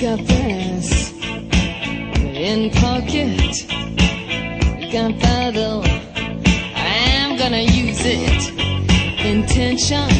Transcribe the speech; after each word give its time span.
got 0.00 0.18
this 0.26 1.12
in 1.22 2.70
pocket. 2.70 3.64
Gunpowder. 4.92 5.88
I'm 6.74 7.38
gonna 7.38 7.62
use 7.62 8.00
it. 8.04 8.50
Intention. 9.24 10.10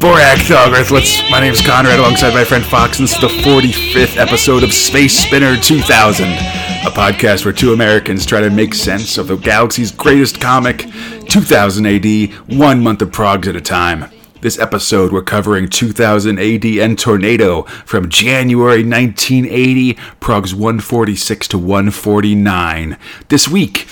Borak 0.00 0.36
Thalgrith, 0.46 0.90
let's 0.90 1.30
my 1.30 1.40
name's 1.40 1.62
Conrad 1.62 1.98
alongside 1.98 2.34
my 2.34 2.44
friend 2.44 2.64
Fox, 2.64 2.98
and 2.98 3.08
this 3.08 3.14
is 3.14 3.20
the 3.22 3.28
45th 3.28 4.18
episode 4.18 4.62
of 4.62 4.72
Space 4.72 5.18
Spinner 5.18 5.56
2000, 5.56 6.26
a 6.26 6.90
podcast 6.90 7.46
where 7.46 7.54
two 7.54 7.72
Americans 7.72 8.26
try 8.26 8.40
to 8.40 8.50
make 8.50 8.74
sense 8.74 9.16
of 9.16 9.28
the 9.28 9.36
galaxy's 9.36 9.92
greatest 9.92 10.40
comic, 10.40 10.86
2000 11.28 11.86
AD, 11.86 12.34
one 12.54 12.82
month 12.82 13.00
of 13.00 13.10
progs 13.10 13.48
at 13.48 13.56
a 13.56 13.60
time. 13.62 14.10
This 14.42 14.58
episode, 14.58 15.12
we're 15.12 15.20
covering 15.20 15.68
2000 15.68 16.38
AD 16.38 16.64
and 16.64 16.98
Tornado 16.98 17.64
from 17.84 18.08
January 18.08 18.82
1980, 18.82 19.94
progs 20.18 20.54
146 20.54 21.48
to 21.48 21.58
149. 21.58 22.96
This 23.28 23.48
week, 23.48 23.86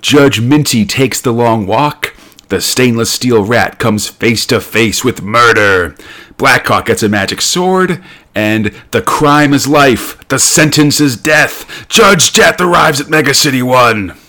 Judge 0.00 0.40
Minty 0.40 0.84
takes 0.84 1.20
the 1.20 1.32
long 1.32 1.68
walk. 1.68 2.16
The 2.48 2.60
stainless 2.60 3.12
steel 3.12 3.44
rat 3.44 3.78
comes 3.78 4.08
face 4.08 4.44
to 4.46 4.60
face 4.60 5.04
with 5.04 5.22
murder. 5.22 5.94
Blackhawk 6.38 6.86
gets 6.86 7.04
a 7.04 7.08
magic 7.08 7.40
sword, 7.40 8.02
and 8.34 8.74
the 8.90 9.00
crime 9.00 9.54
is 9.54 9.68
life. 9.68 10.26
The 10.26 10.40
sentence 10.40 11.00
is 11.00 11.16
death. 11.16 11.86
Judge 11.88 12.32
Death 12.32 12.60
arrives 12.60 13.00
at 13.00 13.08
Mega 13.08 13.32
City 13.32 13.62
1. 13.62 14.23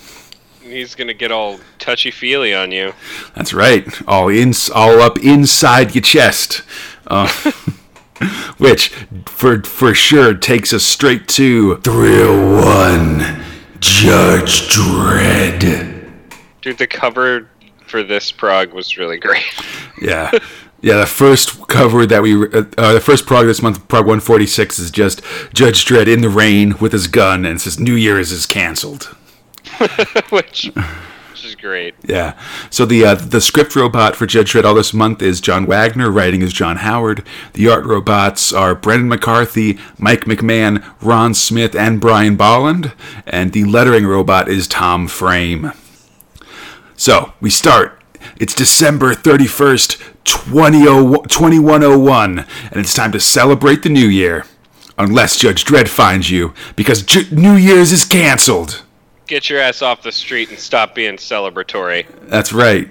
He's 0.76 0.94
gonna 0.94 1.14
get 1.14 1.32
all 1.32 1.62
touchy 1.80 2.12
feely 2.12 2.54
on 2.54 2.74
you. 2.74 2.94
That's 3.34 3.54
right. 3.54 3.88
All 4.10 4.28
in, 4.28 4.52
all 4.74 5.00
up 5.00 5.18
inside 5.20 5.96
your 5.96 6.02
chest. 6.02 6.64
Uh, 7.08 7.30
which, 8.58 8.90
for 9.26 9.64
for 9.64 9.94
sure, 9.94 10.34
takes 10.34 10.74
us 10.74 10.84
straight 10.84 11.30
to 11.30 11.78
301 11.78 13.42
Judge 13.80 14.68
Dredd. 14.68 16.12
Dude, 16.62 16.78
the 16.78 16.88
cover 16.88 17.48
for 17.88 18.04
this 18.04 18.34
prog 18.34 18.74
was 18.74 18.98
really 18.98 19.18
great. 19.18 19.46
Yeah. 20.02 20.30
Yeah, 20.82 20.98
the 20.98 21.06
first 21.06 21.70
cover 21.70 22.06
that 22.06 22.22
we, 22.22 22.36
uh, 22.36 22.66
uh, 22.78 22.94
the 22.94 23.00
first 23.00 23.26
prog 23.26 23.46
this 23.46 23.62
month, 23.62 23.88
prog 23.88 24.06
146, 24.06 24.78
is 24.78 24.92
just 24.92 25.22
Judge 25.54 25.86
Dredd 25.86 26.12
in 26.12 26.20
the 26.20 26.30
rain 26.30 26.76
with 26.82 26.92
his 26.92 27.08
gun, 27.08 27.46
and 27.46 27.62
says 27.62 27.80
New 27.80 27.96
Year's 27.96 28.34
is 28.34 28.46
canceled. 28.46 29.16
which, 30.30 30.72
which 30.74 31.46
is 31.46 31.56
great. 31.56 31.96
Yeah. 32.04 32.40
So 32.70 32.86
the 32.86 33.06
uh, 33.06 33.16
the 33.16 33.42
script 33.42 33.76
robot 33.76 34.16
for 34.16 34.26
Judge 34.26 34.54
Dredd 34.54 34.64
all 34.66 34.74
this 34.76 34.94
month 34.94 35.22
is 35.22 35.42
John 35.42 35.66
Wagner. 35.66 36.10
Writing 36.12 36.42
is 36.42 36.54
John 36.54 36.78
Howard. 36.78 37.26
The 37.54 37.70
art 37.70 37.86
robots 37.86 38.54
are 38.54 38.76
Brendan 38.76 39.10
McCarthy, 39.10 39.78
Mike 39.98 40.26
McMahon, 40.26 40.84
Ron 41.02 41.34
Smith, 41.34 41.76
and 41.76 42.02
Brian 42.02 42.36
Bolland. 42.36 42.94
And 43.26 43.54
the 43.54 43.66
lettering 43.66 44.06
robot 44.06 44.48
is 44.50 44.68
Tom 44.68 45.08
Frame. 45.08 45.72
So 46.96 47.34
we 47.42 47.50
start. 47.50 48.02
It's 48.38 48.54
December 48.54 49.14
31st, 49.14 50.14
20, 50.24 50.80
2101, 51.28 52.40
and 52.40 52.48
it's 52.74 52.94
time 52.94 53.12
to 53.12 53.20
celebrate 53.20 53.84
the 53.84 53.90
new 53.90 54.08
year. 54.08 54.46
Unless 54.98 55.38
Judge 55.40 55.66
Dredd 55.66 55.90
finds 55.90 56.32
you, 56.32 56.54
because 56.78 57.02
J- 57.02 57.28
New 57.30 57.56
Year's 57.56 57.92
is 57.92 58.06
canceled. 58.06 58.85
Get 59.28 59.50
your 59.50 59.60
ass 59.60 59.82
off 59.82 60.04
the 60.04 60.12
street 60.12 60.50
and 60.50 60.60
stop 60.60 60.94
being 60.96 61.16
celebratory. 61.16 62.06
That's 62.30 62.54
right. 62.54 62.90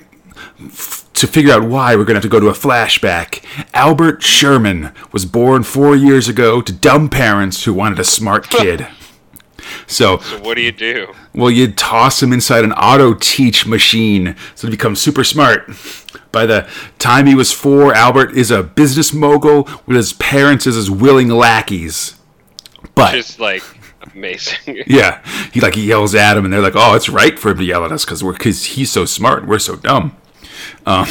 F- 0.60 1.04
to 1.14 1.26
figure 1.28 1.52
out 1.52 1.62
why, 1.62 1.94
we're 1.94 2.04
going 2.04 2.14
to 2.14 2.18
have 2.18 2.22
to 2.24 2.28
go 2.28 2.40
to 2.40 2.48
a 2.48 2.52
flashback. 2.52 3.44
Albert 3.72 4.22
Sherman 4.22 4.92
was 5.12 5.24
born 5.24 5.62
four 5.62 5.94
years 5.94 6.28
ago 6.28 6.60
to 6.60 6.72
dumb 6.72 7.08
parents 7.08 7.64
who 7.64 7.72
wanted 7.72 8.00
a 8.00 8.04
smart 8.04 8.48
kid. 8.50 8.86
so, 9.86 10.18
So 10.18 10.40
what 10.40 10.54
do 10.56 10.62
you 10.62 10.72
do? 10.72 11.14
well, 11.34 11.50
you'd 11.52 11.78
toss 11.78 12.20
him 12.20 12.32
inside 12.32 12.64
an 12.64 12.72
auto 12.72 13.14
teach 13.14 13.64
machine 13.64 14.34
so 14.56 14.66
he 14.66 14.72
becomes 14.72 15.00
super 15.00 15.22
smart. 15.22 15.70
By 16.32 16.46
the 16.46 16.68
time 16.98 17.26
he 17.26 17.36
was 17.36 17.52
four, 17.52 17.94
Albert 17.94 18.32
is 18.36 18.50
a 18.50 18.64
business 18.64 19.12
mogul 19.14 19.68
with 19.86 19.96
his 19.96 20.12
parents 20.14 20.66
as 20.66 20.74
his 20.74 20.90
willing 20.90 21.28
lackeys. 21.28 22.16
But 22.96 23.12
Just 23.12 23.38
like 23.38 23.62
amazing. 24.14 24.82
yeah, 24.86 25.22
he 25.52 25.60
like 25.60 25.74
he 25.74 25.86
yells 25.86 26.14
at 26.14 26.36
him, 26.36 26.44
and 26.44 26.52
they're 26.52 26.60
like, 26.60 26.76
"Oh, 26.76 26.94
it's 26.94 27.08
right 27.08 27.38
for 27.38 27.50
him 27.50 27.58
to 27.58 27.64
yell 27.64 27.84
at 27.84 27.92
us 27.92 28.04
because 28.04 28.22
we're 28.22 28.32
because 28.32 28.64
he's 28.64 28.90
so 28.90 29.04
smart 29.04 29.40
and 29.40 29.48
we're 29.48 29.58
so 29.58 29.76
dumb." 29.76 30.16
Um, 30.86 31.08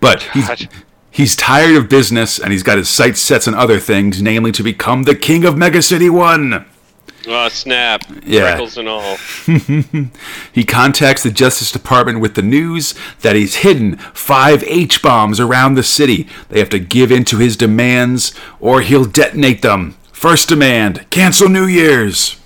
but 0.00 0.22
he's 0.34 0.68
he's 1.10 1.36
tired 1.36 1.76
of 1.76 1.88
business 1.88 2.38
and 2.38 2.52
he's 2.52 2.62
got 2.62 2.78
his 2.78 2.88
sights 2.88 3.20
set 3.20 3.46
on 3.46 3.54
other 3.54 3.78
things, 3.78 4.20
namely 4.22 4.52
to 4.52 4.62
become 4.62 5.04
the 5.04 5.14
king 5.14 5.44
of 5.44 5.56
Mega 5.56 5.82
City 5.82 6.08
One. 6.10 6.66
oh 7.28 7.48
snap! 7.48 8.02
Yeah. 8.24 8.56
Freckles 8.56 8.76
and 8.78 8.88
all. 8.88 9.16
He 10.52 10.64
contacts 10.64 11.22
the 11.22 11.30
Justice 11.30 11.72
Department 11.72 12.20
with 12.20 12.34
the 12.34 12.42
news 12.42 12.94
that 13.20 13.36
he's 13.36 13.56
hidden 13.56 13.96
five 13.96 14.62
H 14.64 15.00
bombs 15.02 15.40
around 15.40 15.74
the 15.74 15.82
city. 15.82 16.28
They 16.48 16.58
have 16.58 16.68
to 16.70 16.78
give 16.78 17.10
in 17.12 17.24
to 17.26 17.38
his 17.38 17.56
demands, 17.56 18.34
or 18.60 18.80
he'll 18.82 19.04
detonate 19.06 19.62
them. 19.62 19.96
First 20.22 20.48
demand: 20.48 21.04
cancel 21.10 21.48
New 21.48 21.66
Year's. 21.66 22.36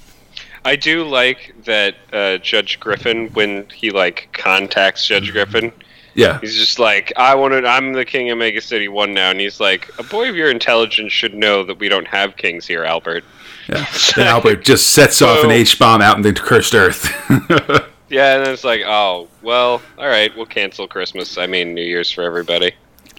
I 0.64 0.76
do 0.76 1.04
like 1.04 1.54
that 1.66 1.94
uh, 2.10 2.38
Judge 2.38 2.80
Griffin 2.80 3.28
when 3.34 3.68
he 3.68 3.90
like 3.90 4.30
contacts 4.32 5.06
Judge 5.06 5.30
Griffin. 5.30 5.70
Yeah, 6.14 6.40
He's 6.40 6.54
just 6.54 6.78
like, 6.78 7.12
I 7.18 7.34
wanted. 7.34 7.66
I'm 7.66 7.92
the 7.92 8.06
king 8.06 8.30
of 8.30 8.38
Mega 8.38 8.62
City 8.62 8.88
One 8.88 9.12
now, 9.12 9.30
and 9.30 9.38
he's 9.38 9.60
like, 9.60 9.90
a 9.98 10.02
boy 10.02 10.30
of 10.30 10.34
your 10.34 10.50
intelligence 10.50 11.12
should 11.12 11.34
know 11.34 11.64
that 11.64 11.78
we 11.78 11.90
don't 11.90 12.08
have 12.08 12.38
kings 12.38 12.66
here, 12.66 12.82
Albert. 12.82 13.24
yeah. 13.68 13.84
Then 14.16 14.26
Albert 14.26 14.64
just 14.64 14.94
sets 14.94 15.20
off 15.20 15.44
an 15.44 15.50
H 15.50 15.78
bomb 15.78 16.00
out 16.00 16.16
in 16.16 16.22
the 16.22 16.32
cursed 16.32 16.74
Earth. 16.74 17.12
Yeah, 18.08 18.36
and 18.36 18.46
then 18.46 18.54
it's 18.54 18.62
like, 18.62 18.82
oh, 18.86 19.28
well, 19.42 19.82
all 19.98 20.06
right, 20.06 20.34
we'll 20.36 20.46
cancel 20.46 20.86
Christmas. 20.86 21.36
I 21.38 21.48
mean, 21.48 21.74
New 21.74 21.82
Year's 21.82 22.10
for 22.10 22.22
everybody. 22.22 22.72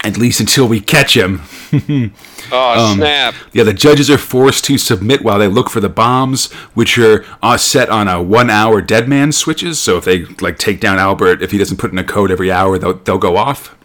At 0.08 0.18
least 0.18 0.40
until 0.40 0.68
we 0.68 0.80
catch 0.80 1.16
him. 1.18 1.42
Oh, 2.50 2.92
Um, 2.92 2.98
snap! 2.98 3.36
Yeah, 3.52 3.64
the 3.64 3.74
judges 3.74 4.10
are 4.10 4.18
forced 4.18 4.64
to 4.66 4.78
submit 4.78 5.22
while 5.22 5.38
they 5.38 5.50
look 5.50 5.70
for 5.70 5.82
the 5.82 5.90
bombs, 5.90 6.50
which 6.76 6.98
are 6.98 7.26
uh, 7.44 7.58
set 7.58 7.90
on 7.90 8.08
a 8.08 8.24
one-hour 8.24 8.82
dead 8.84 9.10
man 9.10 9.34
switches. 9.34 9.80
So 9.80 9.98
if 9.98 10.06
they 10.06 10.24
like 10.40 10.58
take 10.58 10.80
down 10.80 10.98
Albert, 10.98 11.42
if 11.42 11.52
he 11.52 11.58
doesn't 11.58 11.76
put 11.76 11.92
in 11.92 11.98
a 11.98 12.06
code 12.06 12.32
every 12.32 12.50
hour, 12.50 12.78
they'll, 12.80 12.94
they'll 12.94 13.18
go 13.18 13.36
off. 13.36 13.76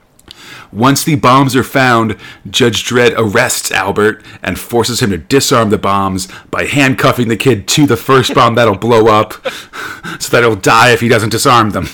Once 0.71 1.03
the 1.03 1.17
bombs 1.17 1.57
are 1.57 1.65
found, 1.65 2.17
Judge 2.49 2.85
Dredd 2.85 3.15
arrests 3.17 3.73
Albert 3.73 4.25
and 4.45 4.61
forces 4.61 5.03
him 5.03 5.11
to 5.11 5.19
disarm 5.19 5.71
the 5.71 5.77
bombs 5.79 6.29
by 6.53 6.65
handcuffing 6.67 7.27
the 7.27 7.37
kid 7.37 7.67
to 7.69 7.85
the 7.85 7.97
first 7.97 8.33
bomb 8.33 8.55
that'll 8.55 8.79
blow 8.79 9.09
up, 9.09 9.33
so 10.21 10.31
that 10.31 10.45
he'll 10.45 10.55
die 10.55 10.93
if 10.93 11.01
he 11.01 11.09
doesn't 11.09 11.31
disarm 11.31 11.71
them. 11.71 11.89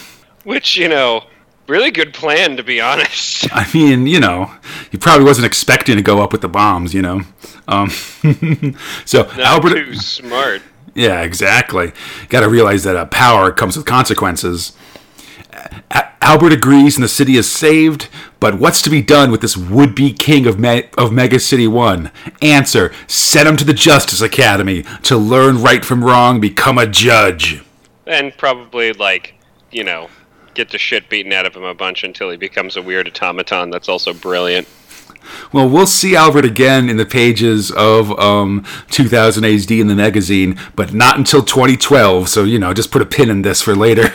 Which 0.45 0.77
you 0.77 0.89
know, 0.89 1.25
really 1.69 1.91
good 1.91 2.13
plan 2.15 2.57
to 2.57 2.63
be 2.63 2.81
honest. 2.81 3.47
I 3.55 3.69
mean, 3.73 4.07
you 4.07 4.21
know, 4.21 4.51
he 4.91 4.97
probably 4.99 5.25
wasn't 5.25 5.47
expecting 5.47 5.97
to 5.97 6.03
go 6.03 6.21
up 6.23 6.33
with 6.33 6.41
the 6.41 6.49
bombs, 6.49 6.95
you 6.95 7.03
know. 7.03 7.23
Um, 7.69 7.91
so 9.05 9.23
Not 9.23 9.39
Albert, 9.41 9.75
too 9.75 9.95
smart. 9.95 10.63
yeah, 10.95 11.23
exactly. 11.23 11.93
Got 12.29 12.41
to 12.41 12.49
realize 12.49 12.85
that 12.85 12.97
uh, 12.97 13.05
power 13.07 13.51
comes 13.53 13.77
with 13.77 13.87
consequences. 13.87 14.73
A- 15.91 16.09
Albert 16.23 16.53
agrees, 16.53 16.97
and 16.97 17.05
the 17.05 17.09
city 17.09 17.37
is 17.37 17.51
saved. 17.51 18.09
But 18.41 18.59
what's 18.59 18.81
to 18.83 18.91
be 18.91 19.03
done 19.03 19.31
with 19.31 19.41
this 19.41 19.57
would-be 19.57 20.13
king 20.13 20.47
of 20.47 20.59
Me- 20.59 20.89
of 20.97 21.13
Mega 21.13 21.39
City 21.41 21.67
One? 21.67 22.11
Answer: 22.41 22.93
Send 23.07 23.49
him 23.49 23.57
to 23.59 23.65
the 23.65 23.75
Justice 23.75 24.21
Academy 24.21 24.85
to 25.03 25.17
learn 25.17 25.61
right 25.63 25.85
from 25.85 26.05
wrong, 26.05 26.41
become 26.41 26.79
a 26.79 26.87
judge. 26.87 27.63
And 28.07 28.35
probably 28.37 28.93
like, 28.93 29.35
you 29.71 29.85
know, 29.85 30.09
get 30.59 30.71
the 30.71 30.79
shit 30.79 31.09
beaten 31.09 31.33
out 31.33 31.47
of 31.47 31.55
him 31.55 31.63
a 31.63 31.73
bunch 31.73 32.03
until 32.03 32.31
he 32.31 32.37
becomes 32.37 32.77
a 32.77 32.83
weird 32.83 33.07
automaton 33.07 33.71
that's 33.71 33.89
also 33.89 34.13
brilliant. 34.13 34.67
Well, 35.53 35.69
we'll 35.69 35.87
see 35.87 36.17
Albert 36.17 36.45
again 36.45 36.89
in 36.89 36.97
the 36.97 37.07
pages 37.07 37.71
of 37.71 38.19
um, 38.19 38.65
2000 38.91 39.45
AD 39.45 39.71
in 39.71 39.87
the 39.87 39.95
magazine, 39.95 40.59
but 40.75 40.93
not 40.93 41.17
until 41.17 41.45
2012. 41.45 42.29
So 42.29 42.43
you 42.43 42.59
know, 42.59 42.75
just 42.75 42.91
put 42.91 43.01
a 43.01 43.07
pin 43.07 43.31
in 43.31 43.43
this 43.43 43.63
for 43.63 43.77
later. 43.77 44.13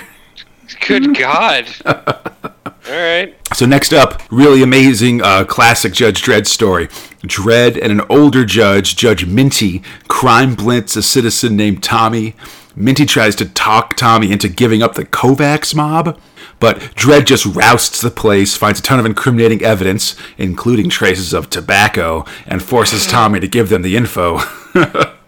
Good 0.85 1.17
God! 1.17 1.65
all 1.85 2.73
right. 2.89 3.35
So 3.55 3.65
next 3.65 3.93
up, 3.93 4.21
really 4.29 4.63
amazing 4.63 5.21
uh, 5.21 5.45
classic 5.45 5.93
Judge 5.93 6.21
Dredd 6.21 6.45
story. 6.45 6.87
Dredd 7.25 7.81
and 7.81 7.89
an 7.89 8.01
older 8.09 8.43
judge, 8.43 8.97
Judge 8.97 9.25
Minty, 9.25 9.81
crime 10.09 10.55
blitz 10.55 10.97
a 10.97 11.03
citizen 11.03 11.55
named 11.55 11.83
Tommy. 11.83 12.35
Minty 12.75 13.05
tries 13.05 13.35
to 13.37 13.45
talk 13.45 13.95
Tommy 13.95 14.31
into 14.31 14.49
giving 14.49 14.81
up 14.81 14.95
the 14.95 15.05
Kovacs 15.05 15.75
mob, 15.75 16.19
but 16.59 16.79
Dredd 16.95 17.25
just 17.25 17.45
rousts 17.45 18.01
the 18.01 18.09
place, 18.09 18.55
finds 18.55 18.79
a 18.79 18.83
ton 18.83 18.99
of 18.99 19.05
incriminating 19.05 19.61
evidence, 19.61 20.15
including 20.37 20.89
traces 20.89 21.33
of 21.33 21.49
tobacco, 21.49 22.25
and 22.47 22.63
forces 22.63 23.05
Tommy 23.05 23.39
to 23.39 23.47
give 23.47 23.69
them 23.69 23.81
the 23.81 23.95
info. 23.95 24.39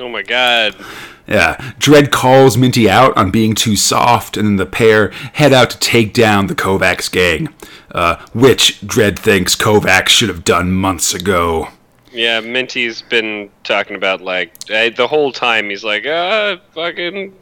Oh 0.00 0.08
my 0.08 0.22
God! 0.22 0.74
Yeah, 1.26 1.56
Dredd 1.78 2.10
calls 2.10 2.56
Minty 2.56 2.88
out 2.88 3.14
on 3.18 3.30
being 3.30 3.54
too 3.54 3.76
soft, 3.76 4.38
and 4.38 4.48
then 4.48 4.56
the 4.56 4.64
pair 4.64 5.10
head 5.34 5.52
out 5.52 5.68
to 5.70 5.78
take 5.78 6.14
down 6.14 6.46
the 6.46 6.54
Kovacs 6.54 7.12
gang, 7.12 7.50
uh, 7.94 8.16
which 8.32 8.80
Dredd 8.80 9.18
thinks 9.18 9.54
Kovacs 9.54 10.08
should 10.08 10.30
have 10.30 10.42
done 10.42 10.72
months 10.72 11.12
ago. 11.12 11.68
Yeah, 12.12 12.40
Minty's 12.40 13.02
been 13.02 13.50
talking 13.64 13.96
about 13.96 14.20
like 14.20 14.58
the 14.66 15.06
whole 15.08 15.32
time. 15.32 15.70
He's 15.70 15.84
like, 15.84 16.04
ah, 16.06 16.56
fucking 16.74 17.34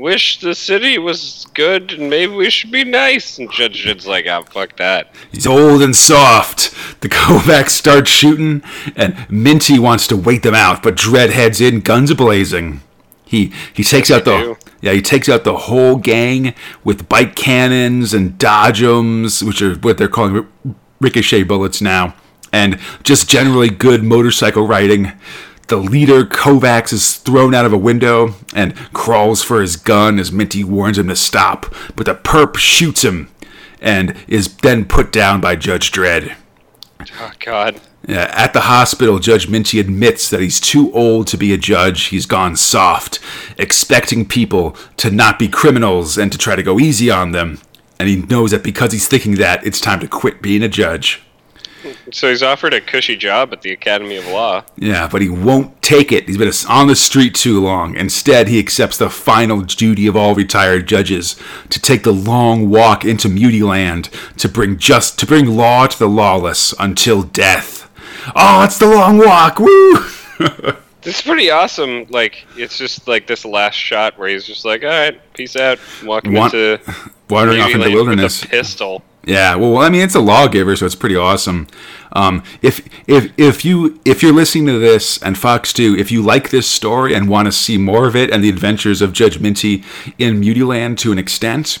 wish 0.00 0.40
the 0.40 0.54
city 0.54 0.98
was 0.98 1.46
good 1.52 1.92
and 1.92 2.08
maybe 2.08 2.32
we 2.32 2.48
should 2.48 2.72
be 2.72 2.84
nice. 2.84 3.38
And 3.38 3.52
Judge 3.52 3.84
Dredd's 3.84 4.06
like, 4.06 4.26
ah, 4.26 4.42
fuck 4.42 4.76
that. 4.76 5.14
He's 5.30 5.46
old 5.46 5.82
and 5.82 5.94
soft. 5.94 6.70
The 7.02 7.08
Kovacs 7.10 7.70
start 7.70 8.08
shooting, 8.08 8.62
and 8.96 9.30
Minty 9.30 9.78
wants 9.78 10.06
to 10.08 10.16
wait 10.16 10.42
them 10.42 10.54
out, 10.54 10.82
but 10.82 10.96
Dredd 10.96 11.30
heads 11.30 11.60
in, 11.60 11.80
guns 11.80 12.12
blazing. 12.14 12.80
He 13.24 13.52
he 13.72 13.84
takes 13.84 14.10
out 14.10 14.24
the 14.24 14.56
yeah 14.80 14.92
he 14.92 15.00
takes 15.00 15.28
out 15.28 15.44
the 15.44 15.56
whole 15.56 15.96
gang 15.96 16.52
with 16.82 17.08
bike 17.08 17.36
cannons 17.36 18.12
and 18.12 18.32
dodgems, 18.32 19.42
which 19.42 19.62
are 19.62 19.76
what 19.76 19.98
they're 19.98 20.08
calling 20.08 20.48
ricochet 21.00 21.44
bullets 21.44 21.80
now, 21.80 22.16
and 22.52 22.78
just 23.02 23.28
generally 23.28 23.68
good 23.68 24.02
motorcycle 24.02 24.66
riding. 24.66 25.12
The 25.68 25.76
leader 25.76 26.24
Kovacs 26.24 26.92
is 26.92 27.16
thrown 27.16 27.54
out 27.54 27.64
of 27.64 27.72
a 27.72 27.78
window 27.78 28.34
and 28.54 28.74
crawls 28.92 29.42
for 29.42 29.60
his 29.60 29.76
gun 29.76 30.18
as 30.18 30.32
Minty 30.32 30.64
warns 30.64 30.98
him 30.98 31.08
to 31.08 31.16
stop, 31.16 31.72
but 31.94 32.06
the 32.06 32.14
perp 32.14 32.56
shoots 32.56 33.02
him 33.02 33.30
and 33.80 34.16
is 34.26 34.56
then 34.58 34.84
put 34.84 35.12
down 35.12 35.40
by 35.40 35.56
Judge 35.56 35.92
Dredd. 35.92 36.34
Oh 37.20 37.32
God. 37.38 37.80
Yeah, 38.08 38.32
at 38.34 38.52
the 38.52 38.62
hospital, 38.62 39.18
Judge 39.18 39.48
Minty 39.48 39.78
admits 39.78 40.28
that 40.30 40.40
he's 40.40 40.58
too 40.58 40.92
old 40.92 41.26
to 41.28 41.36
be 41.36 41.52
a 41.52 41.58
judge. 41.58 42.06
He's 42.06 42.26
gone 42.26 42.56
soft, 42.56 43.20
expecting 43.58 44.26
people 44.26 44.76
to 44.96 45.10
not 45.10 45.38
be 45.38 45.48
criminals 45.48 46.18
and 46.18 46.32
to 46.32 46.38
try 46.38 46.56
to 46.56 46.62
go 46.62 46.80
easy 46.80 47.10
on 47.10 47.32
them. 47.32 47.60
And 47.98 48.08
he 48.08 48.16
knows 48.16 48.50
that 48.52 48.64
because 48.64 48.92
he's 48.92 49.06
thinking 49.06 49.34
that, 49.36 49.64
it's 49.66 49.80
time 49.80 50.00
to 50.00 50.08
quit 50.08 50.40
being 50.40 50.62
a 50.62 50.68
judge. 50.68 51.22
So 52.12 52.28
he's 52.28 52.42
offered 52.42 52.74
a 52.74 52.80
cushy 52.80 53.16
job 53.16 53.52
at 53.52 53.62
the 53.62 53.72
Academy 53.72 54.16
of 54.16 54.26
Law. 54.26 54.64
Yeah, 54.76 55.08
but 55.08 55.22
he 55.22 55.28
won't 55.28 55.80
take 55.82 56.12
it. 56.12 56.26
He's 56.28 56.36
been 56.38 56.52
on 56.68 56.86
the 56.88 56.96
street 56.96 57.34
too 57.34 57.60
long. 57.60 57.96
Instead, 57.96 58.48
he 58.48 58.58
accepts 58.58 58.98
the 58.98 59.08
final 59.10 59.62
duty 59.62 60.06
of 60.06 60.16
all 60.16 60.34
retired 60.34 60.86
judges 60.86 61.36
to 61.70 61.80
take 61.80 62.02
the 62.02 62.12
long 62.12 62.68
walk 62.70 63.04
into 63.04 63.28
Mutiland 63.28 64.08
to 64.36 64.48
bring 64.48 64.76
just 64.78 65.18
to 65.20 65.26
bring 65.26 65.46
law 65.56 65.86
to 65.86 65.98
the 65.98 66.08
lawless 66.08 66.74
until 66.78 67.22
death. 67.22 67.90
Oh, 68.36 68.62
it's 68.64 68.78
the 68.78 68.86
long 68.86 69.18
walk. 69.18 69.58
Woo! 69.58 69.98
This 71.02 71.16
is 71.16 71.22
pretty 71.22 71.50
awesome. 71.50 72.04
Like 72.10 72.44
it's 72.58 72.76
just 72.76 73.08
like 73.08 73.26
this 73.26 73.46
last 73.46 73.74
shot 73.74 74.18
where 74.18 74.28
he's 74.28 74.44
just 74.44 74.66
like, 74.66 74.82
all 74.82 74.90
right, 74.90 75.18
peace 75.32 75.56
out, 75.56 75.78
walking 76.04 76.34
Want- 76.34 76.52
into 76.52 76.78
Wandering 77.30 77.60
off 77.62 77.70
into 77.70 77.88
the 77.88 77.94
wilderness. 77.94 78.42
with 78.42 78.50
a 78.50 78.56
pistol. 78.56 79.02
Yeah, 79.24 79.54
well, 79.56 79.76
I 79.78 79.90
mean, 79.90 80.00
it's 80.00 80.14
a 80.14 80.20
lawgiver, 80.20 80.74
so 80.76 80.86
it's 80.86 80.94
pretty 80.94 81.16
awesome. 81.16 81.66
Um, 82.12 82.42
if 82.62 82.80
if 83.06 83.32
if 83.38 83.64
you 83.64 84.00
if 84.04 84.22
you're 84.22 84.32
listening 84.32 84.66
to 84.66 84.78
this 84.78 85.22
and 85.22 85.36
Fox 85.36 85.72
too, 85.72 85.94
if 85.98 86.10
you 86.10 86.22
like 86.22 86.50
this 86.50 86.66
story 86.66 87.14
and 87.14 87.28
want 87.28 87.46
to 87.46 87.52
see 87.52 87.76
more 87.76 88.08
of 88.08 88.16
it 88.16 88.30
and 88.30 88.42
the 88.42 88.48
adventures 88.48 89.02
of 89.02 89.12
Judge 89.12 89.38
Minty 89.38 89.84
in 90.18 90.40
Mutiland 90.40 90.96
to 90.98 91.12
an 91.12 91.18
extent, 91.18 91.78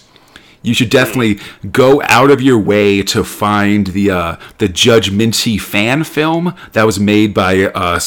you 0.62 0.74
should 0.74 0.90
definitely 0.90 1.38
go 1.70 2.02
out 2.04 2.30
of 2.30 2.40
your 2.42 2.58
way 2.58 3.02
to 3.02 3.24
find 3.24 3.88
the 3.88 4.10
uh, 4.10 4.36
the 4.58 4.68
Judge 4.68 5.10
Minty 5.10 5.56
fan 5.58 6.04
film 6.04 6.54
that 6.72 6.84
was 6.84 7.00
made 7.00 7.32
by 7.32 7.64
uh, 7.64 7.98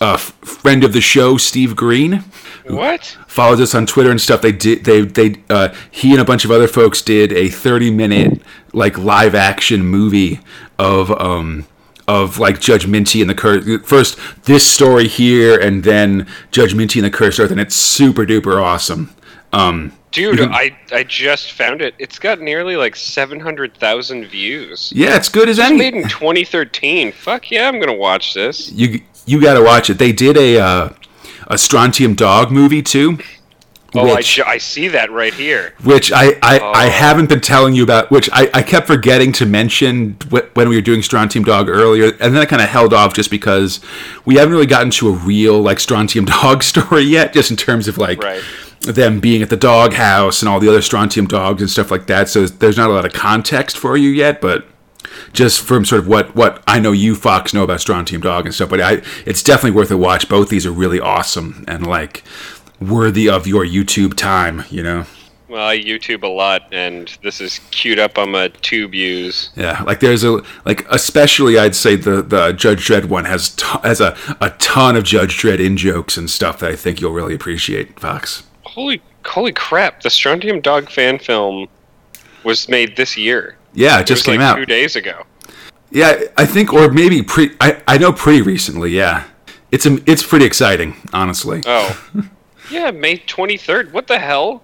a 0.00 0.18
friend 0.18 0.82
of 0.84 0.92
the 0.92 1.00
show, 1.00 1.36
Steve 1.36 1.76
Green 1.76 2.24
What? 2.66 3.16
follows 3.26 3.60
us 3.60 3.74
on 3.74 3.86
Twitter 3.86 4.10
and 4.10 4.20
stuff. 4.20 4.42
They 4.42 4.52
did 4.52 4.84
they 4.84 5.02
they 5.02 5.36
uh, 5.48 5.74
he 5.90 6.12
and 6.12 6.20
a 6.20 6.24
bunch 6.24 6.44
of 6.44 6.50
other 6.50 6.68
folks 6.68 7.00
did 7.02 7.32
a 7.32 7.48
30 7.48 7.90
minute 7.90 8.42
like 8.72 8.98
live 8.98 9.34
action 9.34 9.84
movie 9.84 10.40
of 10.78 11.10
um 11.20 11.66
of 12.08 12.38
like 12.40 12.60
Judge 12.60 12.88
Minty 12.88 13.20
and 13.20 13.30
the 13.30 13.34
curse. 13.36 13.64
First 13.88 14.18
this 14.44 14.66
story 14.68 15.06
here, 15.06 15.56
and 15.58 15.84
then 15.84 16.26
Judge 16.50 16.74
Minty 16.74 16.98
and 16.98 17.06
the 17.06 17.10
Cursed 17.16 17.38
Earth, 17.38 17.52
and 17.52 17.60
it's 17.60 17.76
super 17.76 18.26
duper 18.26 18.60
awesome. 18.60 19.14
Um, 19.52 19.92
Dude, 20.12 20.38
can- 20.38 20.52
I 20.52 20.76
I 20.92 21.04
just 21.04 21.52
found 21.52 21.82
it. 21.82 21.94
It's 21.98 22.18
got 22.18 22.40
nearly 22.40 22.76
like 22.76 22.96
seven 22.96 23.38
hundred 23.40 23.76
thousand 23.76 24.26
views. 24.26 24.92
yeah, 24.94 25.16
it's 25.16 25.28
good 25.28 25.48
as 25.48 25.58
It's 25.58 25.68
any. 25.68 25.78
made 25.78 25.94
in 25.94 26.08
2013. 26.08 27.12
Fuck 27.12 27.50
yeah, 27.50 27.68
I'm 27.68 27.78
gonna 27.80 27.92
watch 27.94 28.34
this. 28.34 28.70
you 28.72 29.00
you 29.26 29.40
got 29.40 29.54
to 29.54 29.62
watch 29.62 29.90
it. 29.90 29.98
They 29.98 30.12
did 30.12 30.36
a 30.36 30.58
uh, 30.58 30.88
a 31.46 31.58
Strontium 31.58 32.14
Dog 32.14 32.50
movie 32.50 32.82
too. 32.82 33.18
Oh, 33.94 34.08
I, 34.08 34.14
which- 34.16 34.36
ju- 34.36 34.44
I 34.46 34.58
see 34.58 34.86
that 34.88 35.10
right 35.10 35.34
here. 35.34 35.74
which 35.82 36.12
I, 36.12 36.26
I, 36.42 36.58
I 36.60 36.86
Oh. 36.86 36.90
haven't 36.90 37.28
been 37.28 37.40
telling 37.40 37.74
you 37.74 37.82
about, 37.82 38.08
which 38.12 38.30
I, 38.32 38.48
I 38.54 38.62
kept 38.62 38.86
forgetting 38.86 39.32
to 39.32 39.46
mention 39.46 40.16
wh- 40.30 40.46
when 40.56 40.68
we 40.68 40.76
were 40.76 40.80
doing 40.80 41.02
Strontium 41.02 41.44
Dog 41.44 41.68
earlier, 41.68 42.12
and 42.20 42.32
then 42.34 42.36
I 42.36 42.44
kind 42.44 42.62
of 42.62 42.68
held 42.68 42.94
off 42.94 43.14
just 43.14 43.32
because 43.32 43.80
we 44.24 44.36
haven't 44.36 44.52
really 44.54 44.66
gotten 44.66 44.90
to 44.92 45.08
a 45.08 45.12
real 45.12 45.60
like 45.60 45.80
Strontium 45.80 46.24
Dog 46.40 46.62
story 46.62 47.02
yet, 47.02 47.32
just 47.32 47.50
in 47.50 47.56
terms 47.56 47.88
of 47.88 47.98
like 47.98 48.22
Right. 48.22 48.42
Them 48.80 49.20
being 49.20 49.42
at 49.42 49.50
the 49.50 49.56
dog 49.56 49.92
house 49.92 50.42
and 50.42 50.48
all 50.48 50.60
the 50.60 50.68
other 50.68 50.82
Strontium 50.82 51.26
dogs 51.26 51.60
and 51.60 51.70
stuff 51.70 51.90
like 51.90 52.06
that. 52.06 52.28
So 52.28 52.46
there's 52.46 52.76
not 52.76 52.90
a 52.90 52.92
lot 52.92 53.04
of 53.04 53.12
context 53.12 53.76
for 53.76 53.96
you 53.96 54.08
yet, 54.08 54.40
but 54.40 54.66
just 55.32 55.60
from 55.60 55.84
sort 55.84 56.00
of 56.00 56.08
what 56.08 56.34
what 56.34 56.62
I 56.66 56.80
know 56.80 56.92
you 56.92 57.14
Fox 57.14 57.52
know 57.54 57.64
about 57.64 57.80
Strontium 57.80 58.22
Dog 58.22 58.46
and 58.46 58.54
stuff. 58.54 58.70
But 58.70 58.80
I, 58.80 59.02
it's 59.26 59.42
definitely 59.42 59.76
worth 59.76 59.90
a 59.90 59.96
watch. 59.96 60.28
Both 60.28 60.48
these 60.48 60.66
are 60.66 60.72
really 60.72 61.00
awesome 61.00 61.64
and 61.68 61.86
like 61.86 62.24
worthy 62.80 63.28
of 63.28 63.46
your 63.46 63.64
YouTube 63.64 64.16
time. 64.16 64.64
You 64.70 64.82
know. 64.82 65.06
Well, 65.48 65.66
I 65.66 65.78
YouTube 65.78 66.22
a 66.22 66.28
lot, 66.28 66.62
and 66.70 67.18
this 67.24 67.40
is 67.40 67.58
queued 67.72 67.98
up 67.98 68.18
on 68.18 68.30
my 68.30 68.48
tube 68.62 68.94
use. 68.94 69.50
Yeah, 69.56 69.82
like 69.82 69.98
there's 69.98 70.22
a 70.22 70.42
like 70.64 70.86
especially 70.90 71.58
I'd 71.58 71.74
say 71.74 71.96
the 71.96 72.22
the 72.22 72.52
Judge 72.52 72.86
Dredd 72.86 73.06
one 73.06 73.24
has 73.24 73.50
t- 73.50 73.66
has 73.82 74.00
a 74.00 74.16
a 74.40 74.50
ton 74.58 74.94
of 74.94 75.02
Judge 75.02 75.36
Dredd 75.36 75.58
in 75.58 75.76
jokes 75.76 76.16
and 76.16 76.30
stuff 76.30 76.60
that 76.60 76.70
I 76.70 76.76
think 76.76 77.00
you'll 77.00 77.12
really 77.12 77.34
appreciate, 77.34 77.98
Fox. 77.98 78.44
Holy 78.74 79.02
holy 79.24 79.52
crap! 79.52 80.02
The 80.02 80.10
Strontium 80.10 80.60
Dog 80.60 80.90
fan 80.90 81.18
film 81.18 81.68
was 82.44 82.68
made 82.68 82.96
this 82.96 83.16
year. 83.16 83.56
Yeah, 83.74 83.98
it 83.98 84.02
It 84.02 84.06
just 84.06 84.24
came 84.24 84.40
like 84.40 84.48
out. 84.50 84.56
two 84.56 84.66
days 84.66 84.96
ago. 84.96 85.24
Yeah, 85.90 86.20
I 86.36 86.46
think 86.46 86.72
or 86.72 86.88
maybe 86.90 87.22
pre 87.22 87.50
I 87.60 87.80
I 87.86 87.98
know 87.98 88.12
pretty 88.12 88.42
recently. 88.42 88.90
Yeah, 88.90 89.24
it's 89.72 89.86
a, 89.86 89.98
it's 90.10 90.22
pretty 90.22 90.44
exciting, 90.44 90.94
honestly. 91.12 91.62
Oh, 91.66 92.00
yeah, 92.70 92.90
May 92.92 93.18
23rd. 93.18 93.90
What 93.92 94.06
the 94.06 94.18
hell? 94.18 94.62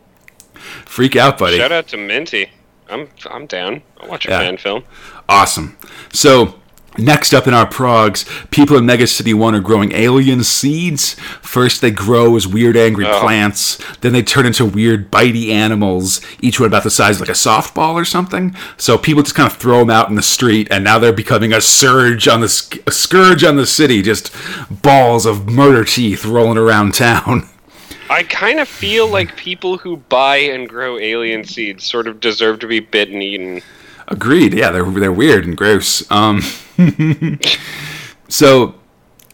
Freak 0.84 1.16
out, 1.16 1.36
buddy. 1.38 1.56
Shout 1.58 1.72
out 1.72 1.88
to 1.88 1.96
Minty. 1.96 2.50
I'm 2.88 3.08
I'm 3.28 3.46
down. 3.46 3.82
I'll 4.00 4.08
watch 4.08 4.26
a 4.26 4.30
Yeah. 4.30 4.38
fan 4.40 4.56
film. 4.56 4.84
Awesome. 5.28 5.76
So, 6.12 6.60
next 6.98 7.32
up 7.34 7.46
in 7.46 7.54
our 7.54 7.66
progs, 7.66 8.24
people 8.50 8.76
in 8.76 8.86
Mega 8.86 9.06
City 9.06 9.34
1 9.34 9.54
are 9.54 9.60
growing 9.60 9.92
alien 9.92 10.42
seeds. 10.44 11.14
First, 11.42 11.80
they 11.80 11.90
grow 11.90 12.36
as 12.36 12.46
weird, 12.46 12.76
angry 12.76 13.06
Oh. 13.06 13.20
plants. 13.20 13.78
Then, 14.00 14.12
they 14.12 14.22
turn 14.22 14.46
into 14.46 14.64
weird, 14.64 15.10
bitey 15.10 15.50
animals, 15.50 16.20
each 16.40 16.58
one 16.60 16.66
about 16.68 16.84
the 16.84 16.90
size 16.90 17.16
of 17.16 17.20
like 17.22 17.28
a 17.28 17.32
softball 17.32 17.94
or 17.94 18.04
something. 18.04 18.54
So, 18.76 18.98
people 18.98 19.22
just 19.22 19.34
kind 19.34 19.50
of 19.50 19.56
throw 19.58 19.80
them 19.80 19.90
out 19.90 20.08
in 20.08 20.14
the 20.16 20.22
street, 20.22 20.68
and 20.70 20.84
now 20.84 20.98
they're 20.98 21.12
becoming 21.12 21.52
a 21.52 21.60
surge 21.60 22.28
on 22.28 22.40
the 22.40 22.80
a 22.86 22.90
scourge 22.92 23.44
on 23.44 23.56
the 23.56 23.66
city. 23.66 24.02
Just 24.02 24.30
balls 24.70 25.26
of 25.26 25.48
murder 25.48 25.84
teeth 25.84 26.24
rolling 26.24 26.58
around 26.58 26.94
town. 26.94 27.48
I 28.10 28.22
kind 28.22 28.60
of 28.60 28.68
feel 28.68 29.08
like 29.08 29.36
people 29.36 29.78
who 29.78 29.96
buy 29.96 30.36
and 30.36 30.68
grow 30.68 30.96
alien 30.96 31.42
seeds 31.44 31.82
sort 31.84 32.06
of 32.06 32.20
deserve 32.20 32.60
to 32.60 32.68
be 32.68 32.78
bitten 32.78 33.14
and 33.14 33.22
eaten. 33.22 33.62
Agreed. 34.08 34.54
Yeah, 34.54 34.70
they're 34.70 34.84
they're 34.84 35.12
weird 35.12 35.46
and 35.46 35.56
gross. 35.56 36.08
Um, 36.10 36.40
so, 38.28 38.76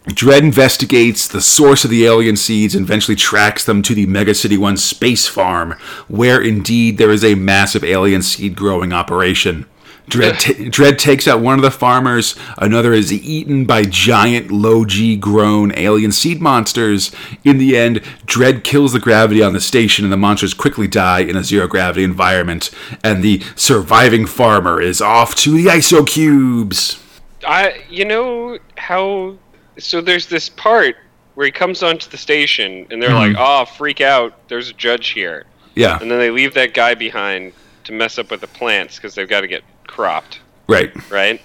Dredd 0.07 0.41
investigates 0.41 1.29
the 1.29 1.43
source 1.43 1.85
of 1.85 1.91
the 1.91 2.07
alien 2.07 2.37
seeds 2.37 2.75
and 2.75 2.85
eventually 2.85 3.17
tracks 3.17 3.65
them 3.65 3.83
to 3.83 3.95
the 3.95 4.07
Mega 4.07 4.35
City 4.35 4.57
One 4.57 4.77
space 4.77 5.27
farm, 5.27 5.73
where 6.09 6.41
indeed 6.41 6.97
there 6.97 7.11
is 7.11 7.25
a 7.25 7.35
massive 7.35 7.85
alien 7.85 8.23
seed 8.23 8.57
growing 8.57 8.93
operation. 8.93 9.67
Dredd, 10.09 10.39
ta 10.41 10.53
Dredd 10.71 10.99
takes 10.99 11.27
out 11.29 11.41
one 11.41 11.55
of 11.59 11.63
the 11.63 11.71
farmers. 11.71 12.35
Another 12.59 12.93
is 12.93 13.13
eaten 13.13 13.65
by 13.65 13.85
giant, 13.85 14.51
low 14.51 14.85
G 14.85 15.17
grown 15.17 15.73
alien 15.79 16.13
seed 16.13 16.41
monsters. 16.41 17.13
In 17.45 17.59
the 17.59 17.77
end, 17.77 18.01
Dredd 18.27 18.65
kills 18.65 18.93
the 18.93 18.99
gravity 19.01 19.43
on 19.43 19.53
the 19.53 19.61
station, 19.61 20.05
and 20.05 20.13
the 20.13 20.17
monsters 20.17 20.55
quickly 20.55 20.87
die 20.89 21.21
in 21.21 21.37
a 21.37 21.45
zero 21.45 21.67
gravity 21.69 22.03
environment. 22.05 22.71
And 23.05 23.23
the 23.23 23.43
surviving 23.55 24.27
farmer 24.27 24.81
is 24.81 25.01
off 25.01 25.35
to 25.37 25.53
the 25.53 25.67
ISO 25.67 26.07
cubes. 26.07 26.99
I, 27.47 27.83
you 27.89 28.05
know 28.05 28.59
how? 28.77 29.37
So 29.79 30.01
there's 30.01 30.27
this 30.27 30.49
part 30.49 30.97
where 31.35 31.47
he 31.47 31.53
comes 31.53 31.83
onto 31.83 32.11
the 32.11 32.19
station, 32.19 32.87
and 32.91 33.01
they're 33.03 33.09
Mm-hmm. 33.11 33.35
like, 33.35 33.37
"Oh, 33.39 33.65
freak 33.65 34.01
out! 34.01 34.49
There's 34.49 34.69
a 34.69 34.75
judge 34.75 35.09
here," 35.09 35.47
Yeah, 35.75 35.99
and 36.01 36.11
then 36.11 36.19
they 36.19 36.31
leave 36.31 36.55
that 36.55 36.75
guy 36.75 36.95
behind 36.95 37.53
to 37.85 37.93
mess 37.93 38.19
up 38.19 38.31
with 38.31 38.41
the 38.43 38.47
plants 38.47 38.97
because 38.97 39.15
they've 39.15 39.29
got 39.29 39.41
to 39.41 39.49
get 39.49 39.65
cropped, 39.93 40.41
right. 40.69 40.91
right? 41.11 41.41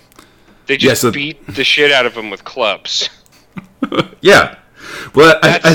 They 0.68 0.76
Yeah, 0.76 0.90
just 0.90 1.02
so- 1.02 1.12
beat 1.12 1.46
the 1.48 1.64
shit 1.64 1.92
out 1.92 2.06
of 2.06 2.14
him 2.14 2.30
with 2.30 2.44
clubs. 2.44 3.10
Yeah. 4.22 4.56
Well, 5.14 5.40
I, 5.44 5.60
I, 5.64 5.70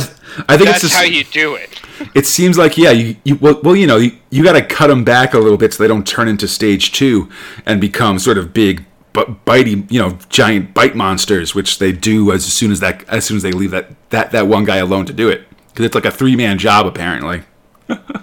I 0.49 0.57
think 0.57 0.69
That's 0.69 0.83
it's 0.85 0.93
just, 0.93 0.95
how 0.95 1.03
you 1.03 1.23
do 1.25 1.55
it. 1.55 1.81
it 2.15 2.27
seems 2.27 2.59
like 2.59 2.77
yeah 2.77 2.91
you, 2.91 3.15
you 3.25 3.37
well, 3.37 3.61
well 3.63 3.77
you 3.77 3.87
know 3.87 3.99
you, 3.99 4.19
you 4.31 4.43
got 4.43 4.53
to 4.55 4.63
cut 4.63 4.89
them 4.89 5.05
back 5.05 5.35
a 5.35 5.39
little 5.39 5.57
bit 5.57 5.73
so 5.73 5.83
they 5.83 5.89
don't 5.89 6.07
turn 6.07 6.27
into 6.27 6.49
stage 6.49 6.91
two 6.93 7.29
and 7.65 7.81
become 7.81 8.19
sort 8.19 8.39
of 8.39 8.53
big 8.53 8.85
but 9.13 9.45
bitey, 9.45 9.91
you 9.91 10.01
know, 10.01 10.19
giant 10.31 10.75
bite 10.75 10.97
monsters, 10.97 11.55
which 11.55 11.79
they 11.79 11.93
do 11.93 12.33
as 12.33 12.45
soon 12.45 12.73
as 12.73 12.81
that 12.81 13.09
as 13.09 13.25
soon 13.25 13.37
as 13.37 13.43
they 13.45 13.53
leave 13.53 13.71
that 13.71 13.91
that 14.11 14.33
that 14.33 14.47
one 14.49 14.65
guy 14.65 14.79
alone 14.79 15.07
to 15.07 15.13
do 15.13 15.29
it 15.29 15.47
because 15.69 15.85
it's 15.87 15.95
like 15.95 16.05
a 16.07 16.11
three 16.11 16.35
man 16.35 16.59
job 16.59 16.87
apparently. 16.87 17.43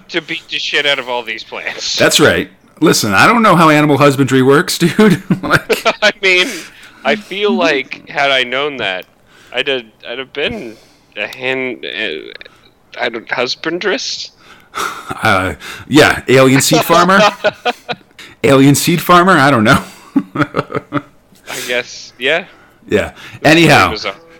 to 0.08 0.20
beat 0.20 0.46
the 0.48 0.58
shit 0.58 0.84
out 0.84 0.98
of 0.98 1.08
all 1.08 1.22
these 1.22 1.42
plants. 1.44 1.96
That's 1.96 2.20
right. 2.20 2.50
Listen, 2.80 3.12
I 3.12 3.26
don't 3.26 3.42
know 3.42 3.56
how 3.56 3.68
animal 3.68 3.98
husbandry 3.98 4.42
works, 4.42 4.78
dude. 4.78 5.22
like, 5.42 5.86
I 6.02 6.12
mean, 6.22 6.48
I 7.04 7.16
feel 7.16 7.52
like 7.52 8.08
had 8.08 8.30
I 8.30 8.42
known 8.44 8.78
that, 8.78 9.06
I'd 9.52 9.68
have, 9.68 9.84
I'd 10.06 10.18
have 10.18 10.32
been 10.32 10.76
a 11.16 11.26
hen, 11.26 11.84
uh, 11.84 12.98
I 12.98 13.08
don't 13.10 13.28
husbandress. 13.28 14.30
uh, 14.74 15.54
yeah, 15.88 16.24
alien 16.28 16.60
seed 16.62 16.82
farmer. 16.82 17.18
alien 18.44 18.74
seed 18.74 19.00
farmer. 19.02 19.32
I 19.32 19.50
don't 19.50 19.64
know. 19.64 19.84
I 20.34 21.60
guess, 21.66 22.12
yeah. 22.18 22.46
Yeah. 22.88 23.14
Anyhow, 23.44 23.94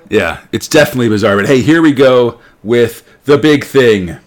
yeah, 0.08 0.44
it's 0.52 0.68
definitely 0.68 1.08
bizarre. 1.08 1.36
But 1.36 1.46
hey, 1.46 1.60
here 1.62 1.82
we 1.82 1.92
go 1.92 2.40
with 2.62 3.04
the 3.24 3.38
big 3.38 3.64
thing, 3.64 4.18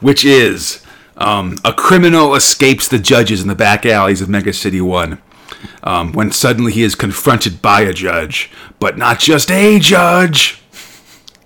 which 0.00 0.24
is 0.24 0.83
um, 1.16 1.56
a 1.64 1.72
criminal 1.72 2.34
escapes 2.34 2.88
the 2.88 2.98
judges 2.98 3.42
in 3.42 3.48
the 3.48 3.54
back 3.54 3.86
alleys 3.86 4.20
of 4.20 4.28
Mega 4.28 4.52
City 4.52 4.80
One. 4.80 5.20
Um, 5.82 6.12
when 6.12 6.30
suddenly 6.30 6.72
he 6.72 6.82
is 6.82 6.94
confronted 6.94 7.62
by 7.62 7.82
a 7.82 7.92
judge, 7.92 8.50
but 8.80 8.98
not 8.98 9.18
just 9.18 9.50
a 9.50 9.78
judge. 9.78 10.60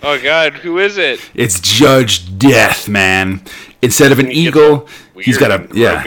Oh 0.02 0.20
God, 0.20 0.54
who 0.54 0.78
is 0.78 0.96
it? 0.96 1.20
It's 1.34 1.60
Judge 1.60 2.38
Death, 2.38 2.88
man. 2.88 3.42
Instead 3.82 4.12
of 4.12 4.18
an 4.18 4.30
eagle, 4.30 4.88
he's 5.20 5.38
got 5.38 5.50
a 5.50 5.68
yeah. 5.74 6.04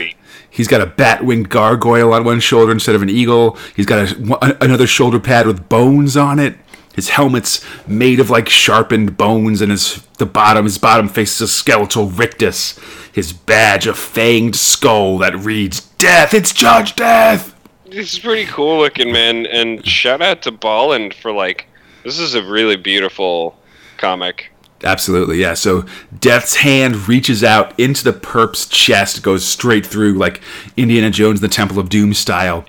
He's 0.50 0.68
got 0.68 0.82
a 0.82 0.86
bat-winged 0.86 1.50
gargoyle 1.50 2.13
on 2.13 2.25
one 2.25 2.41
shoulder 2.41 2.74
instead 2.74 2.94
of 2.94 3.01
an 3.01 3.10
eagle. 3.10 3.58
He's 3.74 3.86
got 3.86 4.12
a, 4.12 4.58
another 4.62 4.86
shoulder 4.86 5.18
pad 5.18 5.48
with 5.48 5.70
bones 5.70 6.18
on 6.18 6.39
it. 6.39 6.58
His 6.94 7.10
helmet's 7.10 7.65
made 7.88 8.20
of 8.20 8.30
like 8.30 8.50
sharpened 8.50 9.15
bones, 9.15 9.62
and 9.62 9.72
his 9.72 10.06
the 10.18 10.25
bottom 10.25 10.65
his 10.65 10.77
bottom 10.77 11.08
faces 11.08 11.41
a 11.41 11.48
skeletal 11.48 12.08
rictus. 12.08 12.77
His 13.12 13.34
badge 13.34 13.88
a 13.88 13.94
fanged 13.94 14.56
skull 14.56 15.18
that 15.20 15.36
reads 15.36 15.82
"Death." 15.82 16.34
It's 16.34 16.53
Judge 16.53 16.96
Death. 16.96 17.56
This 17.89 18.13
is 18.13 18.20
pretty 18.20 18.46
cool 18.46 18.80
looking, 18.80 19.12
man. 19.12 19.46
And 19.48 19.86
shout 19.86 20.22
out 20.22 20.41
to 20.44 20.51
Bolland 20.51 21.13
for 21.13 21.34
like, 21.34 21.68
this 22.06 22.20
is 22.20 22.36
a 22.36 22.44
really 22.44 22.77
beautiful 22.77 23.58
comic. 23.98 24.51
Absolutely, 24.84 25.39
yeah. 25.41 25.53
So 25.53 25.86
Death's 26.18 26.56
hand 26.56 27.08
reaches 27.10 27.44
out 27.44 27.77
into 27.80 28.03
the 28.03 28.13
perp's 28.13 28.65
chest, 28.65 29.22
goes 29.22 29.46
straight 29.46 29.86
through 29.86 30.13
like 30.13 30.41
Indiana 30.77 31.12
Jones 31.12 31.41
the 31.41 31.48
Temple 31.50 31.80
of 31.80 31.89
Doom 31.89 32.13
style, 32.13 32.65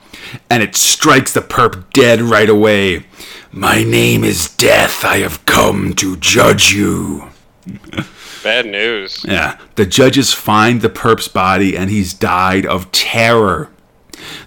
and 0.50 0.62
it 0.62 0.74
strikes 0.76 1.32
the 1.32 1.40
perp 1.40 1.90
dead 1.92 2.20
right 2.20 2.50
away. 2.50 3.06
My 3.52 3.84
name 3.84 4.24
is 4.24 4.48
Death. 4.48 5.04
I 5.04 5.18
have 5.18 5.46
come 5.46 5.94
to 5.94 6.16
judge 6.16 6.72
you. 6.72 7.28
Bad 8.42 8.66
news. 8.66 9.24
Yeah. 9.26 9.58
The 9.76 9.86
judges 9.86 10.32
find 10.32 10.80
the 10.80 10.88
perp's 10.88 11.28
body, 11.28 11.76
and 11.76 11.90
he's 11.90 12.12
died 12.12 12.66
of 12.66 12.90
terror. 12.92 13.70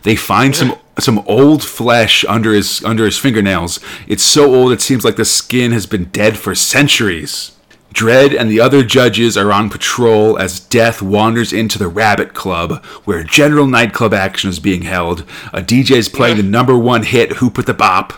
They 0.04 0.16
find 0.16 0.56
some 0.56 0.78
some 1.00 1.20
old 1.28 1.64
flesh 1.64 2.24
under 2.25 2.54
his 2.54 2.84
under 2.84 3.06
his 3.06 3.18
fingernails. 3.18 3.80
It's 4.08 4.24
so 4.24 4.54
old 4.54 4.72
it 4.72 4.82
seems 4.82 5.04
like 5.04 5.16
the 5.18 5.25
skin 5.25 5.72
has 5.72 5.86
been 5.86 6.06
dead 6.06 6.38
for 6.38 6.56
centuries. 6.56 7.52
Dredd 7.94 8.38
and 8.38 8.52
the 8.52 8.60
other 8.60 8.84
judges 8.84 9.38
are 9.38 9.54
on 9.54 9.70
patrol 9.70 10.38
as 10.38 10.60
Death 10.60 11.02
wanders 11.02 11.54
into 11.54 11.80
the 11.80 11.88
Rabbit 11.88 12.34
Club, 12.34 12.84
where 13.06 13.24
general 13.24 13.68
nightclub 13.68 14.14
action 14.14 14.50
is 14.50 14.60
being 14.60 14.82
held. 14.82 15.22
A 15.54 15.62
DJ 15.62 15.92
is 15.92 16.10
playing 16.10 16.36
the 16.36 16.44
number 16.44 16.78
one 16.78 17.04
hit 17.04 17.38
"Who 17.38 17.50
Put 17.50 17.68
the 17.68 17.74
Bop," 17.74 18.14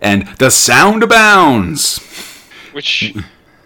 and 0.00 0.28
the 0.38 0.50
sound 0.50 1.02
abounds. 1.02 2.00
Which, 2.72 3.14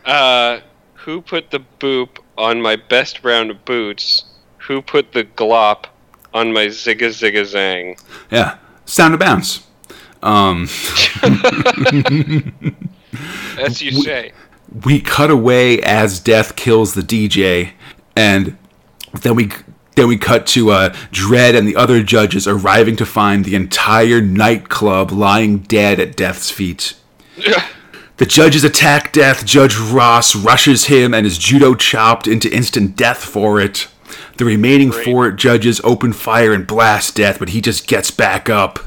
uh, 0.04 0.60
who 1.04 1.22
put 1.22 1.50
the 1.50 1.60
boop 1.80 2.18
on 2.36 2.60
my 2.60 2.76
best 2.76 3.24
round 3.24 3.50
of 3.50 3.64
boots? 3.64 4.24
Who 4.66 4.82
put 4.82 5.12
the 5.12 5.24
glop 5.24 5.86
on 6.34 6.52
my 6.52 6.66
zigga 6.66 7.08
zigga 7.08 7.42
zang? 7.42 8.02
Yeah, 8.30 8.58
sound 8.84 9.14
abounds. 9.14 9.66
Um, 10.22 10.62
As 13.58 13.80
you 13.80 13.92
say. 13.92 14.32
we 14.84 15.00
cut 15.00 15.30
away 15.30 15.80
as 15.80 16.18
death 16.20 16.56
kills 16.56 16.94
the 16.94 17.02
DJ, 17.02 17.72
and 18.16 18.58
then 19.22 19.36
we 19.36 19.50
then 19.94 20.08
we 20.08 20.16
cut 20.18 20.46
to 20.48 20.70
uh, 20.70 20.90
Dredd 21.12 21.56
and 21.56 21.66
the 21.66 21.76
other 21.76 22.02
judges 22.02 22.46
arriving 22.46 22.96
to 22.96 23.06
find 23.06 23.44
the 23.44 23.54
entire 23.54 24.20
nightclub 24.20 25.10
lying 25.12 25.58
dead 25.58 26.00
at 26.00 26.16
Death's 26.16 26.50
feet. 26.50 26.94
The 28.18 28.26
judges 28.26 28.64
attack 28.64 29.12
Death. 29.12 29.46
Judge 29.46 29.78
Ross 29.78 30.34
rushes 30.34 30.86
him 30.86 31.14
and 31.14 31.24
is 31.24 31.38
judo 31.38 31.76
chopped 31.76 32.26
into 32.26 32.52
instant 32.52 32.96
death 32.96 33.24
for 33.24 33.60
it. 33.60 33.86
The 34.38 34.44
remaining 34.44 34.90
four 34.90 35.30
judges 35.30 35.80
open 35.84 36.12
fire 36.12 36.52
and 36.52 36.66
blast 36.66 37.14
Death, 37.14 37.38
but 37.38 37.50
he 37.50 37.60
just 37.60 37.86
gets 37.86 38.10
back 38.10 38.50
up. 38.50 38.80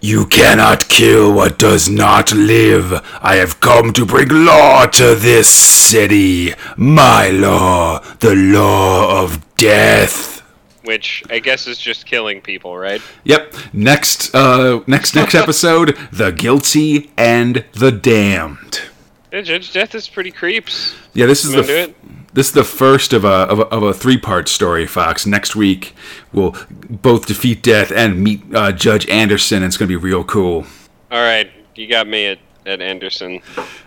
You 0.00 0.24
cannot 0.24 0.88
kill 0.88 1.30
what 1.34 1.58
does 1.58 1.90
not 1.90 2.32
live. 2.32 3.06
I 3.20 3.34
have 3.36 3.60
come 3.60 3.92
to 3.92 4.06
bring 4.06 4.28
law 4.30 4.86
to 4.86 5.14
this 5.14 5.50
city. 5.50 6.54
My 6.78 7.28
law, 7.28 7.98
the 8.20 8.34
law 8.34 9.22
of 9.22 9.54
death. 9.56 10.39
Which 10.84 11.22
I 11.28 11.40
guess 11.40 11.66
is 11.66 11.78
just 11.78 12.06
killing 12.06 12.40
people, 12.40 12.76
right? 12.76 13.02
Yep. 13.24 13.54
Next, 13.72 14.34
uh, 14.34 14.80
next, 14.86 15.14
next 15.14 15.34
episode: 15.34 15.96
the 16.12 16.30
guilty 16.32 17.10
and 17.18 17.64
the 17.72 17.92
damned. 17.92 18.80
Yeah, 19.32 19.42
Judge 19.42 19.72
Death 19.72 19.94
is 19.94 20.08
pretty 20.08 20.30
creeps. 20.30 20.94
Yeah, 21.12 21.26
this 21.26 21.44
is 21.44 21.52
the 21.52 21.60
f- 21.62 21.94
this 22.32 22.48
is 22.48 22.52
the 22.52 22.64
first 22.64 23.12
of 23.12 23.24
a 23.24 23.28
of 23.28 23.58
a, 23.60 23.66
of 23.66 23.82
a 23.82 23.92
three 23.92 24.18
part 24.18 24.48
story. 24.48 24.86
Fox. 24.86 25.26
Next 25.26 25.54
week 25.54 25.94
we'll 26.32 26.56
both 26.70 27.26
defeat 27.26 27.62
death 27.62 27.92
and 27.92 28.22
meet 28.22 28.42
uh, 28.54 28.72
Judge 28.72 29.08
Anderson. 29.08 29.58
And 29.58 29.66
it's 29.66 29.76
gonna 29.76 29.88
be 29.88 29.96
real 29.96 30.24
cool. 30.24 30.66
All 31.10 31.22
right, 31.22 31.50
you 31.74 31.88
got 31.88 32.06
me 32.08 32.26
at, 32.26 32.38
at 32.66 32.80
Anderson. 32.80 33.40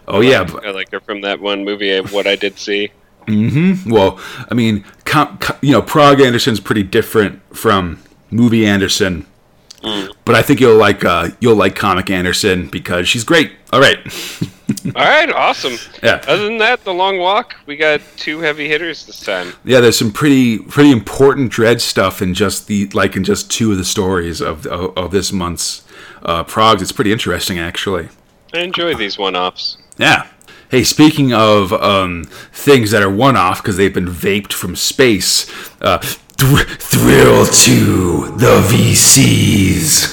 Oh 0.08 0.22
yeah. 0.22 0.48
I 0.64 0.72
like 0.72 0.92
her 0.92 1.00
from 1.00 1.22
that 1.22 1.40
one 1.40 1.64
movie. 1.66 1.92
Of 1.92 2.14
what 2.14 2.28
I 2.28 2.36
did 2.36 2.58
see. 2.58 2.92
Well, 3.27 4.20
I 4.50 4.53
mean, 4.53 4.84
com- 5.06 5.38
co- 5.39 5.58
you 5.62 5.72
know, 5.72 5.82
prog 5.82 6.22
Anderson's 6.22 6.60
pretty 6.60 6.84
different 6.84 7.42
from 7.56 8.01
movie 8.32 8.65
Anderson, 8.65 9.25
but 10.25 10.36
I 10.36 10.42
think 10.42 10.60
you'll 10.60 10.77
like 10.77 11.03
uh, 11.06 11.30
you'll 11.39 11.56
like 11.56 11.75
comic 11.75 12.10
Anderson 12.10 12.68
because 12.68 13.08
she's 13.08 13.24
great. 13.24 13.51
All 13.72 13.80
right, 13.80 13.98
All 14.96 15.03
right, 15.03 15.30
awesome. 15.32 15.77
Yeah. 16.01 16.24
Other 16.27 16.46
than 16.46 16.58
that, 16.60 16.84
the 16.84 16.94
long 16.94 17.18
walk. 17.18 17.56
We 17.65 17.75
got 17.75 18.01
two 18.18 18.39
heavy 18.39 18.68
hitters 18.68 19.06
this 19.06 19.20
time. 19.20 19.53
yeah, 19.65 19.80
there's 19.80 19.98
some 19.98 20.12
pretty 20.12 20.60
pretty 20.60 20.92
important 20.92 21.51
Dredd 21.51 21.82
stuff 21.82 22.22
in 22.22 22.34
just 22.34 22.68
the 22.68 22.88
like 22.94 23.15
in 23.15 23.24
just 23.24 23.50
two 23.51 23.72
of 23.72 23.77
the 23.77 23.84
stories 23.86 24.42
of 24.42 24.65
of, 24.68 24.98
of 24.98 25.12
this 25.12 25.32
month's 25.32 25.84
uh, 26.24 26.44
prog. 26.44 26.82
It's 26.82 26.92
pretty 26.92 27.12
interesting 27.12 27.60
actually. 27.60 28.10
I 28.53 28.60
enjoy 28.60 28.94
these 28.96 29.18
one-offs. 29.18 29.77
Yeah. 29.98 30.27
Hey, 30.74 30.84
speaking 30.84 31.32
of 31.32 31.72
um, 31.72 32.24
things 32.51 32.89
that 32.89 33.03
are 33.03 33.10
one-off 33.12 33.62
because 33.62 33.77
they've 33.77 33.94
been 33.94 34.08
vaped 34.08 34.53
from 34.53 34.75
space, 34.75 35.48
uh, 35.82 36.00
thr- 36.00 36.63
thrill 36.63 37.46
to 37.46 38.36
the 38.38 38.60
VCs. 38.72 40.10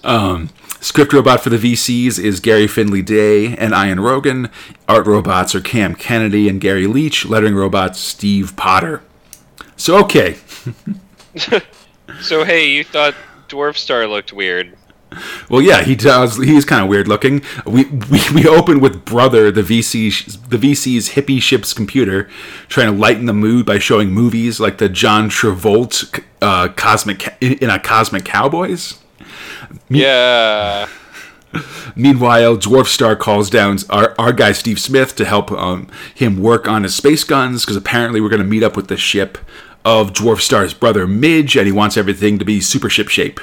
um, 0.04 0.48
script 0.80 1.12
robot 1.12 1.42
for 1.42 1.50
the 1.50 1.58
VCs 1.58 2.18
is 2.18 2.40
Gerry 2.40 2.66
Finley-Day 2.66 3.54
and 3.58 3.74
Ian 3.74 4.00
Rogan. 4.00 4.48
Art 4.88 5.06
robots 5.06 5.54
are 5.54 5.60
Cam 5.60 5.94
Kennedy 5.94 6.48
and 6.48 6.62
Gary 6.62 6.86
Leach. 6.86 7.26
Lettering 7.26 7.56
robots 7.56 8.00
Steve 8.00 8.56
Potter. 8.56 9.02
So 9.76 9.98
okay, 9.98 10.38
So 12.22 12.42
hey, 12.42 12.70
you 12.70 12.84
thought 12.84 13.14
Dwarf 13.50 13.76
Star 13.76 14.06
looked 14.06 14.32
weird. 14.32 14.78
Well, 15.48 15.62
yeah, 15.62 15.82
he 15.82 15.94
does. 15.94 16.36
He's 16.36 16.64
kind 16.64 16.82
of 16.82 16.88
weird 16.88 17.08
looking. 17.08 17.42
We, 17.64 17.84
we 17.84 18.20
we 18.34 18.48
open 18.48 18.80
with 18.80 19.04
brother, 19.04 19.50
the 19.50 19.62
VC 19.62 20.48
the 20.48 20.58
VC's 20.58 21.10
hippie 21.10 21.40
ship's 21.40 21.72
computer, 21.72 22.28
trying 22.68 22.92
to 22.92 22.98
lighten 22.98 23.26
the 23.26 23.32
mood 23.32 23.66
by 23.66 23.78
showing 23.78 24.10
movies 24.10 24.58
like 24.60 24.78
the 24.78 24.88
John 24.88 25.30
Travolta 25.30 26.24
uh, 26.42 26.68
cosmic 26.68 27.36
in, 27.40 27.70
a 27.70 27.78
Cosmic 27.78 28.24
Cowboys. 28.24 28.98
Yeah. 29.88 30.88
Meanwhile, 31.94 32.58
Dwarf 32.58 32.86
Star 32.86 33.16
calls 33.16 33.48
down 33.48 33.78
our, 33.88 34.14
our 34.18 34.32
guy 34.32 34.52
Steve 34.52 34.78
Smith 34.78 35.16
to 35.16 35.24
help 35.24 35.50
um, 35.52 35.88
him 36.14 36.42
work 36.42 36.68
on 36.68 36.82
his 36.82 36.94
space 36.94 37.24
guns 37.24 37.64
because 37.64 37.76
apparently 37.76 38.20
we're 38.20 38.28
going 38.28 38.42
to 38.42 38.48
meet 38.48 38.62
up 38.62 38.76
with 38.76 38.88
the 38.88 38.96
ship 38.96 39.38
of 39.84 40.12
Dwarf 40.12 40.40
Star's 40.40 40.74
brother 40.74 41.06
Midge, 41.06 41.56
and 41.56 41.66
he 41.66 41.72
wants 41.72 41.96
everything 41.96 42.38
to 42.38 42.44
be 42.44 42.60
super 42.60 42.90
ship 42.90 43.08
shape. 43.08 43.40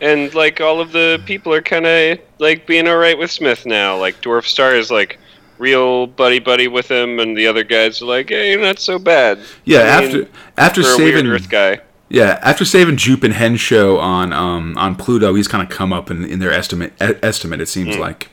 And 0.00 0.32
like 0.34 0.60
all 0.60 0.80
of 0.80 0.92
the 0.92 1.22
people 1.24 1.52
are 1.52 1.62
kind 1.62 1.86
of 1.86 2.18
like 2.38 2.66
being 2.66 2.88
all 2.88 2.96
right 2.96 3.16
with 3.16 3.30
Smith 3.30 3.64
now. 3.64 3.96
Like 3.96 4.20
Dwarf 4.20 4.44
Star 4.44 4.74
is 4.74 4.90
like 4.90 5.18
real 5.58 6.06
buddy 6.06 6.40
buddy 6.40 6.68
with 6.68 6.90
him, 6.90 7.18
and 7.20 7.36
the 7.36 7.46
other 7.46 7.64
guys 7.64 8.02
are 8.02 8.06
like, 8.06 8.28
"Hey, 8.28 8.52
you're 8.52 8.60
not 8.60 8.78
so 8.78 8.98
bad." 8.98 9.38
Yeah, 9.64 9.96
I 9.96 10.00
mean, 10.00 10.08
after 10.08 10.28
after 10.58 10.80
a 10.80 10.84
saving 10.84 11.26
Earth 11.26 11.48
guy. 11.48 11.80
Yeah, 12.10 12.38
after 12.42 12.64
saving 12.64 12.96
Jupe 12.96 13.24
and 13.24 13.34
Henshaw 13.34 13.96
on 13.98 14.32
um, 14.32 14.76
on 14.76 14.94
Pluto, 14.96 15.34
he's 15.34 15.48
kind 15.48 15.62
of 15.62 15.74
come 15.74 15.92
up 15.92 16.10
in, 16.10 16.24
in 16.24 16.38
their 16.38 16.52
estimate. 16.52 16.92
e- 17.02 17.14
estimate, 17.22 17.60
it 17.60 17.66
seems 17.68 17.96
like. 17.96 18.28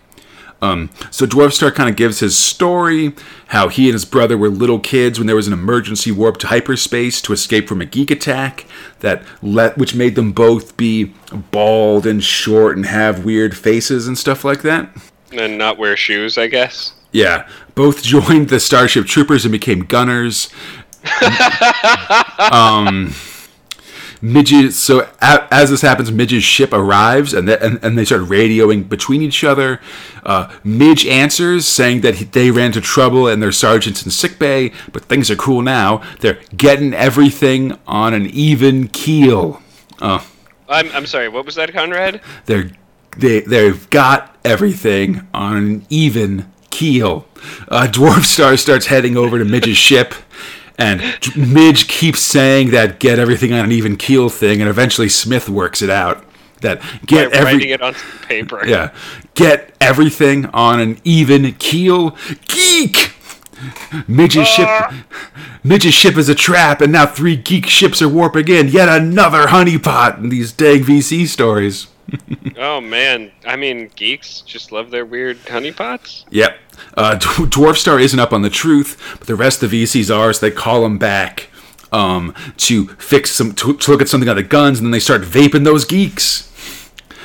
Um, 0.62 0.92
so 1.10 1.26
Dwarfstar 1.26 1.74
kind 1.74 1.90
of 1.90 1.96
gives 1.96 2.20
his 2.20 2.38
story, 2.38 3.14
how 3.48 3.68
he 3.68 3.86
and 3.86 3.94
his 3.94 4.06
brother 4.06 4.38
were 4.38 4.50
little 4.50 4.80
kids 4.80 5.18
when 5.18 5.26
there 5.26 5.36
was 5.36 5.48
an 5.48 5.54
emergency 5.54 6.12
warp 6.12 6.38
to 6.38 6.48
hyperspace 6.48 7.22
to 7.24 7.34
escape 7.34 7.68
from 7.68 7.82
a 7.82 7.86
geek 7.86 8.12
attack 8.12 8.66
that 9.00 9.24
let, 9.42 9.78
which 9.78 9.96
made 9.96 10.16
them 10.16 10.32
both 10.32 10.78
be 10.78 11.14
bald 11.52 12.06
and 12.06 12.24
short 12.24 12.76
and 12.78 12.86
have 12.86 13.26
weird 13.26 13.58
faces 13.58 14.08
and 14.08 14.18
stuff 14.18 14.46
like 14.46 14.62
that. 14.62 14.90
And 15.32 15.58
not 15.58 15.80
wear 15.80 15.98
shoes, 15.98 16.38
I 16.38 16.48
guess. 16.48 16.94
Yeah, 17.12 17.48
both 17.74 18.04
joined 18.04 18.50
the 18.50 18.60
Starship 18.60 19.08
Troopers 19.08 19.46
and 19.46 19.52
became 19.52 19.86
gunners. 19.86 20.50
um, 22.52 23.14
Midge's 24.22 24.78
so 24.78 25.10
a, 25.22 25.48
as 25.52 25.70
this 25.70 25.82
happens, 25.82 26.12
Midge's 26.12 26.44
ship 26.44 26.72
arrives 26.74 27.34
and, 27.34 27.48
th- 27.48 27.60
and 27.62 27.84
and 27.84 27.98
they 27.98 28.06
start 28.06 28.22
radioing 28.24 28.88
between 28.88 29.22
each 29.22 29.44
other. 29.44 29.82
Uh, 30.24 30.54
Midge 30.64 31.06
answers 31.06 31.66
saying 31.66 32.02
that 32.02 32.16
he, 32.16 32.26
they 32.26 32.52
ran 32.52 32.68
into 32.68 32.82
trouble 32.82 33.28
and 33.28 33.42
their 33.42 33.52
sergeants 33.52 34.06
in 34.06 34.12
sickbay, 34.12 34.72
but 34.92 35.06
things 35.06 35.32
are 35.32 35.36
cool 35.36 35.62
now. 35.62 36.04
They're 36.20 36.40
getting 36.56 36.94
everything 36.94 37.78
on 37.88 38.14
an 38.14 38.28
even 38.28 38.88
keel. 38.90 39.62
Uh, 40.00 40.24
I'm, 40.70 40.90
I'm 40.92 41.06
sorry, 41.06 41.28
what 41.28 41.46
was 41.46 41.56
that, 41.56 41.74
Conrad? 41.74 42.22
they're 42.46 42.72
they 43.18 43.42
they've 43.42 43.90
got 43.90 44.38
everything 44.46 45.28
on 45.34 45.58
an 45.58 45.86
even 45.90 46.52
keel. 46.70 47.28
Uh, 47.68 47.88
Dwarf 47.92 48.24
Star 48.26 48.56
starts 48.58 48.86
heading 48.86 49.18
over 49.18 49.38
to 49.38 49.46
Midge's 49.46 49.78
ship, 49.78 50.14
and 50.82 51.02
Midge 51.36 51.88
keeps 51.88 52.22
saying 52.22 52.72
that 52.72 53.00
get 53.00 53.20
everything 53.20 53.54
on 53.54 53.66
an 53.66 53.72
even 53.72 53.98
keel 53.98 54.30
thing, 54.30 54.62
and 54.62 54.70
eventually 54.70 55.10
Smith 55.10 55.48
works 55.50 55.82
it 55.82 55.90
out. 55.90 56.26
That 56.62 56.82
get 57.06 57.32
By 57.32 57.38
every 57.38 57.54
writing 57.54 57.70
it 57.70 57.82
on 57.82 57.96
paper. 58.28 58.66
yeah, 58.68 58.94
get 59.34 59.76
everything 59.82 60.46
on 60.48 60.80
an 60.80 61.00
even 61.04 61.54
keel. 61.54 62.16
Geek. 62.48 63.14
Midge's 64.08 64.48
ship, 64.48 64.68
ah. 64.68 65.04
Midge's 65.64 65.94
ship 65.94 66.18
is 66.18 66.30
a 66.30 66.36
trap, 66.36 66.82
and 66.82 66.92
now 66.92 67.06
three 67.06 67.36
geek 67.36 67.68
ships 67.68 68.02
are 68.02 68.10
warping 68.10 68.48
in. 68.48 68.70
Yet 68.70 68.90
another 68.90 69.48
honeypot 69.48 70.18
in 70.18 70.30
these 70.30 70.52
dang 70.52 70.84
VC 70.84 71.28
stories. 71.28 71.88
Oh 72.58 72.80
man, 72.80 73.32
I 73.46 73.56
mean, 73.56 73.90
geeks 73.96 74.42
just 74.42 74.72
love 74.72 74.92
their 74.92 75.06
weird 75.06 75.38
honeypots. 75.46 76.26
Yep. 76.30 76.58
Uh, 76.96 77.16
D- 77.18 77.26
Dwarf 77.26 77.78
Star 77.78 78.00
isn't 78.00 78.20
up 78.20 78.34
on 78.34 78.44
the 78.44 78.52
truth, 78.52 79.16
but 79.18 79.28
the 79.28 79.36
rest 79.36 79.64
of 79.64 79.72
the 79.72 79.84
VCs 79.84 80.16
are, 80.16 80.32
so 80.32 80.46
they 80.46 80.52
call 80.56 80.86
him 80.86 81.00
back 81.00 81.50
um, 81.92 82.36
to 82.58 82.88
fix 82.88 83.32
some, 83.32 83.54
to, 83.54 83.76
to 83.78 83.92
look 83.92 84.02
at 84.02 84.10
something 84.10 84.30
on 84.30 84.36
the 84.36 84.44
guns, 84.44 84.80
and 84.80 84.86
then 84.86 84.92
they 84.92 85.00
start 85.00 85.22
vaping 85.22 85.64
those 85.64 85.86
geeks. 85.86 86.52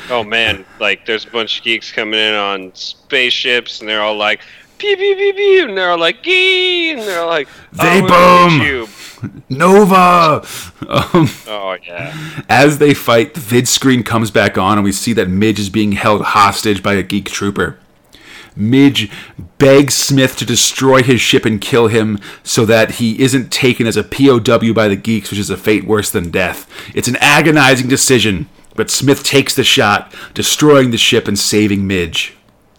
Oh 0.08 0.22
man, 0.24 0.64
like 0.80 1.04
there's 1.04 1.26
a 1.26 1.30
bunch 1.30 1.58
of 1.58 1.64
geeks 1.64 1.92
coming 1.92 2.18
in 2.18 2.34
on 2.34 2.74
spaceships, 2.74 3.80
and 3.80 3.88
they're 3.88 4.02
all 4.02 4.16
like, 4.16 4.40
pew 4.78 4.96
pew 4.96 5.16
pew 5.16 5.34
pew, 5.34 5.68
and 5.68 5.76
they're 5.76 5.90
all 5.90 5.98
like, 5.98 6.22
gee, 6.22 6.92
and 6.92 7.00
they're 7.02 7.20
all 7.20 7.28
like, 7.28 7.48
Vape 7.74 8.06
oh, 8.08 8.84
'em! 8.84 8.88
Nova! 9.48 10.46
Um, 10.88 11.28
Oh 11.48 11.76
yeah. 11.86 12.42
as 12.48 12.78
they 12.78 12.94
fight, 12.94 13.34
the 13.34 13.40
vid 13.40 13.66
screen 13.68 14.02
comes 14.02 14.30
back 14.30 14.56
on, 14.58 14.78
and 14.78 14.84
we 14.84 14.92
see 14.92 15.12
that 15.14 15.28
Midge 15.28 15.58
is 15.58 15.70
being 15.70 15.92
held 15.92 16.22
hostage 16.22 16.82
by 16.82 16.94
a 16.94 17.02
geek 17.02 17.26
trooper. 17.30 17.78
Midge 18.54 19.10
begs 19.58 19.94
Smith 19.94 20.36
to 20.38 20.46
destroy 20.46 21.02
his 21.02 21.20
ship 21.20 21.44
and 21.44 21.60
kill 21.60 21.88
him 21.88 22.18
so 22.42 22.64
that 22.64 22.92
he 22.92 23.20
isn't 23.22 23.52
taken 23.52 23.86
as 23.86 23.96
a 23.98 24.02
POW 24.04 24.72
by 24.72 24.88
the 24.88 24.96
geeks, 24.96 25.30
which 25.30 25.40
is 25.40 25.50
a 25.50 25.56
fate 25.58 25.84
worse 25.84 26.10
than 26.10 26.30
death. 26.30 26.66
It's 26.94 27.08
an 27.08 27.16
agonizing 27.16 27.88
decision, 27.88 28.48
but 28.74 28.90
Smith 28.90 29.22
takes 29.24 29.54
the 29.54 29.64
shot, 29.64 30.14
destroying 30.32 30.90
the 30.90 30.96
ship 30.98 31.28
and 31.28 31.38
saving 31.38 31.86
Midge. 31.86 32.34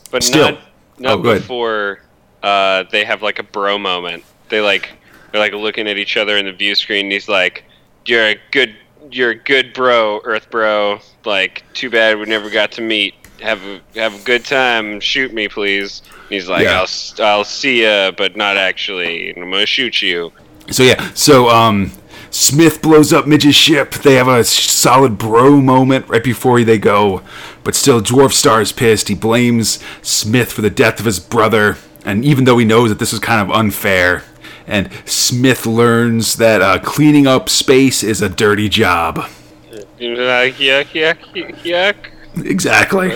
But 0.10 0.24
Still. 0.24 0.52
not 0.52 0.62
not 1.00 1.20
Oh, 1.20 1.34
before 1.36 2.02
uh, 2.42 2.84
they 2.92 3.06
have 3.06 3.22
like 3.22 3.38
a 3.38 3.44
bro 3.44 3.78
moment. 3.78 4.24
They 4.50 4.62
like 4.62 4.94
they're 5.32 5.42
like 5.42 5.54
looking 5.54 5.88
at 5.88 5.98
each 5.98 6.18
other 6.18 6.38
in 6.38 6.46
the 6.46 6.54
view 6.54 6.76
screen. 6.76 7.06
And 7.06 7.12
he's 7.12 7.28
like, 7.30 7.64
"You're 8.06 8.28
a 8.28 8.36
good, 8.52 8.76
you're 9.12 9.32
a 9.32 9.36
good 9.36 9.74
bro, 9.74 10.22
Earth 10.24 10.50
bro. 10.50 11.00
Like, 11.26 11.64
too 11.74 11.90
bad 11.90 12.18
we 12.18 12.26
never 12.26 12.50
got 12.50 12.72
to 12.74 12.82
meet. 12.82 13.14
Have 13.42 13.62
a 13.64 13.82
have 13.96 14.16
a 14.16 14.24
good 14.24 14.46
time. 14.46 15.00
Shoot 15.00 15.34
me, 15.34 15.48
please." 15.48 16.02
And 16.08 16.30
he's 16.30 16.50
like, 16.50 16.64
Yeah. 16.64 16.86
"I'll 17.20 17.26
I'll 17.26 17.44
see 17.44 17.84
ya, 17.84 18.12
but 18.12 18.36
not 18.36 18.58
actually. 18.58 19.36
I'm 19.36 19.52
gonna 19.52 19.66
shoot 19.66 20.02
you." 20.02 20.32
So 20.70 20.84
yeah, 20.84 21.12
so 21.14 21.50
um, 21.50 21.92
Smith 22.30 22.82
blows 22.82 23.14
up 23.14 23.26
Midge's 23.26 23.56
ship. 23.56 23.92
They 23.92 24.16
have 24.16 24.28
a 24.28 24.44
solid 24.44 25.18
bro 25.18 25.62
moment 25.62 26.08
right 26.10 26.24
before 26.24 26.62
they 26.64 26.78
go, 26.78 27.22
but 27.64 27.74
still, 27.74 28.02
Dwarf 28.02 28.34
Star 28.34 28.62
is 28.62 28.72
pissed. 28.72 29.08
He 29.08 29.16
blames 29.16 29.80
Smith 30.02 30.52
for 30.52 30.62
the 30.62 30.70
death 30.70 31.00
of 31.00 31.06
his 31.06 31.20
brother, 31.20 31.78
and 32.06 32.26
even 32.26 32.44
though 32.44 32.58
he 32.58 32.66
knows 32.66 32.90
that 32.90 33.00
this 33.00 33.14
is 33.14 33.20
kind 33.20 33.42
of 33.42 33.56
unfair, 33.56 34.24
and 34.68 34.90
Smith 35.06 35.66
learns 35.66 36.36
that 36.36 36.62
uh, 36.62 36.80
cleaning 36.80 37.26
up 37.26 37.50
space 37.50 38.04
is 38.04 38.22
a 38.22 38.30
dirty 38.30 38.70
job. 38.70 39.18
Like, 40.00 40.56
yuck, 40.56 40.86
yuck, 40.94 41.18
yuck, 41.34 41.56
yuck. 41.64 41.96
Exactly. 42.46 43.10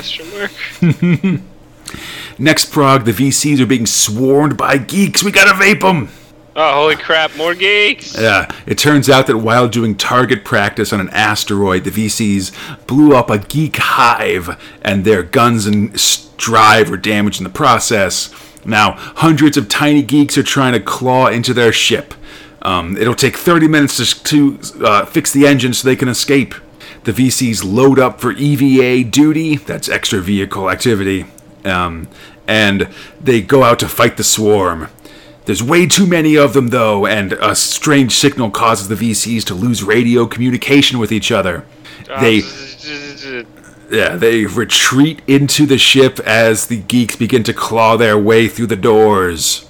Next 2.39 2.71
prog, 2.71 3.05
the 3.05 3.11
VCs 3.11 3.59
are 3.59 3.65
being 3.67 3.85
swarmed 3.85 4.57
by 4.57 4.77
geeks. 4.77 5.23
We 5.23 5.31
gotta 5.31 5.51
vape 5.51 5.81
them. 5.81 6.09
Oh, 6.53 6.73
holy 6.73 6.95
crap! 6.97 7.35
More 7.37 7.55
geeks. 7.55 8.19
Yeah, 8.19 8.53
it 8.65 8.77
turns 8.77 9.09
out 9.09 9.27
that 9.27 9.37
while 9.37 9.69
doing 9.69 9.95
target 9.95 10.43
practice 10.43 10.91
on 10.91 10.99
an 10.99 11.09
asteroid, 11.11 11.85
the 11.85 11.91
VCs 11.91 12.87
blew 12.87 13.15
up 13.15 13.29
a 13.29 13.37
geek 13.37 13.77
hive, 13.77 14.61
and 14.81 15.05
their 15.05 15.23
guns 15.23 15.65
and 15.65 15.93
drive 16.35 16.89
were 16.89 16.97
damaged 16.97 17.39
in 17.39 17.45
the 17.45 17.49
process. 17.49 18.33
Now, 18.65 18.93
hundreds 18.97 19.57
of 19.57 19.69
tiny 19.69 20.01
geeks 20.01 20.37
are 20.37 20.43
trying 20.43 20.73
to 20.73 20.79
claw 20.79 21.27
into 21.27 21.53
their 21.53 21.71
ship. 21.71 22.13
Um, 22.61 22.95
it'll 22.97 23.15
take 23.15 23.37
30 23.37 23.67
minutes 23.67 23.97
to, 23.97 24.57
to 24.57 24.85
uh, 24.85 25.05
fix 25.05 25.31
the 25.31 25.47
engine 25.47 25.73
so 25.73 25.87
they 25.87 25.95
can 25.95 26.07
escape. 26.07 26.53
The 27.03 27.11
VCs 27.11 27.63
load 27.63 27.97
up 27.97 28.21
for 28.21 28.31
EVA 28.31 29.09
duty, 29.09 29.55
that's 29.57 29.89
extra 29.89 30.19
vehicle 30.19 30.69
activity, 30.69 31.25
um, 31.65 32.07
and 32.47 32.87
they 33.19 33.41
go 33.41 33.63
out 33.63 33.79
to 33.79 33.87
fight 33.87 34.17
the 34.17 34.23
swarm. 34.23 34.87
There's 35.45 35.63
way 35.63 35.87
too 35.87 36.05
many 36.05 36.37
of 36.37 36.53
them, 36.53 36.67
though, 36.67 37.07
and 37.07 37.33
a 37.33 37.55
strange 37.55 38.13
signal 38.13 38.51
causes 38.51 38.87
the 38.87 38.95
VCs 38.95 39.43
to 39.45 39.55
lose 39.55 39.83
radio 39.83 40.27
communication 40.27 40.99
with 40.99 41.11
each 41.11 41.31
other. 41.31 41.65
They, 42.19 42.41
yeah, 43.91 44.15
they 44.15 44.45
retreat 44.45 45.21
into 45.27 45.65
the 45.65 45.77
ship 45.77 46.19
as 46.21 46.67
the 46.67 46.77
geeks 46.77 47.15
begin 47.15 47.43
to 47.43 47.53
claw 47.53 47.97
their 47.97 48.17
way 48.17 48.47
through 48.47 48.67
the 48.67 48.75
doors. 48.75 49.67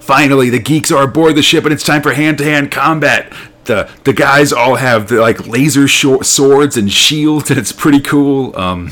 Finally, 0.00 0.50
the 0.50 0.58
geeks 0.58 0.90
are 0.90 1.04
aboard 1.04 1.36
the 1.36 1.42
ship, 1.42 1.64
and 1.64 1.72
it's 1.72 1.84
time 1.84 2.02
for 2.02 2.12
hand-to-hand 2.12 2.70
combat. 2.70 3.32
The 3.64 3.88
the 4.04 4.12
guys 4.12 4.52
all 4.52 4.74
have 4.76 5.08
the, 5.08 5.20
like 5.20 5.46
laser 5.46 5.86
short 5.86 6.26
swords 6.26 6.76
and 6.76 6.90
shields, 6.90 7.50
and 7.50 7.58
it's 7.60 7.72
pretty 7.72 8.00
cool. 8.00 8.56
Um, 8.58 8.90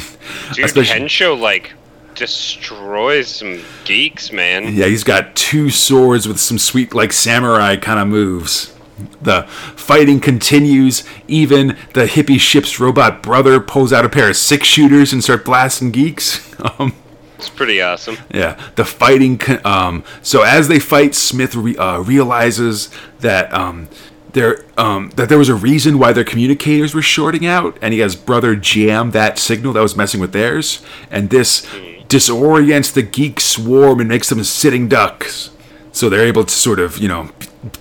Dude, 0.54 0.66
especially- 0.66 1.00
Henshaw 1.00 1.34
like 1.34 1.72
destroys 2.14 3.28
some 3.28 3.60
geeks, 3.84 4.32
man. 4.32 4.74
Yeah, 4.74 4.86
he's 4.86 5.04
got 5.04 5.34
two 5.34 5.70
swords 5.70 6.28
with 6.28 6.38
some 6.38 6.58
sweet, 6.58 6.94
like 6.94 7.12
samurai 7.12 7.76
kind 7.76 7.98
of 7.98 8.08
moves. 8.08 8.74
The 9.22 9.42
fighting 9.76 10.20
continues. 10.20 11.04
Even 11.28 11.76
the 11.94 12.06
hippie 12.06 12.40
ship's 12.40 12.80
robot 12.80 13.22
brother 13.22 13.60
pulls 13.60 13.92
out 13.92 14.04
a 14.04 14.08
pair 14.08 14.28
of 14.30 14.36
six 14.36 14.66
shooters 14.66 15.12
and 15.12 15.22
start 15.22 15.44
blasting 15.44 15.90
geeks. 15.90 16.46
Um, 16.80 16.92
It's 17.36 17.48
pretty 17.48 17.80
awesome. 17.80 18.16
yeah, 18.34 18.60
the 18.74 18.84
fighting. 18.84 19.38
Con- 19.38 19.60
um, 19.64 20.02
so 20.22 20.42
as 20.42 20.66
they 20.66 20.80
fight, 20.80 21.14
Smith 21.14 21.54
re- 21.54 21.76
uh, 21.76 22.00
realizes 22.00 22.90
that 23.20 23.54
um, 23.54 23.88
there 24.32 24.64
um, 24.76 25.10
that 25.14 25.28
there 25.28 25.38
was 25.38 25.48
a 25.48 25.54
reason 25.54 26.00
why 26.00 26.12
their 26.12 26.24
communicators 26.24 26.96
were 26.96 27.02
shorting 27.02 27.46
out, 27.46 27.78
and 27.80 27.94
he 27.94 28.00
has 28.00 28.16
brother 28.16 28.56
jam 28.56 29.12
that 29.12 29.38
signal 29.38 29.72
that 29.74 29.82
was 29.82 29.94
messing 29.96 30.20
with 30.20 30.32
theirs, 30.32 30.82
and 31.12 31.30
this 31.30 31.64
disorients 32.08 32.92
the 32.92 33.02
geek 33.02 33.38
swarm 33.38 34.00
and 34.00 34.08
makes 34.08 34.28
them 34.30 34.42
sitting 34.42 34.88
ducks. 34.88 35.50
So 35.92 36.08
they're 36.08 36.26
able 36.26 36.44
to 36.44 36.52
sort 36.54 36.80
of, 36.80 36.98
you 36.98 37.06
know, 37.06 37.30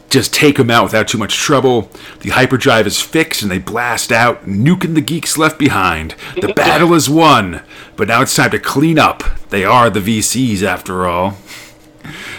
just 0.10 0.34
take 0.34 0.58
them 0.58 0.70
out 0.70 0.84
without 0.84 1.08
too 1.08 1.18
much 1.18 1.36
trouble. 1.36 1.92
The 2.22 2.32
hyperdrive 2.32 2.88
is 2.88 3.02
fixed 3.02 3.42
and 3.42 3.52
they 3.52 3.60
blast 3.60 4.12
out, 4.12 4.46
nuking 4.46 4.96
the 4.96 5.02
geeks 5.02 5.38
left 5.38 5.60
behind. 5.60 6.16
The 6.42 6.54
battle 6.56 6.94
is 6.94 7.10
won, 7.10 7.62
but 7.96 8.08
now 8.08 8.22
it's 8.22 8.36
time 8.36 8.52
to 8.52 8.60
clean 8.60 8.98
up. 8.98 9.24
They 9.50 9.64
are 9.64 9.90
the 9.90 10.00
VCs 10.00 10.64
after 10.64 11.08
all. 11.08 11.38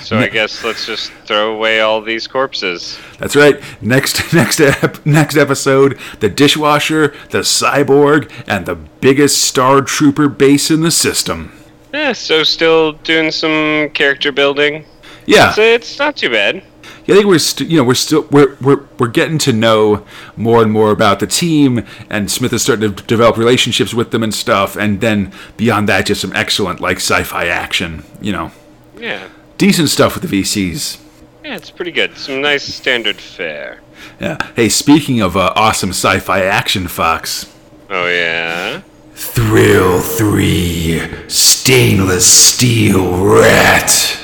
So 0.01 0.17
I 0.19 0.29
guess 0.29 0.65
let's 0.65 0.87
just 0.87 1.13
throw 1.27 1.55
away 1.55 1.81
all 1.81 2.01
these 2.01 2.27
corpses. 2.27 2.99
That's 3.19 3.37
right. 3.37 3.61
Next 3.83 4.33
next 4.33 4.61
ep- 4.61 5.05
next 5.05 5.37
episode, 5.37 5.99
the 6.21 6.31
dishwasher, 6.31 7.15
the 7.31 7.41
cyborg, 7.41 8.33
and 8.47 8.65
the 8.65 8.77
biggest 8.77 9.45
star 9.45 9.83
trooper 9.83 10.29
base 10.29 10.71
in 10.71 10.81
the 10.81 10.91
system. 10.91 11.53
Yeah, 11.93 12.13
so 12.13 12.43
still 12.43 12.93
doing 12.93 13.31
some 13.31 13.91
character 13.91 14.33
building. 14.33 14.87
Yeah. 15.27 15.53
So 15.53 15.61
it's 15.61 15.99
not 15.99 16.17
too 16.17 16.31
bad. 16.31 16.63
I 17.09 17.13
think 17.13 17.27
we're 17.27 17.39
st- 17.39 17.71
you 17.71 17.79
know 17.79 17.85
we're 17.85 17.95
still 17.95 18.27
we're, 18.31 18.55
we're 18.61 18.85
we're 18.99 19.09
getting 19.09 19.39
to 19.39 19.53
know 19.53 20.05
more 20.37 20.63
and 20.63 20.71
more 20.71 20.91
about 20.91 21.21
the 21.21 21.27
team, 21.27 21.87
and 22.11 22.31
Smith 22.31 22.53
is 22.53 22.63
starting 22.63 22.95
to 22.95 23.03
develop 23.05 23.37
relationships 23.39 23.95
with 23.95 24.11
them 24.11 24.23
and 24.23 24.35
stuff. 24.35 24.77
And 24.77 25.01
then 25.01 25.33
beyond 25.57 25.89
that, 25.89 26.07
just 26.07 26.21
some 26.21 26.35
excellent 26.37 26.81
like 26.81 26.99
sci-fi 26.99 27.47
action. 27.47 28.05
You 28.21 28.33
know, 28.33 28.51
Yeah. 28.99 29.29
decent 29.57 29.89
stuff 29.89 30.15
with 30.15 30.29
the 30.31 30.43
VCs. 30.43 30.99
Yeah, 31.45 31.57
it's 31.57 31.71
pretty 31.71 31.93
good. 31.93 32.17
Some 32.19 32.43
nice 32.43 32.65
standard 32.65 33.17
fare. 33.17 33.81
Yeah. 34.21 34.37
Hey, 34.55 34.69
speaking 34.69 35.23
of 35.23 35.35
uh, 35.35 35.53
awesome 35.57 35.91
sci-fi 35.91 36.43
action, 36.45 36.89
Fox. 36.89 37.47
Oh 37.89 38.07
yeah. 38.07 38.83
Thrill 39.15 40.01
three, 40.01 41.01
stainless 41.29 42.27
steel 42.27 43.25
rat. 43.25 44.17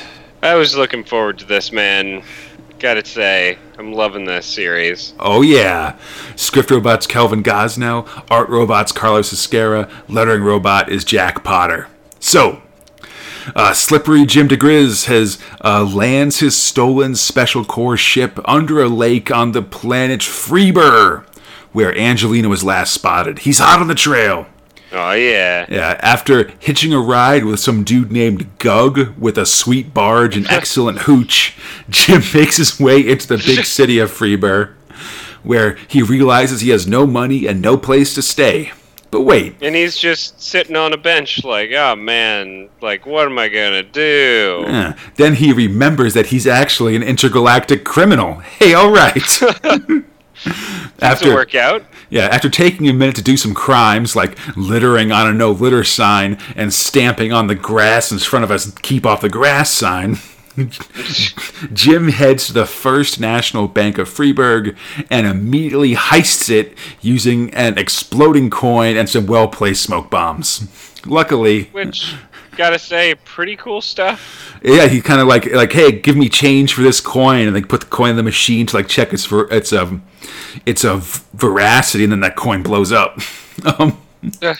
I 0.43 0.53
was 0.53 0.77
looking 0.77 1.03
forward 1.03 1.39
to 1.39 1.45
this, 1.45 1.71
man. 1.71 2.21
Gotta 2.85 3.03
say, 3.03 3.57
I'm 3.79 3.93
loving 3.93 4.25
this 4.25 4.45
series. 4.45 5.15
Oh 5.19 5.41
yeah, 5.41 5.97
script 6.35 6.69
robots 6.69 7.07
Kelvin 7.07 7.41
Gosnell, 7.41 8.07
art 8.29 8.47
robots 8.47 8.91
Carlos 8.91 9.33
Ezquerra, 9.33 9.89
lettering 10.07 10.43
robot 10.43 10.91
is 10.91 11.03
Jack 11.03 11.43
Potter. 11.43 11.87
So, 12.19 12.61
uh, 13.55 13.73
slippery 13.73 14.27
Jim 14.27 14.47
diGriz 14.47 15.07
has 15.07 15.39
uh, 15.63 15.83
lands 15.83 16.41
his 16.41 16.55
stolen 16.55 17.15
Special 17.15 17.65
Corps 17.65 17.97
ship 17.97 18.39
under 18.45 18.83
a 18.83 18.87
lake 18.87 19.31
on 19.31 19.53
the 19.53 19.63
planet 19.63 20.19
Freeber, 20.19 21.25
where 21.71 21.97
Angelina 21.97 22.49
was 22.49 22.63
last 22.63 22.93
spotted. 22.93 23.39
He's 23.39 23.57
hot 23.57 23.81
on 23.81 23.87
the 23.87 23.95
trail. 23.95 24.45
Oh 24.97 25.11
yeah. 25.11 25.65
Yeah, 25.69 25.99
after 26.01 26.51
hitching 26.59 26.93
a 26.93 26.99
ride 26.99 27.43
with 27.45 27.59
some 27.59 27.83
dude 27.83 28.11
named 28.11 28.57
Gug 28.59 29.17
with 29.19 29.37
a 29.37 29.45
sweet 29.45 29.93
barge 29.93 30.37
and 30.37 30.47
excellent 30.49 30.99
hooch, 30.99 31.55
Jim 31.89 32.21
makes 32.33 32.57
his 32.57 32.79
way 32.79 32.99
into 33.07 33.27
the 33.27 33.37
big 33.37 33.65
city 33.77 33.99
of 33.99 34.09
Freeburg, 34.11 34.73
where 35.43 35.75
he 35.87 36.01
realizes 36.01 36.61
he 36.61 36.69
has 36.69 36.87
no 36.87 37.05
money 37.05 37.45
and 37.47 37.61
no 37.61 37.77
place 37.77 38.13
to 38.15 38.21
stay. 38.21 38.71
But 39.11 39.21
wait, 39.21 39.55
And 39.61 39.75
he's 39.75 39.95
just 39.97 40.41
sitting 40.41 40.75
on 40.75 40.91
a 40.91 40.97
bench, 40.97 41.43
like, 41.45 41.71
oh 41.71 41.95
man, 41.95 42.69
like, 42.81 43.05
what 43.05 43.27
am 43.27 43.37
I 43.39 43.47
gonna 43.47 43.83
do? 43.83 44.65
eh. 44.67 44.93
then 45.15 45.35
he 45.35 45.53
remembers 45.53 46.13
that 46.15 46.27
he's 46.27 46.45
actually 46.47 46.95
an 46.97 47.03
intergalactic 47.03 47.85
criminal. 47.85 48.35
Hey, 48.39 48.73
all 48.73 48.91
right. 48.91 49.21
To 51.29 51.33
work 51.33 51.55
out. 51.55 51.83
Yeah, 52.09 52.25
after 52.25 52.49
taking 52.49 52.87
a 52.87 52.93
minute 52.93 53.15
to 53.15 53.21
do 53.21 53.37
some 53.37 53.53
crimes 53.53 54.15
like 54.15 54.37
littering 54.55 55.11
on 55.11 55.27
a 55.27 55.33
no 55.33 55.51
litter 55.51 55.83
sign 55.83 56.37
and 56.55 56.73
stamping 56.73 57.33
on 57.33 57.47
the 57.47 57.55
grass 57.55 58.11
in 58.11 58.19
front 58.19 58.43
of 58.43 58.51
a 58.51 58.59
keep 58.81 59.05
off 59.05 59.21
the 59.21 59.29
grass 59.29 59.71
sign, 59.71 60.17
Jim 61.73 62.09
heads 62.09 62.47
to 62.47 62.53
the 62.53 62.65
First 62.65 63.19
National 63.19 63.67
Bank 63.67 63.97
of 63.97 64.07
Freeburg 64.07 64.77
and 65.09 65.27
immediately 65.27 65.95
heists 65.95 66.49
it 66.49 66.77
using 67.01 67.53
an 67.53 67.77
exploding 67.77 68.49
coin 68.49 68.95
and 68.95 69.09
some 69.09 69.25
well 69.25 69.47
placed 69.47 69.83
smoke 69.83 70.09
bombs. 70.09 70.67
Luckily, 71.05 71.65
Which, 71.65 72.15
gotta 72.55 72.79
say, 72.79 73.15
pretty 73.15 73.55
cool 73.55 73.81
stuff. 73.81 74.57
yeah, 74.63 74.87
he 74.87 75.01
kind 75.01 75.21
of 75.21 75.27
like 75.27 75.45
like, 75.51 75.71
hey, 75.73 75.91
give 75.91 76.15
me 76.15 76.29
change 76.29 76.73
for 76.73 76.81
this 76.81 76.99
coin, 77.01 77.47
and 77.47 77.55
they 77.55 77.61
put 77.61 77.81
the 77.81 77.87
coin 77.87 78.11
in 78.11 78.15
the 78.15 78.23
machine 78.23 78.65
to 78.67 78.75
like 78.75 78.87
check 78.87 79.13
its 79.13 79.25
ver- 79.25 79.47
its 79.51 79.71
um 79.73 80.03
its 80.65 80.83
a 80.83 80.97
veracity, 81.33 82.03
and 82.03 82.11
then 82.11 82.19
that 82.21 82.35
coin 82.35 82.63
blows 82.63 82.91
up. 82.91 83.19
um, 83.79 84.01
Ugh. 84.41 84.57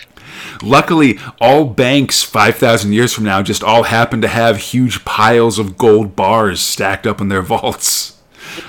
luckily, 0.61 1.17
all 1.41 1.65
banks 1.65 2.21
five 2.23 2.55
thousand 2.55 2.93
years 2.93 3.13
from 3.13 3.23
now 3.23 3.41
just 3.41 3.63
all 3.63 3.83
happen 3.83 4.21
to 4.21 4.27
have 4.27 4.57
huge 4.57 5.03
piles 5.05 5.57
of 5.59 5.77
gold 5.77 6.15
bars 6.15 6.59
stacked 6.59 7.07
up 7.07 7.19
in 7.21 7.29
their 7.29 7.41
vaults. 7.41 8.21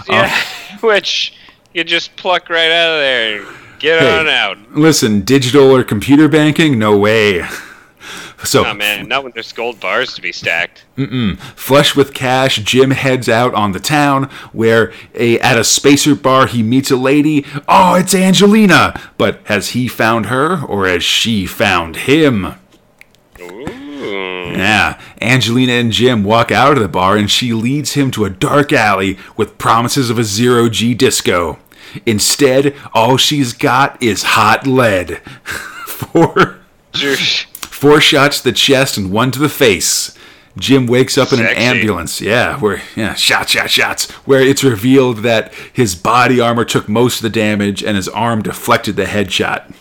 Yeah, 0.08 0.34
which 0.80 1.34
you 1.74 1.84
just 1.84 2.16
pluck 2.16 2.48
right 2.48 2.70
out 2.70 2.94
of 2.94 3.00
there 3.00 3.44
get 3.78 4.00
Hey. 4.00 4.18
on 4.18 4.26
out. 4.26 4.56
Listen, 4.72 5.20
digital 5.20 5.70
or 5.70 5.84
computer 5.84 6.28
banking, 6.28 6.78
no 6.78 6.96
way. 6.96 7.46
So, 8.44 8.66
Oh 8.66 8.74
man, 8.74 9.08
not 9.08 9.22
when 9.24 9.32
there's 9.32 9.52
gold 9.52 9.80
bars 9.80 10.14
to 10.14 10.22
be 10.22 10.30
stacked. 10.30 10.84
Mm-mm. 10.96 11.38
Flush 11.38 11.96
with 11.96 12.12
cash, 12.12 12.56
Jim 12.58 12.90
heads 12.90 13.28
out 13.28 13.54
on 13.54 13.72
the 13.72 13.80
town 13.80 14.24
where 14.52 14.92
a, 15.14 15.38
at 15.40 15.58
a 15.58 15.64
spacer 15.64 16.14
bar 16.14 16.46
he 16.46 16.62
meets 16.62 16.90
a 16.90 16.96
lady. 16.96 17.44
Oh, 17.66 17.94
it's 17.94 18.14
Angelina! 18.14 19.00
But 19.16 19.40
has 19.44 19.70
he 19.70 19.88
found 19.88 20.26
her 20.26 20.62
or 20.64 20.86
has 20.86 21.02
she 21.02 21.46
found 21.46 21.96
him? 21.96 22.54
Ooh. 23.40 24.52
Yeah, 24.56 25.00
Angelina 25.20 25.72
and 25.72 25.92
Jim 25.92 26.22
walk 26.22 26.50
out 26.50 26.76
of 26.76 26.82
the 26.82 26.88
bar 26.88 27.16
and 27.16 27.30
she 27.30 27.52
leads 27.52 27.94
him 27.94 28.10
to 28.12 28.24
a 28.24 28.30
dark 28.30 28.72
alley 28.72 29.18
with 29.36 29.58
promises 29.58 30.10
of 30.10 30.18
a 30.18 30.24
zero 30.24 30.68
G 30.68 30.94
disco. 30.94 31.58
Instead, 32.04 32.74
all 32.92 33.16
she's 33.16 33.52
got 33.52 34.00
is 34.02 34.22
hot 34.22 34.66
lead. 34.66 35.18
For. 35.86 36.58
Four 37.76 38.00
shots 38.00 38.38
to 38.38 38.44
the 38.44 38.52
chest 38.52 38.96
and 38.96 39.12
one 39.12 39.30
to 39.30 39.38
the 39.38 39.48
face. 39.48 40.16
Jim 40.58 40.86
wakes 40.86 41.18
up 41.18 41.32
in 41.32 41.40
an 41.40 41.46
ambulance. 41.46 42.20
Yeah, 42.20 42.58
where 42.58 42.80
yeah, 42.96 43.14
shots, 43.14 43.52
shots, 43.52 43.72
shots. 43.72 44.10
Where 44.24 44.40
it's 44.40 44.64
revealed 44.64 45.18
that 45.18 45.52
his 45.72 45.94
body 45.94 46.40
armor 46.40 46.64
took 46.64 46.88
most 46.88 47.16
of 47.16 47.22
the 47.22 47.30
damage 47.30 47.84
and 47.84 47.94
his 47.94 48.08
arm 48.08 48.42
deflected 48.42 48.96
the 48.96 49.04
headshot. 49.04 49.74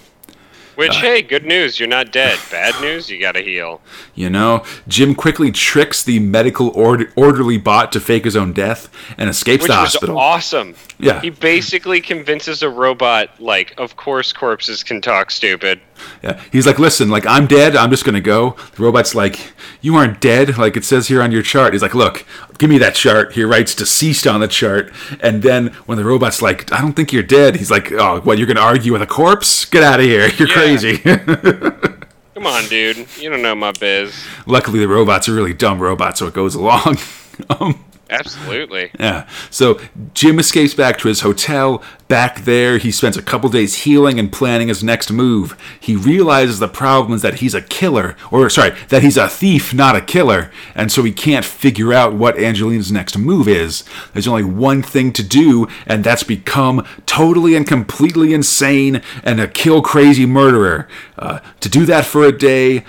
Which, 0.75 0.95
hey, 0.97 1.21
good 1.21 1.45
news, 1.45 1.79
you're 1.79 1.87
not 1.89 2.11
dead. 2.11 2.37
Bad 2.51 2.79
news, 2.81 3.09
you 3.09 3.19
gotta 3.19 3.41
heal. 3.41 3.81
You 4.13 4.29
know, 4.29 4.63
Jim 4.87 5.15
quickly 5.15 5.51
tricks 5.51 6.03
the 6.03 6.19
medical 6.19 6.69
ord- 6.77 7.11
orderly 7.15 7.57
bot 7.57 7.91
to 7.93 7.99
fake 7.99 8.25
his 8.25 8.35
own 8.35 8.53
death 8.53 8.89
and 9.17 9.29
escapes 9.29 9.63
Which 9.63 9.71
the 9.71 9.77
was 9.81 9.91
hospital. 9.93 10.17
awesome. 10.17 10.75
Yeah. 10.99 11.21
He 11.21 11.29
basically 11.29 12.01
convinces 12.01 12.61
a 12.63 12.69
robot, 12.69 13.29
like, 13.41 13.73
of 13.77 13.95
course 13.95 14.31
corpses 14.33 14.83
can 14.83 15.01
talk 15.01 15.31
stupid. 15.31 15.79
Yeah. 16.23 16.41
He's 16.51 16.65
like, 16.67 16.77
listen, 16.79 17.09
like 17.09 17.25
I'm 17.25 17.47
dead. 17.47 17.75
I'm 17.75 17.89
just 17.89 18.03
gonna 18.05 18.19
go. 18.21 18.57
The 18.75 18.83
robot's 18.83 19.15
like, 19.15 19.53
you 19.81 19.95
aren't 19.95 20.19
dead. 20.19 20.57
Like 20.57 20.75
it 20.77 20.83
says 20.83 21.07
here 21.07 21.21
on 21.21 21.31
your 21.31 21.41
chart. 21.41 21.73
He's 21.73 21.81
like, 21.81 21.95
look, 21.95 22.25
give 22.57 22.69
me 22.69 22.77
that 22.79 22.95
chart. 22.95 23.33
He 23.33 23.43
writes 23.43 23.75
deceased 23.75 24.25
on 24.27 24.39
the 24.39 24.47
chart, 24.47 24.91
and 25.21 25.41
then 25.43 25.67
when 25.85 25.97
the 25.97 26.03
robot's 26.05 26.41
like, 26.41 26.71
I 26.71 26.81
don't 26.81 26.93
think 26.93 27.11
you're 27.13 27.23
dead. 27.23 27.55
He's 27.57 27.71
like, 27.71 27.91
oh, 27.91 28.21
what? 28.21 28.37
You're 28.37 28.47
gonna 28.47 28.59
argue 28.61 28.93
with 28.93 29.01
a 29.01 29.07
corpse? 29.07 29.65
Get 29.65 29.83
out 29.83 29.99
of 29.99 30.05
here. 30.05 30.27
You're 30.37 30.47
Yeah. 30.47 30.53
crazy. 30.53 30.97
Come 32.35 32.47
on, 32.47 32.65
dude. 32.67 33.07
You 33.19 33.29
don't 33.29 33.41
know 33.41 33.55
my 33.55 33.71
biz. 33.71 34.13
Luckily, 34.45 34.79
the 34.79 34.87
robot's 34.87 35.27
a 35.27 35.33
really 35.33 35.53
dumb 35.53 35.79
robot, 35.79 36.17
so 36.17 36.27
it 36.27 36.33
goes 36.33 36.53
along. 36.55 36.97
um, 37.59 37.83
Absolutely. 38.09 38.91
Yeah. 38.99 39.27
So 39.49 39.79
Jim 40.13 40.37
escapes 40.37 40.73
back 40.73 40.99
to 40.99 41.07
his 41.07 41.21
hotel. 41.21 41.83
Back 42.07 42.41
there, 42.41 42.77
he 42.77 42.91
spends 42.91 43.17
a 43.17 43.21
couple 43.21 43.49
days 43.49 43.83
healing 43.83 44.19
and 44.19 44.31
planning 44.31 44.67
his 44.67 44.83
next 44.83 45.11
move. 45.11 45.59
He 45.79 45.95
realizes 45.95 46.59
the 46.59 46.67
problem 46.67 47.13
is 47.13 47.23
that 47.23 47.35
he's 47.35 47.55
a 47.55 47.63
killer, 47.63 48.15
or 48.29 48.47
sorry, 48.51 48.75
that 48.89 49.01
he's 49.01 49.17
a 49.17 49.27
thief, 49.27 49.73
not 49.73 49.95
a 49.95 50.01
killer, 50.01 50.51
and 50.75 50.91
so 50.91 51.01
he 51.01 51.11
can't 51.11 51.43
figure 51.43 51.93
out 51.93 52.13
what 52.13 52.37
Angelina's 52.37 52.91
next 52.91 53.17
move 53.17 53.47
is. 53.47 53.83
There's 54.13 54.27
only 54.27 54.43
one 54.43 54.83
thing 54.83 55.11
to 55.13 55.23
do, 55.23 55.67
and 55.87 56.03
that's 56.03 56.23
become 56.23 56.85
totally 57.07 57.55
and 57.55 57.65
completely 57.65 58.35
insane 58.35 59.01
and 59.23 59.39
a 59.39 59.47
kill 59.47 59.81
crazy 59.81 60.27
murderer. 60.27 60.87
Uh, 61.17 61.39
to 61.59 61.69
do 61.69 61.87
that 61.87 62.05
for 62.05 62.23
a 62.23 62.31
day, 62.31 62.85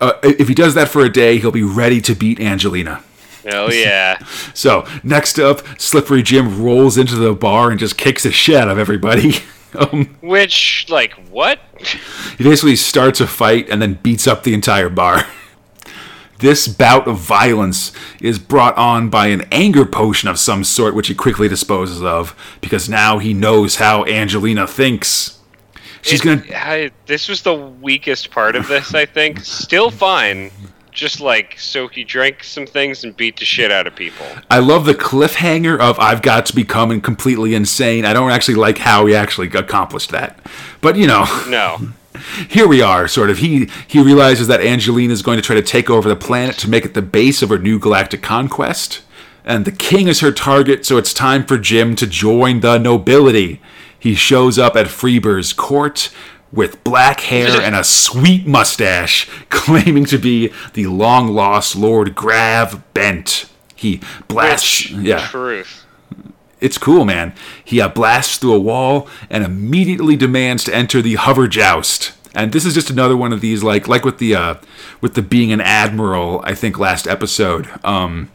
uh, 0.00 0.14
if 0.24 0.48
he 0.48 0.54
does 0.54 0.74
that 0.74 0.88
for 0.88 1.02
a 1.02 1.12
day, 1.12 1.38
he'll 1.38 1.52
be 1.52 1.62
ready 1.62 2.00
to 2.00 2.14
beat 2.16 2.40
Angelina. 2.40 3.04
Hell 3.48 3.72
yeah. 3.72 4.18
So 4.54 4.86
next 5.04 5.38
up, 5.38 5.62
Slippery 5.80 6.22
Jim 6.22 6.62
rolls 6.62 6.98
into 6.98 7.14
the 7.16 7.32
bar 7.34 7.70
and 7.70 7.78
just 7.78 7.96
kicks 7.96 8.24
the 8.24 8.32
shit 8.32 8.56
out 8.56 8.68
of 8.68 8.78
everybody. 8.78 9.34
Um, 9.78 10.16
Which, 10.22 10.86
like, 10.88 11.12
what? 11.28 11.60
he 12.38 12.42
basically 12.42 12.74
starts 12.74 13.20
a 13.20 13.26
fight 13.26 13.68
and 13.68 13.82
then 13.82 13.98
beats 14.02 14.26
up 14.26 14.42
the 14.42 14.54
entire 14.54 14.88
bar. 14.88 15.26
This 16.38 16.68
bout 16.68 17.08
of 17.08 17.18
violence 17.18 17.92
is 18.20 18.38
brought 18.38 18.76
on 18.78 19.10
by 19.10 19.26
an 19.26 19.42
anger 19.50 19.84
potion 19.84 20.28
of 20.28 20.38
some 20.38 20.62
sort, 20.64 20.94
which 20.94 21.08
he 21.08 21.14
quickly 21.14 21.48
disposes 21.48 22.00
of 22.02 22.34
because 22.60 22.88
now 22.88 23.18
he 23.18 23.34
knows 23.34 23.76
how 23.76 24.04
Angelina 24.06 24.66
thinks. 24.66 25.38
She's 26.00 26.20
It- 26.20 26.24
gonna. 26.24 26.42
I, 26.54 26.90
this 27.06 27.28
was 27.28 27.42
the 27.42 27.54
weakest 27.54 28.30
part 28.30 28.54
of 28.56 28.68
this, 28.68 28.94
I 28.94 29.04
think. 29.04 29.40
Still 29.40 29.90
fine. 29.90 30.50
Just 30.98 31.20
like, 31.20 31.56
so 31.60 31.86
he 31.86 32.02
drank 32.02 32.42
some 32.42 32.66
things 32.66 33.04
and 33.04 33.16
beat 33.16 33.38
the 33.38 33.44
shit 33.44 33.70
out 33.70 33.86
of 33.86 33.94
people. 33.94 34.26
I 34.50 34.58
love 34.58 34.84
the 34.84 34.96
cliffhanger 34.96 35.78
of 35.78 35.96
I've 36.00 36.22
got 36.22 36.44
to 36.46 36.56
become 36.56 37.00
completely 37.00 37.54
insane. 37.54 38.04
I 38.04 38.12
don't 38.12 38.32
actually 38.32 38.56
like 38.56 38.78
how 38.78 39.06
he 39.06 39.14
actually 39.14 39.46
accomplished 39.46 40.10
that, 40.10 40.40
but 40.80 40.96
you 40.96 41.06
know. 41.06 41.24
No. 41.48 41.78
here 42.48 42.66
we 42.66 42.82
are 42.82 43.06
sort 43.06 43.30
of 43.30 43.38
he 43.38 43.70
he 43.86 44.02
realizes 44.02 44.48
that 44.48 44.60
angelina 44.60 45.12
is 45.12 45.22
going 45.22 45.36
to 45.36 45.42
try 45.42 45.54
to 45.54 45.62
take 45.62 45.88
over 45.88 46.08
the 46.08 46.16
planet 46.16 46.58
to 46.58 46.68
make 46.68 46.84
it 46.84 46.94
the 46.94 47.02
base 47.02 47.42
of 47.42 47.50
her 47.50 47.58
new 47.58 47.78
galactic 47.78 48.22
conquest 48.22 49.02
and 49.44 49.64
the 49.64 49.70
king 49.70 50.08
is 50.08 50.18
her 50.18 50.32
target 50.32 50.84
so 50.84 50.96
it's 50.96 51.14
time 51.14 51.46
for 51.46 51.56
jim 51.56 51.94
to 51.94 52.08
join 52.08 52.58
the 52.58 52.76
nobility 52.76 53.60
he 53.96 54.16
shows 54.16 54.58
up 54.58 54.74
at 54.74 54.86
freeburg's 54.86 55.52
court 55.52 56.10
with 56.52 56.82
black 56.84 57.20
hair 57.20 57.60
and 57.60 57.74
a 57.74 57.84
sweet 57.84 58.46
mustache 58.46 59.28
claiming 59.50 60.04
to 60.06 60.18
be 60.18 60.50
the 60.74 60.86
long 60.86 61.28
lost 61.28 61.76
lord 61.76 62.14
grav 62.14 62.82
bent 62.94 63.50
he 63.74 64.00
blasts 64.28 64.90
Which, 64.90 64.92
yeah 65.06 65.26
truth. 65.28 65.84
it's 66.60 66.78
cool, 66.78 67.04
man. 67.04 67.32
He 67.64 67.80
uh, 67.80 67.88
blasts 67.88 68.38
through 68.38 68.54
a 68.54 68.58
wall 68.58 69.06
and 69.30 69.44
immediately 69.44 70.16
demands 70.16 70.64
to 70.64 70.74
enter 70.74 71.00
the 71.00 71.14
hover 71.14 71.46
joust. 71.46 72.12
And 72.34 72.52
this 72.52 72.64
is 72.64 72.74
just 72.74 72.90
another 72.90 73.16
one 73.16 73.32
of 73.32 73.40
these, 73.40 73.62
like 73.62 73.86
like 73.86 74.04
with 74.04 74.18
the 74.18 74.34
uh, 74.34 74.54
with 75.00 75.14
the 75.14 75.22
being 75.22 75.52
an 75.52 75.60
admiral. 75.60 76.40
I 76.44 76.54
think 76.56 76.76
last 76.78 77.06
episode. 77.06 77.68
Um, 77.84 78.30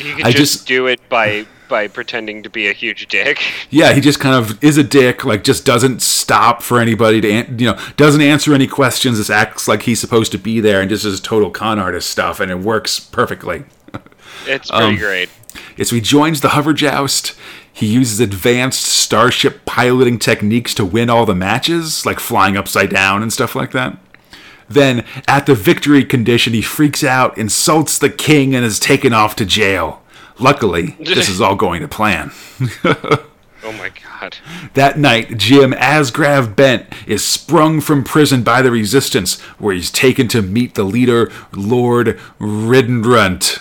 You 0.00 0.16
could 0.16 0.26
I 0.26 0.32
just, 0.32 0.54
just- 0.54 0.66
do 0.66 0.86
it 0.88 1.00
by 1.08 1.46
by 1.68 1.88
pretending 1.88 2.42
to 2.42 2.50
be 2.50 2.68
a 2.68 2.72
huge 2.72 3.06
dick. 3.08 3.40
yeah, 3.70 3.92
he 3.92 4.00
just 4.00 4.20
kind 4.20 4.34
of 4.34 4.62
is 4.62 4.76
a 4.78 4.84
dick. 4.84 5.24
Like 5.24 5.44
just 5.44 5.64
doesn't 5.64 6.02
stop 6.02 6.62
for 6.62 6.78
anybody 6.80 7.20
to 7.20 7.30
an- 7.30 7.58
you 7.58 7.66
know 7.66 7.78
doesn't 7.96 8.20
answer 8.20 8.54
any 8.54 8.66
questions. 8.66 9.18
Just 9.18 9.30
acts 9.30 9.66
like 9.68 9.82
he's 9.82 10.00
supposed 10.00 10.32
to 10.32 10.38
be 10.38 10.60
there 10.60 10.80
and 10.80 10.88
just 10.90 11.04
is 11.04 11.20
total 11.20 11.50
con 11.50 11.78
artist 11.78 12.10
stuff, 12.10 12.40
and 12.40 12.50
it 12.50 12.58
works 12.60 12.98
perfectly. 13.00 13.64
It's 14.46 14.70
Um, 14.70 14.82
pretty 14.82 14.98
great. 14.98 15.30
Yeah, 15.76 15.84
so 15.84 15.94
he 15.96 16.02
joins 16.02 16.40
the 16.42 16.50
hover 16.50 16.72
joust. 16.74 17.34
He 17.72 17.86
uses 17.86 18.20
advanced 18.20 18.82
starship 18.82 19.64
piloting 19.64 20.18
techniques 20.18 20.74
to 20.74 20.84
win 20.84 21.08
all 21.08 21.24
the 21.24 21.34
matches, 21.34 22.04
like 22.04 22.20
flying 22.20 22.56
upside 22.56 22.90
down 22.90 23.22
and 23.22 23.32
stuff 23.32 23.54
like 23.54 23.70
that. 23.72 23.96
Then, 24.68 25.04
at 25.26 25.46
the 25.46 25.54
victory 25.54 26.04
condition, 26.04 26.52
he 26.52 26.62
freaks 26.62 27.02
out, 27.04 27.36
insults 27.38 27.98
the 27.98 28.10
king, 28.10 28.54
and 28.54 28.64
is 28.64 28.78
taken 28.78 29.12
off 29.12 29.34
to 29.36 29.44
jail. 29.46 30.02
Luckily, 30.38 30.96
this 30.98 31.28
is 31.28 31.40
all 31.40 31.56
going 31.56 31.80
to 31.82 31.88
plan. 31.88 32.32
Oh 33.66 33.72
my 33.72 33.90
god. 34.20 34.36
That 34.74 34.98
night, 34.98 35.38
Jim 35.38 35.72
Asgrav 35.72 36.54
Bent 36.54 36.84
is 37.06 37.24
sprung 37.24 37.80
from 37.80 38.04
prison 38.04 38.42
by 38.42 38.60
the 38.60 38.70
Resistance, 38.70 39.40
where 39.58 39.74
he's 39.74 39.90
taken 39.90 40.28
to 40.28 40.42
meet 40.42 40.74
the 40.74 40.84
leader, 40.84 41.32
Lord 41.50 42.20
Riddenrunt, 42.38 43.56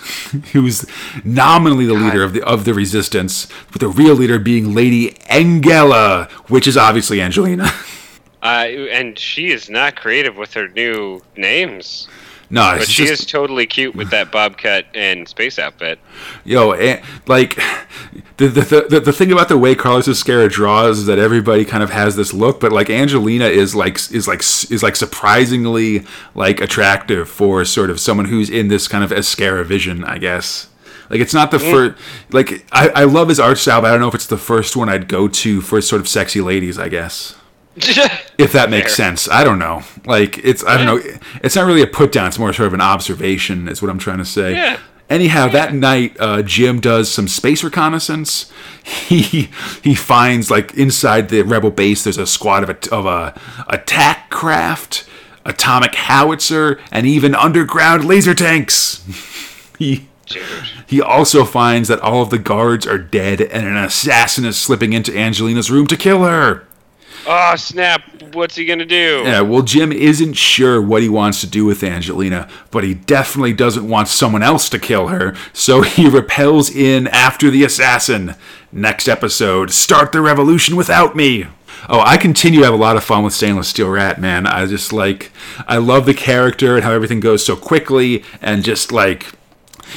who's 0.51 0.85
nominally 1.23 1.85
the 1.85 1.93
leader 1.93 2.21
of 2.21 2.33
the 2.33 2.43
of 2.43 2.65
the 2.65 2.73
Resistance, 2.73 3.47
with 3.71 3.79
the 3.79 3.87
real 3.87 4.13
leader 4.13 4.39
being 4.39 4.75
Lady 4.75 5.17
Angela, 5.29 6.27
which 6.47 6.67
is 6.67 6.75
obviously 6.75 7.21
Angelina. 7.21 7.71
Uh, 8.43 8.67
and 8.91 9.17
she 9.17 9.51
is 9.51 9.69
not 9.69 9.95
creative 9.95 10.35
with 10.35 10.53
her 10.53 10.67
new 10.67 11.21
names, 11.37 12.09
no, 12.53 12.77
but 12.77 12.87
she 12.87 13.07
just 13.07 13.23
is 13.23 13.25
totally 13.25 13.65
cute 13.65 13.95
with 13.95 14.11
that 14.11 14.31
bob 14.31 14.59
cut 14.59 14.85
and 14.93 15.27
space 15.27 15.57
outfit. 15.57 15.97
yo, 16.45 16.69
eh, 16.71 17.03
like 17.25 17.55
the, 18.37 18.47
the 18.47 18.87
the 18.89 18.99
the 18.99 19.11
thing 19.11 19.31
about 19.31 19.49
the 19.49 19.57
way 19.57 19.73
Carlos 19.73 20.07
Ezquerra 20.07 20.51
draws 20.51 20.99
is 20.99 21.05
that 21.07 21.17
everybody 21.17 21.65
kind 21.65 21.81
of 21.81 21.89
has 21.89 22.15
this 22.15 22.31
look, 22.31 22.59
but 22.59 22.71
like 22.71 22.91
Angelina 22.91 23.45
is 23.45 23.73
like 23.73 23.95
is 24.11 24.27
like 24.27 24.41
is 24.41 24.83
like 24.83 24.95
surprisingly 24.95 26.05
like 26.35 26.61
attractive 26.61 27.27
for 27.27 27.65
sort 27.65 27.89
of 27.89 27.99
someone 27.99 28.25
who's 28.25 28.51
in 28.51 28.67
this 28.67 28.87
kind 28.87 29.03
of 29.03 29.09
Escara 29.09 29.65
vision, 29.65 30.03
I 30.03 30.19
guess. 30.19 30.69
Like 31.09 31.21
it's 31.21 31.33
not 31.33 31.49
the 31.49 31.57
first. 31.57 31.99
Like 32.31 32.67
I, 32.71 32.89
I 32.89 33.03
love 33.05 33.29
his 33.29 33.39
art 33.39 33.57
style, 33.57 33.81
but 33.81 33.87
I 33.87 33.91
don't 33.93 34.01
know 34.01 34.09
if 34.09 34.15
it's 34.15 34.27
the 34.27 34.37
first 34.37 34.75
one 34.75 34.89
I'd 34.89 35.07
go 35.07 35.27
to 35.27 35.59
for 35.61 35.81
sort 35.81 36.01
of 36.01 36.07
sexy 36.07 36.39
ladies. 36.39 36.77
I 36.77 36.87
guess 36.87 37.35
if 38.37 38.51
that 38.53 38.69
makes 38.69 38.95
Fair. 38.95 39.07
sense. 39.07 39.27
I 39.29 39.43
don't 39.43 39.59
know. 39.59 39.83
Like 40.05 40.37
it's 40.39 40.63
I 40.63 40.77
don't 40.77 40.85
know. 40.85 41.17
It's 41.43 41.55
not 41.55 41.65
really 41.65 41.81
a 41.81 41.87
put 41.87 42.11
down. 42.11 42.27
It's 42.27 42.39
more 42.39 42.53
sort 42.53 42.67
of 42.67 42.73
an 42.73 42.81
observation. 42.81 43.67
Is 43.67 43.81
what 43.81 43.89
I'm 43.89 43.99
trying 43.99 44.19
to 44.19 44.25
say. 44.25 44.53
Yeah. 44.53 44.79
Anyhow, 45.09 45.47
that 45.49 45.73
night, 45.73 46.15
uh, 46.19 46.41
Jim 46.41 46.79
does 46.79 47.11
some 47.11 47.27
space 47.27 47.63
reconnaissance. 47.63 48.51
He 48.83 49.49
he 49.81 49.95
finds 49.95 50.51
like 50.51 50.73
inside 50.73 51.29
the 51.29 51.43
rebel 51.43 51.71
base, 51.71 52.03
there's 52.03 52.17
a 52.17 52.27
squad 52.27 52.63
of 52.63 52.69
a, 52.69 52.93
of 52.93 53.05
a 53.05 53.39
attack 53.67 54.29
craft, 54.29 55.07
atomic 55.45 55.95
howitzer, 55.95 56.81
and 56.91 57.07
even 57.07 57.33
underground 57.33 58.03
laser 58.03 58.33
tanks. 58.35 59.01
he 59.79 60.09
he 60.85 61.01
also 61.01 61.45
finds 61.45 61.87
that 61.87 62.01
all 62.01 62.21
of 62.23 62.29
the 62.29 62.39
guards 62.39 62.85
are 62.85 62.97
dead, 62.97 63.39
and 63.39 63.65
an 63.65 63.77
assassin 63.77 64.43
is 64.43 64.57
slipping 64.57 64.91
into 64.91 65.15
Angelina's 65.17 65.71
room 65.71 65.87
to 65.87 65.95
kill 65.95 66.23
her. 66.23 66.65
Oh 67.25 67.55
snap! 67.55 68.03
What's 68.33 68.55
he 68.55 68.65
gonna 68.65 68.85
do? 68.85 69.21
Yeah, 69.25 69.41
well, 69.41 69.61
Jim 69.61 69.91
isn't 69.91 70.33
sure 70.33 70.81
what 70.81 71.01
he 71.01 71.09
wants 71.09 71.39
to 71.41 71.47
do 71.47 71.65
with 71.65 71.83
Angelina, 71.83 72.49
but 72.71 72.83
he 72.83 72.93
definitely 72.93 73.53
doesn't 73.53 73.87
want 73.87 74.07
someone 74.09 74.43
else 74.43 74.67
to 74.69 74.79
kill 74.79 75.07
her, 75.07 75.35
so 75.53 75.81
he 75.83 76.09
repels 76.09 76.69
in 76.69 77.07
after 77.07 77.49
the 77.49 77.63
assassin. 77.63 78.35
Next 78.71 79.07
episode 79.07 79.71
Start 79.71 80.11
the 80.11 80.21
Revolution 80.21 80.75
Without 80.75 81.15
Me! 81.15 81.45
Oh, 81.89 81.99
I 81.99 82.17
continue 82.17 82.59
to 82.59 82.65
have 82.65 82.73
a 82.73 82.77
lot 82.77 82.95
of 82.95 83.03
fun 83.03 83.23
with 83.23 83.33
Stainless 83.33 83.67
Steel 83.67 83.89
Rat, 83.89 84.19
man. 84.19 84.47
I 84.47 84.65
just 84.65 84.93
like, 84.93 85.31
I 85.67 85.77
love 85.77 86.05
the 86.05 86.13
character 86.13 86.75
and 86.75 86.83
how 86.83 86.91
everything 86.91 87.19
goes 87.19 87.45
so 87.45 87.55
quickly, 87.55 88.23
and 88.41 88.63
just 88.63 88.91
like, 88.91 89.27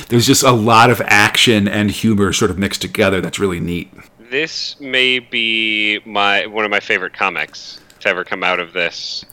there's 0.09 0.27
just 0.27 0.43
a 0.43 0.53
lot 0.53 0.91
of 0.91 1.01
action 1.07 1.69
and 1.69 1.91
humor 1.91 2.33
sort 2.33 2.51
of 2.51 2.59
mixed 2.59 2.83
together 2.83 3.21
that's 3.21 3.39
really 3.39 3.61
neat. 3.61 3.93
This 4.31 4.79
may 4.81 5.19
be 5.19 6.01
my 6.05 6.47
one 6.47 6.65
of 6.65 6.71
my 6.71 6.81
favorite 6.81 7.13
comics 7.13 7.81
to 8.01 8.09
ever 8.09 8.25
come 8.25 8.43
out 8.43 8.61
of 8.61 8.73
this. 8.73 9.25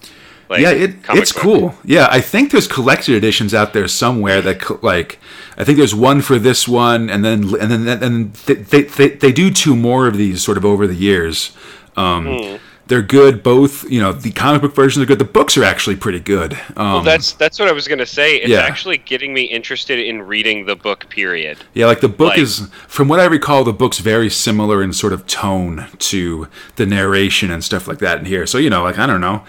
Like, 0.50 0.62
yeah, 0.62 0.72
it, 0.72 0.96
it's 1.10 1.32
book. 1.32 1.42
cool. 1.42 1.76
Yeah, 1.84 2.08
I 2.12 2.22
think 2.22 2.52
there's 2.52 2.68
collected 2.68 3.16
editions 3.16 3.54
out 3.54 3.74
there 3.74 3.88
somewhere 3.88 4.42
that 4.42 4.84
like 4.84 5.20
I 5.58 5.64
think 5.64 5.78
there's 5.78 5.96
one 5.96 6.22
for 6.22 6.38
this 6.38 6.68
one, 6.68 7.10
and 7.10 7.24
then 7.24 7.44
and 7.60 7.72
then 7.72 8.04
and 8.04 8.34
they 8.34 8.82
they, 8.84 9.10
they, 9.10 9.32
do 9.32 9.50
two 9.52 9.76
more 9.76 10.06
of 10.08 10.18
these 10.18 10.44
sort 10.44 10.58
of 10.58 10.66
over 10.66 10.86
the 10.86 10.96
years. 10.96 11.56
Um, 11.96 12.28
Hmm. 12.28 12.56
They're 12.88 13.02
good. 13.02 13.44
Both, 13.44 13.90
you 13.90 14.02
know, 14.02 14.12
the 14.12 14.32
comic 14.32 14.62
book 14.62 14.76
versions 14.76 15.02
are 15.04 15.06
good. 15.06 15.18
The 15.20 15.24
books 15.24 15.56
are 15.58 15.64
actually 15.64 15.96
pretty 15.96 16.20
good. 16.20 16.54
Um, 16.76 16.92
Well, 16.94 17.02
that's 17.04 17.32
that's 17.34 17.58
what 17.58 17.70
I 17.70 17.72
was 17.72 17.88
gonna 17.88 18.06
say. 18.06 18.36
It's 18.36 18.50
Yeah. 18.50 18.60
actually 18.60 18.98
getting 18.98 19.34
me 19.34 19.44
interested 19.44 20.00
in 20.00 20.22
reading 20.24 20.66
the 20.66 20.76
book. 20.76 21.08
Period. 21.10 21.60
Yeah, 21.74 21.86
like 21.86 22.02
the 22.02 22.10
book 22.10 22.32
Like- 22.32 22.40
is, 22.40 22.68
from 22.88 23.08
what 23.08 23.20
I 23.22 23.26
recall, 23.26 23.64
the 23.64 23.72
book's 23.74 24.00
very 24.00 24.30
similar 24.30 24.84
in 24.84 24.92
sort 24.92 25.14
of 25.14 25.26
tone 25.28 25.86
to 26.00 26.48
the 26.76 26.86
narration 26.86 27.52
and 27.52 27.64
stuff 27.64 27.88
like 27.88 28.00
that 28.00 28.20
in 28.20 28.26
here. 28.26 28.46
So 28.46 28.58
you 28.58 28.70
know, 28.70 28.84
like 28.84 29.00
I 29.00 29.06
don't 29.08 29.22
know, 29.22 29.44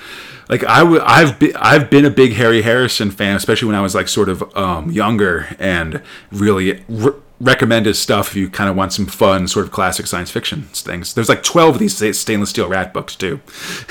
like 0.49 0.63
I 0.65 0.79
w- 0.81 1.03
I've 1.05 1.39
been 1.41 1.53
I've 1.57 1.91
been 1.91 2.05
a 2.05 2.11
big 2.11 2.35
Harry 2.35 2.63
Harrison 2.63 3.11
fan, 3.11 3.35
especially 3.35 3.67
when 3.67 3.77
I 3.77 3.81
was 3.81 3.97
like 3.97 4.07
sort 4.09 4.29
of 4.29 4.45
um, 4.57 4.93
younger, 4.93 5.57
and 5.59 6.01
really 6.31 6.85
re- 6.89 7.13
recommend 7.41 7.85
his 7.87 7.99
stuff 7.99 8.29
if 8.29 8.37
you 8.37 8.49
kind 8.49 8.71
of 8.71 8.77
want 8.77 8.93
some 8.93 9.07
fun 9.07 9.49
sort 9.49 9.67
of 9.67 9.73
classic 9.73 10.07
science 10.07 10.31
fiction 10.31 10.63
things. 10.73 11.15
There's 11.15 11.29
like 11.29 11.43
twelve 11.43 11.75
of 11.75 11.81
these 11.81 11.97
stainless 12.19 12.51
steel 12.51 12.69
rat 12.69 12.93
books 12.95 13.17
too. 13.17 13.41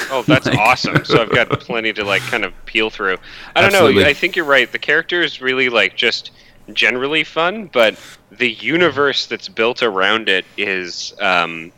Oh, 0.10 0.24
that's 0.26 0.46
Like- 0.48 0.58
awesome. 0.58 1.04
So 1.06 1.22
I've 1.22 1.32
got 1.32 1.50
plenty 1.60 1.92
to 1.94 2.04
like 2.04 2.22
kind 2.24 2.46
of 2.46 2.54
peel 2.66 2.90
through. 2.90 3.18
I 3.56 3.62
don't 3.62 3.74
Absolutely. 3.74 4.04
know. 4.04 4.10
I 4.10 4.14
think 4.14 4.36
you're 4.36 4.46
right. 4.46 4.72
The 4.72 4.80
character 4.80 5.22
is 5.22 5.42
really 5.42 5.70
like 5.70 5.96
just 5.98 6.32
generally 6.74 7.24
fun, 7.26 7.70
but 7.74 7.98
the 8.32 8.52
universe 8.54 9.26
that's 9.28 9.50
built 9.50 9.84
around 9.84 10.30
it 10.30 10.46
is 10.58 11.14
um, 11.20 11.72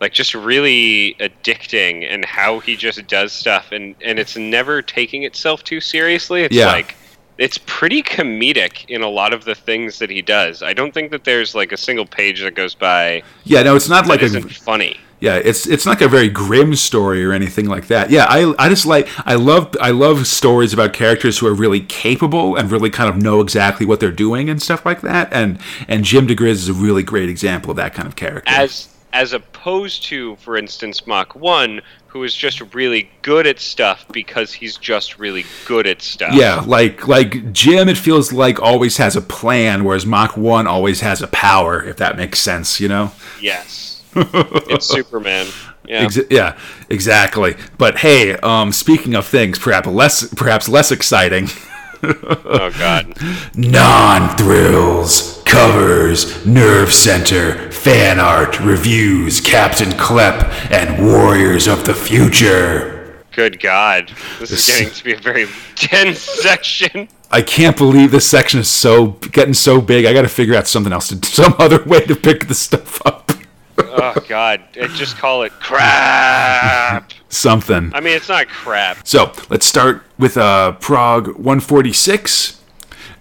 like 0.00 0.14
just 0.14 0.34
really 0.34 1.14
addicting, 1.20 2.10
and 2.10 2.24
how 2.24 2.58
he 2.60 2.74
just 2.76 3.06
does 3.06 3.32
stuff, 3.32 3.72
and 3.72 3.94
and 4.02 4.18
it's 4.18 4.36
never 4.38 4.80
taking 4.80 5.24
itself 5.24 5.62
too 5.64 5.80
seriously. 5.80 6.42
It's 6.44 6.56
Yeah. 6.56 6.66
like 6.68 6.96
it's 7.40 7.56
pretty 7.56 8.02
comedic 8.02 8.84
in 8.88 9.00
a 9.00 9.08
lot 9.08 9.32
of 9.32 9.44
the 9.46 9.54
things 9.54 9.98
that 9.98 10.10
he 10.10 10.20
does. 10.20 10.62
I 10.62 10.74
don't 10.74 10.92
think 10.92 11.10
that 11.10 11.24
there's 11.24 11.54
like 11.54 11.72
a 11.72 11.76
single 11.76 12.04
page 12.04 12.42
that 12.42 12.54
goes 12.54 12.74
by 12.74 13.22
Yeah, 13.44 13.62
no, 13.62 13.74
it's 13.74 13.88
not 13.88 14.06
like 14.06 14.20
a 14.20 14.26
isn't 14.26 14.52
funny. 14.52 14.98
Yeah, 15.20 15.36
it's 15.36 15.66
it's 15.66 15.84
not 15.84 15.92
like 15.92 16.02
a 16.02 16.08
very 16.08 16.28
grim 16.28 16.74
story 16.74 17.24
or 17.24 17.32
anything 17.32 17.66
like 17.66 17.88
that. 17.88 18.10
Yeah, 18.10 18.26
I 18.28 18.54
I 18.58 18.68
just 18.68 18.86
like 18.86 19.08
I 19.26 19.34
love 19.34 19.74
I 19.80 19.90
love 19.90 20.26
stories 20.26 20.72
about 20.74 20.92
characters 20.92 21.38
who 21.38 21.46
are 21.46 21.54
really 21.54 21.80
capable 21.80 22.56
and 22.56 22.70
really 22.70 22.90
kind 22.90 23.08
of 23.10 23.16
know 23.16 23.40
exactly 23.40 23.86
what 23.86 24.00
they're 24.00 24.12
doing 24.12 24.48
and 24.50 24.62
stuff 24.62 24.84
like 24.84 25.00
that. 25.00 25.32
And 25.32 25.58
and 25.88 26.04
Jim 26.04 26.26
diGriz 26.26 26.52
is 26.52 26.68
a 26.68 26.74
really 26.74 27.02
great 27.02 27.30
example 27.30 27.70
of 27.70 27.76
that 27.78 27.94
kind 27.94 28.06
of 28.06 28.16
character. 28.16 28.50
as 28.50 28.88
as 29.12 29.32
opposed 29.32 30.04
to, 30.04 30.36
for 30.36 30.56
instance, 30.56 31.06
Mach 31.06 31.34
One, 31.34 31.80
who 32.10 32.24
is 32.24 32.34
just 32.34 32.74
really 32.74 33.08
good 33.22 33.46
at 33.46 33.60
stuff 33.60 34.04
because 34.12 34.52
he's 34.52 34.76
just 34.76 35.18
really 35.18 35.44
good 35.64 35.86
at 35.86 36.02
stuff. 36.02 36.34
yeah, 36.34 36.60
like 36.66 37.06
like 37.06 37.52
Jim, 37.52 37.88
it 37.88 37.96
feels 37.96 38.32
like 38.32 38.60
always 38.60 38.96
has 38.96 39.14
a 39.14 39.20
plan, 39.20 39.84
whereas 39.84 40.04
Mach 40.04 40.36
One 40.36 40.66
always 40.66 41.00
has 41.00 41.22
a 41.22 41.28
power. 41.28 41.82
If 41.82 41.96
that 41.98 42.16
makes 42.16 42.40
sense, 42.40 42.80
you 42.80 42.88
know. 42.88 43.12
Yes. 43.40 44.02
it's 44.16 44.86
Superman. 44.86 45.46
Yeah. 45.86 46.02
Ex- 46.02 46.18
yeah, 46.30 46.58
exactly. 46.88 47.54
But 47.78 47.98
hey, 47.98 48.34
um, 48.38 48.72
speaking 48.72 49.14
of 49.14 49.24
things 49.26 49.58
perhaps 49.58 49.86
less 49.86 50.34
perhaps 50.34 50.68
less 50.68 50.90
exciting. 50.90 51.48
oh 52.02 52.72
God. 52.76 53.16
Non 53.54 54.36
thrills, 54.36 55.39
covers, 55.50 56.46
nerve 56.46 56.92
center, 56.92 57.72
fan 57.72 58.20
art, 58.20 58.60
reviews, 58.60 59.40
Captain 59.40 59.88
Klepp, 59.90 60.48
and 60.70 61.04
Warriors 61.04 61.66
of 61.66 61.84
the 61.84 61.92
Future. 61.92 63.24
Good 63.32 63.60
God. 63.60 64.12
This 64.38 64.52
is 64.52 64.66
getting 64.66 64.90
to 64.90 65.04
be 65.04 65.12
a 65.14 65.16
very 65.16 65.46
tense 65.74 66.20
section. 66.20 67.08
I 67.32 67.42
can't 67.42 67.76
believe 67.76 68.12
this 68.12 68.30
section 68.30 68.60
is 68.60 68.70
so 68.70 69.08
getting 69.32 69.54
so 69.54 69.80
big. 69.80 70.06
I 70.06 70.12
got 70.12 70.22
to 70.22 70.28
figure 70.28 70.54
out 70.54 70.68
something 70.68 70.92
else 70.92 71.08
to 71.08 71.16
some 71.26 71.56
other 71.58 71.82
way 71.82 72.04
to 72.06 72.14
pick 72.14 72.46
this 72.46 72.60
stuff 72.60 73.04
up. 73.04 73.32
Oh 73.78 74.14
God. 74.28 74.62
Just 74.72 75.16
call 75.16 75.42
it 75.42 75.50
crap. 75.52 77.12
something. 77.28 77.90
I 77.92 78.00
mean, 78.00 78.14
it's 78.16 78.28
not 78.28 78.46
crap. 78.46 79.04
So 79.04 79.32
let's 79.48 79.66
start 79.66 80.04
with 80.16 80.36
uh, 80.36 80.72
prog 80.72 81.26
146. 81.26 82.59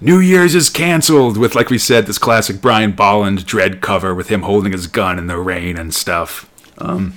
New 0.02 0.20
Year's 0.20 0.56
is 0.56 0.70
canceled 0.70 1.38
with, 1.38 1.56
like 1.56 1.70
we 1.70 1.78
said, 1.78 2.06
this 2.06 2.18
classic 2.18 2.62
Brian 2.62 2.94
Bolland 2.94 3.40
Dredd 3.40 3.82
cover 3.82 4.16
with 4.16 4.30
him 4.30 4.44
holding 4.44 4.72
his 4.72 4.88
gun 4.88 5.20
in 5.20 5.28
the 5.28 5.38
rain 5.38 5.78
and 5.78 5.94
stuff. 5.94 6.50
Um, 6.78 7.16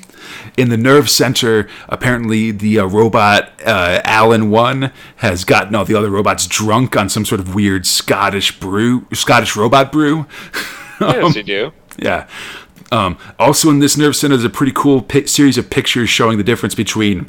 in 0.57 0.69
the 0.69 0.77
nerve 0.77 1.09
center, 1.09 1.69
apparently 1.89 2.51
the 2.51 2.81
uh, 2.81 2.87
robot 2.87 3.53
uh, 3.65 4.01
Alan 4.05 4.51
One 4.51 4.93
has 5.17 5.45
gotten 5.45 5.75
all 5.77 5.85
the 5.85 5.95
other 5.95 6.11
robots 6.11 6.47
drunk 6.49 6.97
on 6.97 7.09
some 7.09 7.25
sort 7.25 7.41
of 7.41 7.55
weird 7.55 7.87
Scottish 7.87 8.59
brew, 8.59 9.07
Scottish 9.13 9.57
robot 9.57 9.93
brew. 9.93 10.27
Yes, 11.01 11.35
you 11.35 11.43
do. 11.43 11.73
Yeah. 11.99 12.29
Um, 12.93 13.19
also 13.37 13.71
in 13.71 13.81
this 13.81 13.97
nerve 13.97 14.15
center, 14.15 14.37
there's 14.37 14.45
a 14.45 14.51
pretty 14.51 14.71
cool 14.73 15.03
pi- 15.03 15.25
series 15.25 15.59
of 15.59 15.69
pictures 15.69 16.09
showing 16.09 16.39
the 16.39 16.45
difference 16.45 16.77
between 16.77 17.29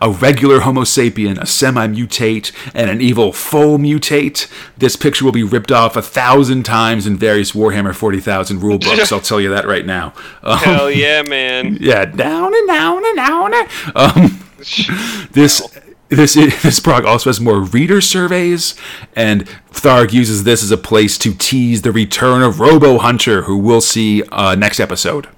a 0.00 0.10
regular 0.10 0.60
Homo 0.60 0.82
sapien, 0.82 1.38
a 1.40 1.46
semi 1.46 1.86
mutate, 1.88 2.52
and 2.74 2.90
an 2.90 3.00
evil 3.00 3.32
full 3.32 3.78
mutate. 3.78 4.50
This 4.76 4.96
picture 4.96 5.24
will 5.24 5.32
be 5.32 5.42
ripped 5.42 5.72
off 5.72 5.96
a 5.96 6.02
thousand 6.02 6.64
times 6.64 7.06
in 7.06 7.16
various 7.16 7.52
Warhammer 7.52 7.94
40,000 7.94 8.60
rule 8.60 8.78
books. 8.78 9.12
I'll 9.12 9.20
tell 9.20 9.40
you 9.40 9.50
that 9.50 9.66
right 9.66 9.86
now. 9.86 10.14
Um, 10.42 10.58
Hell 10.58 10.90
yeah, 10.90 11.22
man. 11.22 11.76
yeah, 11.80 12.04
down 12.04 12.54
and 12.54 12.66
down 12.68 13.04
and 13.04 13.16
down. 13.16 13.54
and- 13.54 13.68
Um, 13.94 14.38
this 15.32 15.62
this 16.08 16.34
this 16.34 16.78
prog 16.80 17.04
also 17.06 17.30
has 17.30 17.40
more 17.40 17.60
reader 17.60 18.00
surveys, 18.00 18.74
and 19.16 19.46
Tharg 19.72 20.12
uses 20.12 20.44
this 20.44 20.62
as 20.62 20.70
a 20.70 20.76
place 20.76 21.16
to 21.18 21.32
tease 21.34 21.82
the 21.82 21.90
return 21.92 22.42
of 22.42 22.60
Robo 22.60 22.98
Hunter, 22.98 23.42
who 23.42 23.56
we'll 23.56 23.80
see 23.80 24.22
uh, 24.30 24.54
next 24.54 24.78
episode. 24.78 25.28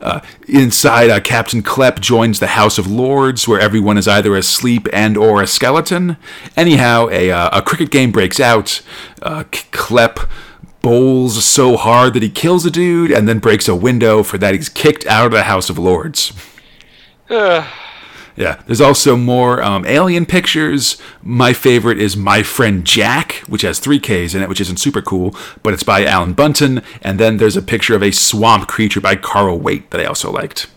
Uh, 0.00 0.20
inside, 0.48 1.10
uh, 1.10 1.20
Captain 1.20 1.62
Klepp 1.62 2.00
joins 2.00 2.40
the 2.40 2.48
House 2.48 2.78
of 2.78 2.86
Lords, 2.86 3.46
where 3.46 3.60
everyone 3.60 3.98
is 3.98 4.08
either 4.08 4.34
asleep 4.34 4.88
and 4.92 5.16
or 5.16 5.42
a 5.42 5.46
skeleton. 5.46 6.16
Anyhow, 6.56 7.08
a, 7.10 7.30
uh, 7.30 7.58
a 7.58 7.62
cricket 7.62 7.90
game 7.90 8.10
breaks 8.10 8.40
out. 8.40 8.80
Uh, 9.20 9.44
Klepp 9.50 10.28
bowls 10.80 11.44
so 11.44 11.76
hard 11.76 12.14
that 12.14 12.22
he 12.22 12.30
kills 12.30 12.64
a 12.64 12.70
dude, 12.70 13.10
and 13.10 13.28
then 13.28 13.38
breaks 13.38 13.68
a 13.68 13.74
window. 13.74 14.22
For 14.22 14.38
that, 14.38 14.54
he's 14.54 14.68
kicked 14.70 15.06
out 15.06 15.26
of 15.26 15.32
the 15.32 15.42
House 15.42 15.68
of 15.68 15.78
Lords. 15.78 16.32
Yeah, 18.40 18.62
there's 18.64 18.80
also 18.80 19.18
more 19.18 19.62
um, 19.62 19.84
alien 19.84 20.24
pictures. 20.24 20.96
My 21.22 21.52
favorite 21.52 21.98
is 21.98 22.16
My 22.16 22.42
Friend 22.42 22.86
Jack, 22.86 23.34
which 23.48 23.60
has 23.60 23.78
three 23.78 24.00
Ks 24.00 24.34
in 24.34 24.40
it, 24.40 24.48
which 24.48 24.62
isn't 24.62 24.78
super 24.78 25.02
cool, 25.02 25.36
but 25.62 25.74
it's 25.74 25.82
by 25.82 26.06
Alan 26.06 26.32
Bunton. 26.32 26.80
And 27.02 27.20
then 27.20 27.36
there's 27.36 27.58
a 27.58 27.60
picture 27.60 27.94
of 27.94 28.02
a 28.02 28.10
swamp 28.10 28.66
creature 28.66 29.02
by 29.02 29.16
Carl 29.16 29.58
Waite 29.58 29.90
that 29.90 30.00
I 30.00 30.06
also 30.06 30.32
liked. 30.32 30.68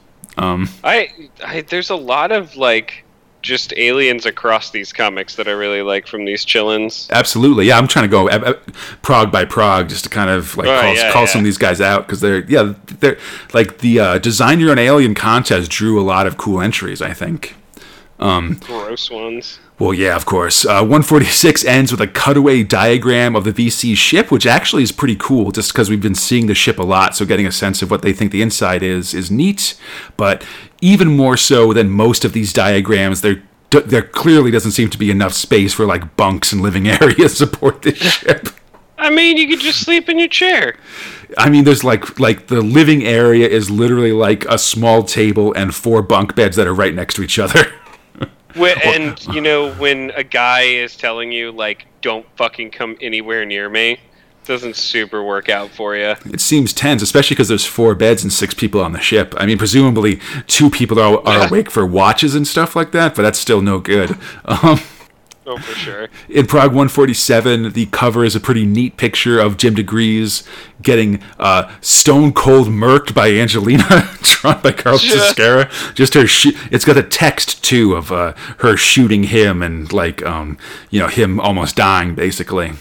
I, 0.83 1.09
I 1.41 1.61
there's 1.61 1.89
a 1.89 1.95
lot 1.95 2.33
of 2.33 2.57
like 2.57 3.02
just 3.43 3.73
aliens 3.77 4.25
across 4.25 4.71
these 4.71 4.91
comics 4.91 5.35
that 5.35 5.47
I 5.47 5.51
really 5.51 5.83
like 5.83 6.07
from 6.07 6.25
these 6.25 6.43
chillins. 6.45 7.07
Absolutely, 7.11 7.67
yeah. 7.67 7.77
I'm 7.77 7.87
trying 7.87 8.05
to 8.05 8.09
go 8.09 8.27
uh, 8.29 8.53
prog 9.03 9.31
by 9.31 9.45
prog 9.45 9.89
just 9.89 10.05
to 10.05 10.09
kind 10.09 10.31
of 10.31 10.57
like 10.57 10.67
Oh, 10.67 10.81
call, 10.81 10.95
yeah, 10.95 11.11
call 11.11 11.21
yeah. 11.23 11.27
some 11.27 11.39
of 11.39 11.45
these 11.45 11.59
guys 11.59 11.79
out 11.79 12.07
because 12.07 12.21
they're 12.21 12.43
yeah 12.45 12.73
they're 12.99 13.17
like 13.53 13.77
the 13.79 13.99
uh, 13.99 14.17
Design 14.17 14.59
Your 14.59 14.71
Own 14.71 14.79
Alien 14.79 15.13
contest 15.13 15.69
drew 15.69 16.01
a 16.01 16.03
lot 16.03 16.25
of 16.25 16.37
cool 16.37 16.59
entries. 16.59 17.01
I 17.01 17.13
think. 17.13 17.55
Gross 18.17 19.11
ones. 19.11 19.59
Well, 19.79 19.93
yeah, 19.93 20.15
of 20.15 20.25
course. 20.25 20.65
Uh, 20.65 20.79
146 20.79 21.65
ends 21.65 21.91
with 21.91 21.99
a 21.99 22.07
cutaway 22.07 22.63
diagram 22.63 23.35
of 23.35 23.43
the 23.43 23.51
VC 23.51 23.97
ship, 23.97 24.31
which 24.31 24.45
actually 24.45 24.83
is 24.83 24.91
pretty 24.93 25.15
cool, 25.17 25.51
just 25.51 25.73
because 25.73 25.89
we've 25.89 26.01
been 26.01 26.15
seeing 26.15 26.45
the 26.47 26.53
ship 26.55 26.77
a 26.79 26.83
lot. 26.83 27.15
So 27.15 27.25
getting 27.25 27.47
a 27.47 27.51
sense 27.51 27.81
of 27.81 27.91
what 27.91 28.01
they 28.01 28.13
think 28.13 28.31
the 28.31 28.41
inside 28.41 28.81
is 28.83 29.13
is 29.13 29.29
neat. 29.29 29.75
But 30.15 30.45
even 30.83 31.15
more 31.15 31.37
so 31.37 31.71
than 31.71 31.89
most 31.89 32.25
of 32.25 32.33
these 32.33 32.51
diagrams, 32.51 33.21
there 33.21 33.41
there 33.85 34.03
clearly 34.03 34.51
doesn't 34.51 34.71
seem 34.71 34.89
to 34.91 34.99
be 34.99 35.09
enough 35.09 35.33
space 35.33 35.73
for 35.73 35.85
like 35.85 36.15
bunks 36.15 36.51
and 36.53 36.61
living 36.61 36.87
areas 37.01 37.31
to 37.31 37.47
support 37.47 37.81
this 37.81 37.97
ship. 37.97 38.49
I 38.97 39.09
mean, 39.09 39.37
you 39.37 39.47
could 39.47 39.61
just 39.61 39.79
sleep 39.79 40.09
in 40.09 40.19
your 40.19 40.27
chair. 40.27 40.75
I 41.37 41.49
mean, 41.49 41.63
there's 41.63 41.83
like 41.83 42.19
like 42.19 42.47
the 42.47 42.61
living 42.61 43.03
area 43.03 43.47
is 43.47 43.71
literally 43.71 44.11
like 44.11 44.45
a 44.45 44.57
small 44.57 45.03
table 45.03 45.53
and 45.53 45.73
four 45.73 46.01
bunk 46.03 46.35
beds 46.35 46.55
that 46.57 46.67
are 46.67 46.73
right 46.73 46.93
next 46.93 47.15
to 47.15 47.23
each 47.23 47.39
other. 47.39 47.65
When, 48.55 48.77
and 48.83 49.25
you 49.33 49.41
know 49.41 49.73
when 49.73 50.11
a 50.11 50.23
guy 50.23 50.61
is 50.61 50.95
telling 50.95 51.31
you 51.31 51.51
like, 51.51 51.87
"Don't 52.03 52.23
fucking 52.37 52.69
come 52.69 52.95
anywhere 53.01 53.45
near 53.45 53.67
me," 53.67 53.97
doesn't 54.45 54.75
super 54.75 55.23
work 55.23 55.49
out 55.49 55.69
for 55.71 55.95
you. 55.95 56.15
It 56.25 56.41
seems 56.41 56.73
tense, 56.73 57.01
especially 57.01 57.35
because 57.35 57.47
there's 57.47 57.65
four 57.65 57.95
beds 57.95 58.23
and 58.23 58.31
six 58.33 58.53
people 58.53 58.81
on 58.81 58.91
the 58.93 58.99
ship. 58.99 59.33
I 59.37 59.45
mean, 59.45 59.57
presumably 59.57 60.19
two 60.47 60.69
people 60.69 60.99
are, 60.99 61.25
are 61.27 61.47
awake 61.47 61.71
for 61.71 61.85
watches 61.85 62.35
and 62.35 62.47
stuff 62.47 62.75
like 62.75 62.91
that, 62.91 63.15
but 63.15 63.21
that's 63.21 63.39
still 63.39 63.61
no 63.61 63.79
good. 63.79 64.17
Um, 64.45 64.79
Oh, 65.45 65.57
for 65.57 65.75
sure. 65.75 66.07
in 66.29 66.45
Prog 66.47 66.67
147, 66.69 67.73
the 67.73 67.87
cover 67.87 68.23
is 68.23 68.33
a 68.33 68.39
pretty 68.39 68.65
neat 68.65 68.95
picture 68.95 69.41
of 69.41 69.57
Jim 69.57 69.75
diGriz 69.75 70.47
getting 70.81 71.21
uh, 71.37 71.69
stone 71.81 72.31
cold 72.31 72.67
murked 72.69 73.13
by 73.13 73.29
Angelina, 73.29 74.09
drawn 74.21 74.61
by 74.61 74.71
Carl 74.71 74.97
Yeah. 75.01 75.15
Ezquerra. 75.17 75.93
Just 75.95 76.13
her, 76.13 76.25
sh- 76.27 76.55
it's 76.71 76.85
got 76.85 76.95
a 76.95 77.03
text 77.03 77.61
too 77.61 77.93
of 77.93 78.09
uh, 78.09 78.31
her 78.59 78.77
shooting 78.77 79.23
him 79.23 79.61
and 79.61 79.91
like, 79.91 80.23
um, 80.25 80.57
you 80.89 81.01
know, 81.01 81.07
him 81.09 81.41
almost 81.41 81.75
dying 81.75 82.15
basically. 82.15 82.71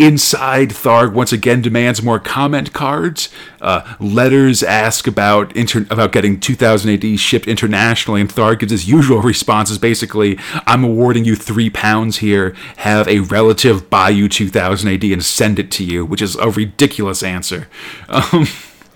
Inside, 0.00 0.70
Tharg 0.70 1.12
once 1.12 1.30
again 1.30 1.60
demands 1.60 2.02
more 2.02 2.18
comment 2.18 2.72
cards. 2.72 3.28
Uh, 3.60 3.96
letters 4.00 4.62
ask 4.62 5.06
about 5.06 5.54
inter- 5.54 5.86
about 5.90 6.10
getting 6.10 6.40
2000 6.40 6.90
AD 6.90 7.20
shipped 7.20 7.46
internationally, 7.46 8.22
and 8.22 8.30
Tharg 8.30 8.60
gives 8.60 8.72
his 8.72 8.88
usual 8.88 9.20
responses. 9.20 9.76
Basically, 9.76 10.38
I'm 10.66 10.84
awarding 10.84 11.26
you 11.26 11.36
three 11.36 11.68
pounds 11.68 12.16
here. 12.16 12.54
Have 12.78 13.08
a 13.08 13.20
relative 13.20 13.90
buy 13.90 14.08
you 14.08 14.26
2000 14.26 14.88
AD 14.88 15.04
and 15.04 15.22
send 15.22 15.58
it 15.58 15.70
to 15.72 15.84
you, 15.84 16.06
which 16.06 16.22
is 16.22 16.34
a 16.36 16.48
ridiculous 16.48 17.22
answer. 17.22 17.68
Um, 18.08 18.46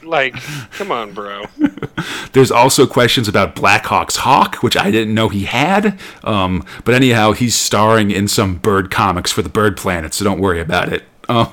Like, 0.04 0.34
come 0.72 0.92
on, 0.92 1.12
bro. 1.12 1.44
there's 2.32 2.50
also 2.50 2.86
questions 2.86 3.28
about 3.28 3.54
Blackhawk's 3.54 4.16
hawk, 4.16 4.56
which 4.56 4.76
I 4.76 4.90
didn't 4.90 5.14
know 5.14 5.28
he 5.28 5.44
had. 5.44 5.98
Um, 6.22 6.64
but 6.84 6.94
anyhow, 6.94 7.32
he's 7.32 7.54
starring 7.54 8.10
in 8.10 8.28
some 8.28 8.56
bird 8.56 8.90
comics 8.90 9.32
for 9.32 9.42
the 9.42 9.48
Bird 9.48 9.76
Planet, 9.76 10.14
so 10.14 10.24
don't 10.24 10.40
worry 10.40 10.60
about 10.60 10.92
it. 10.92 11.04
Um, 11.28 11.52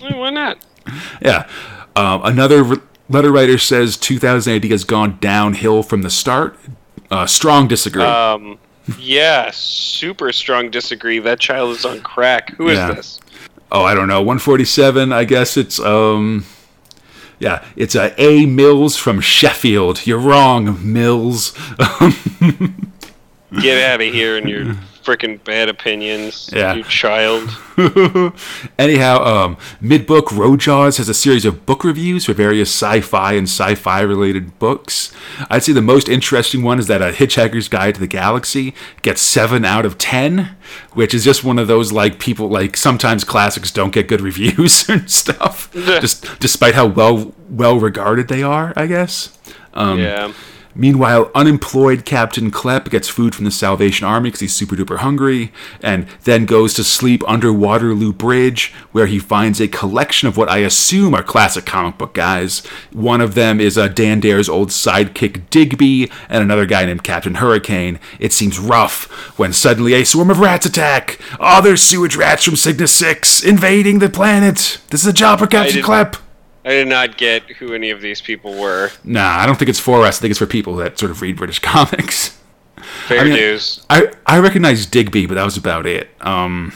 Why 0.00 0.30
not? 0.30 0.58
Yeah. 1.22 1.48
Um, 1.94 2.22
another 2.24 2.64
r- 2.64 2.82
letter 3.08 3.30
writer 3.30 3.56
says 3.58 3.96
2000 3.96 4.52
AD 4.54 4.64
has 4.64 4.82
gone 4.82 5.18
downhill 5.20 5.84
from 5.84 6.02
the 6.02 6.10
start. 6.10 6.58
Uh, 7.10 7.24
strong 7.26 7.68
disagree. 7.68 8.02
Um, 8.02 8.58
yeah, 8.98 9.50
super 9.52 10.32
strong 10.32 10.70
disagree. 10.70 11.20
That 11.20 11.38
child 11.38 11.76
is 11.76 11.84
on 11.84 12.00
crack. 12.00 12.50
Who 12.56 12.68
is 12.68 12.78
Yeah. 12.78 12.94
this? 12.94 13.20
oh, 13.70 13.84
I 13.84 13.94
don't 13.94 14.08
know. 14.08 14.20
147. 14.22 15.12
I 15.12 15.22
guess 15.24 15.56
it's 15.56 15.78
um. 15.78 16.44
Yeah, 17.42 17.64
it's 17.74 17.96
a 17.96 18.14
A 18.22 18.46
Mills 18.46 18.96
from 18.96 19.20
Sheffield. 19.20 20.06
You're 20.06 20.20
wrong, 20.20 20.78
Mills. 20.92 21.50
Get 23.60 23.82
out 23.82 24.00
of 24.00 24.12
here 24.12 24.36
and 24.36 24.48
your 24.48 24.76
freaking 25.02 25.42
bad 25.44 25.68
opinions, 25.68 26.48
Yeah. 26.52 26.74
you 26.74 26.84
child. 26.84 27.48
Anyhow, 28.78 29.22
um, 29.24 29.56
Midbook 29.82 30.26
Rojaws 30.28 30.98
has 30.98 31.08
a 31.08 31.14
series 31.14 31.44
of 31.44 31.64
book 31.66 31.84
reviews 31.84 32.24
for 32.26 32.32
various 32.32 32.68
sci-fi 32.70 33.32
and 33.34 33.46
sci-fi 33.48 34.00
related 34.00 34.58
books. 34.58 35.12
I'd 35.50 35.62
say 35.62 35.72
the 35.72 35.82
most 35.82 36.08
interesting 36.08 36.62
one 36.62 36.78
is 36.78 36.86
that 36.86 37.02
A 37.02 37.12
Hitchhiker's 37.12 37.68
Guide 37.68 37.94
to 37.94 38.00
the 38.00 38.06
Galaxy 38.06 38.74
gets 39.02 39.20
seven 39.22 39.64
out 39.64 39.84
of 39.86 39.98
ten, 39.98 40.56
which 40.92 41.14
is 41.14 41.24
just 41.24 41.44
one 41.44 41.58
of 41.58 41.66
those 41.68 41.92
like 41.92 42.18
people 42.18 42.48
like 42.48 42.76
sometimes 42.76 43.24
classics 43.24 43.70
don't 43.70 43.92
get 43.92 44.08
good 44.08 44.20
reviews 44.30 44.88
and 44.88 45.10
stuff, 45.10 45.72
just 45.72 46.38
despite 46.40 46.74
how 46.74 46.86
well 46.86 47.34
well 47.48 47.78
regarded 47.78 48.28
they 48.28 48.42
are. 48.42 48.72
I 48.76 48.86
guess. 48.86 49.36
Um, 49.74 49.98
yeah. 49.98 50.32
Meanwhile, 50.74 51.30
unemployed 51.34 52.04
Captain 52.04 52.50
Klepp 52.50 52.90
gets 52.90 53.08
food 53.08 53.34
from 53.34 53.44
the 53.44 53.50
Salvation 53.50 54.06
Army 54.06 54.28
because 54.28 54.40
he's 54.40 54.54
super 54.54 54.74
duper 54.74 54.98
hungry, 54.98 55.52
and 55.82 56.06
then 56.24 56.46
goes 56.46 56.74
to 56.74 56.84
sleep 56.84 57.22
under 57.28 57.52
Waterloo 57.52 58.12
Bridge, 58.12 58.72
where 58.92 59.06
he 59.06 59.18
finds 59.18 59.60
a 59.60 59.68
collection 59.68 60.28
of 60.28 60.36
what 60.36 60.48
I 60.48 60.58
assume 60.58 61.14
are 61.14 61.22
classic 61.22 61.66
comic 61.66 61.98
book 61.98 62.14
guys. 62.14 62.64
One 62.92 63.20
of 63.20 63.34
them 63.34 63.60
is 63.60 63.76
uh, 63.76 63.88
Dan 63.88 64.20
Dare's 64.20 64.48
old 64.48 64.70
sidekick 64.70 65.50
Digby, 65.50 66.10
and 66.28 66.42
another 66.42 66.66
guy 66.66 66.86
named 66.86 67.04
Captain 67.04 67.34
Hurricane. 67.34 68.00
It 68.18 68.32
seems 68.32 68.58
rough 68.58 69.10
when 69.38 69.52
suddenly 69.52 69.94
a 69.94 70.04
swarm 70.04 70.30
of 70.30 70.40
rats 70.40 70.66
attack. 70.66 71.18
Oh, 71.38 71.60
there's 71.60 71.82
sewage 71.82 72.16
rats 72.16 72.44
from 72.44 72.56
Cygnus 72.56 72.94
6 72.94 73.42
invading 73.44 73.98
the 73.98 74.08
planet. 74.08 74.78
This 74.88 75.02
is 75.02 75.06
a 75.06 75.12
job 75.12 75.38
for 75.38 75.46
Captain 75.46 75.82
Klepp. 75.82 76.16
I 76.64 76.70
did 76.70 76.88
not 76.88 77.16
get 77.16 77.42
who 77.42 77.74
any 77.74 77.90
of 77.90 78.00
these 78.00 78.20
people 78.20 78.54
were. 78.54 78.90
Nah, 79.04 79.38
I 79.38 79.46
don't 79.46 79.58
think 79.58 79.68
it's 79.68 79.80
for 79.80 80.04
us. 80.04 80.18
I 80.18 80.20
think 80.22 80.30
it's 80.30 80.38
for 80.38 80.46
people 80.46 80.76
that 80.76 80.98
sort 80.98 81.10
of 81.10 81.20
read 81.20 81.36
British 81.36 81.58
comics. 81.60 82.38
Fair 83.06 83.20
I 83.20 83.24
mean, 83.24 83.34
dues. 83.34 83.84
I 83.90 84.12
I 84.26 84.38
recognized 84.38 84.90
Digby, 84.90 85.26
but 85.26 85.34
that 85.34 85.44
was 85.44 85.56
about 85.56 85.86
it. 85.86 86.08
Um, 86.20 86.72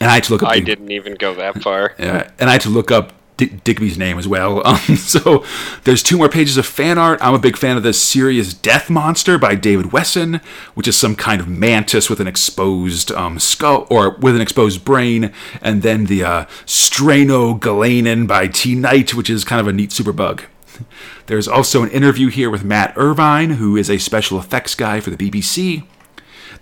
and 0.00 0.10
I 0.10 0.14
had 0.14 0.24
to 0.24 0.32
look 0.32 0.42
up. 0.42 0.50
I 0.50 0.60
the, 0.60 0.64
didn't 0.64 0.90
even 0.90 1.14
go 1.14 1.34
that 1.34 1.62
far. 1.62 1.94
Yeah, 1.98 2.30
and 2.38 2.48
I 2.48 2.52
had 2.52 2.62
to 2.62 2.70
look 2.70 2.90
up 2.90 3.12
Dig- 3.40 3.64
Digby's 3.64 3.96
name 3.98 4.18
as 4.18 4.28
well. 4.28 4.62
Um, 4.70 4.96
so 4.96 5.44
there's 5.84 6.02
two 6.02 6.16
more 6.16 6.28
pages 6.28 6.56
of 6.56 6.64
fan 6.66 6.96
art. 6.98 7.18
I'm 7.22 7.34
a 7.34 7.38
big 7.38 7.56
fan 7.56 7.76
of 7.76 7.82
the 7.82 7.92
Serious 7.92 8.54
Death 8.54 8.88
Monster 8.88 9.36
by 9.38 9.54
David 9.54 9.90
Wesson, 9.92 10.40
which 10.74 10.86
is 10.86 10.96
some 10.96 11.16
kind 11.16 11.40
of 11.40 11.48
mantis 11.48 12.08
with 12.08 12.20
an 12.20 12.26
exposed 12.28 13.10
um, 13.12 13.38
skull 13.38 13.86
or 13.90 14.16
with 14.18 14.36
an 14.36 14.40
exposed 14.40 14.84
brain, 14.84 15.32
and 15.60 15.82
then 15.82 16.06
the 16.06 16.22
uh, 16.22 16.44
Stranogalanen 16.66 18.26
by 18.28 18.46
T 18.46 18.74
Knight, 18.74 19.14
which 19.14 19.30
is 19.30 19.44
kind 19.44 19.60
of 19.60 19.66
a 19.66 19.72
neat 19.72 19.90
superbug. 19.90 20.44
There's 21.26 21.48
also 21.48 21.82
an 21.82 21.90
interview 21.90 22.28
here 22.28 22.50
with 22.50 22.62
Matt 22.64 22.92
Irvine, 22.96 23.50
who 23.50 23.76
is 23.76 23.90
a 23.90 23.98
special 23.98 24.38
effects 24.38 24.74
guy 24.74 25.00
for 25.00 25.10
the 25.10 25.16
BBC. 25.30 25.84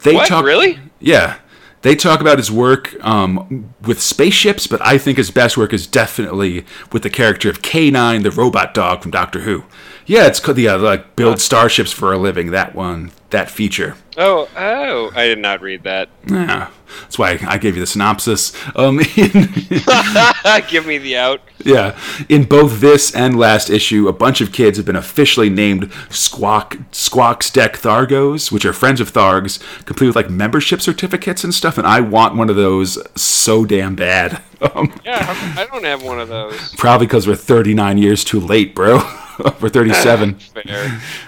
They 0.02 0.14
What? 0.14 0.30
Really? 0.44 0.78
Yeah. 1.00 1.38
They 1.82 1.94
talk 1.94 2.20
about 2.20 2.38
his 2.38 2.50
work 2.50 2.96
um, 3.04 3.72
with 3.82 4.00
spaceships, 4.00 4.66
but 4.66 4.80
I 4.82 4.98
think 4.98 5.16
his 5.16 5.30
best 5.30 5.56
work 5.56 5.72
is 5.72 5.86
definitely 5.86 6.64
with 6.92 7.02
the 7.02 7.10
character 7.10 7.48
of 7.48 7.62
K9, 7.62 8.24
the 8.24 8.30
robot 8.30 8.74
dog 8.74 9.02
from 9.02 9.12
Doctor 9.12 9.40
Who. 9.40 9.64
Yeah, 10.08 10.26
it's 10.26 10.40
called 10.40 10.56
the 10.56 10.68
uh, 10.68 10.78
like 10.78 11.14
build 11.16 11.38
starships 11.40 11.92
for 11.92 12.12
a 12.14 12.18
living. 12.18 12.50
That 12.50 12.74
one, 12.74 13.12
that 13.30 13.50
feature. 13.50 13.94
Oh, 14.16 14.48
oh, 14.56 15.12
I 15.14 15.26
did 15.26 15.38
not 15.38 15.60
read 15.60 15.82
that. 15.84 16.08
Yeah, 16.26 16.70
that's 17.02 17.18
why 17.18 17.38
I 17.46 17.58
gave 17.58 17.76
you 17.76 17.80
the 17.82 17.86
synopsis. 17.86 18.52
Um, 18.74 18.96
Give 20.68 20.86
me 20.86 20.96
the 20.98 21.14
out. 21.16 21.42
yeah, 21.62 21.96
in 22.30 22.44
both 22.44 22.80
this 22.80 23.14
and 23.14 23.38
last 23.38 23.68
issue, 23.68 24.08
a 24.08 24.12
bunch 24.14 24.40
of 24.40 24.50
kids 24.50 24.78
have 24.78 24.86
been 24.86 24.96
officially 24.96 25.50
named 25.50 25.92
Squawk 26.08 26.76
Squaxx 26.90 27.52
dek 27.52 27.72
Thargos, 27.78 28.50
which 28.50 28.64
are 28.64 28.72
friends 28.72 29.00
of 29.02 29.12
Thargs, 29.12 29.60
complete 29.84 30.06
with 30.08 30.16
like 30.16 30.30
membership 30.30 30.80
certificates 30.80 31.44
and 31.44 31.52
stuff. 31.54 31.76
And 31.76 31.86
I 31.86 32.00
want 32.00 32.34
one 32.34 32.48
of 32.48 32.56
those 32.56 32.98
so 33.20 33.64
damn 33.64 33.94
bad. 33.94 34.40
Um, 34.60 34.92
Yeah, 35.04 35.18
I 35.56 35.68
don't 35.70 35.84
have 35.84 36.02
one 36.02 36.18
of 36.18 36.26
those. 36.28 36.74
Probably 36.74 37.06
because 37.06 37.28
we're 37.28 37.36
39 37.36 37.96
years 37.96 38.24
too 38.24 38.40
late, 38.40 38.74
bro. 38.74 38.98
we're 39.60 39.68
37. 39.68 40.38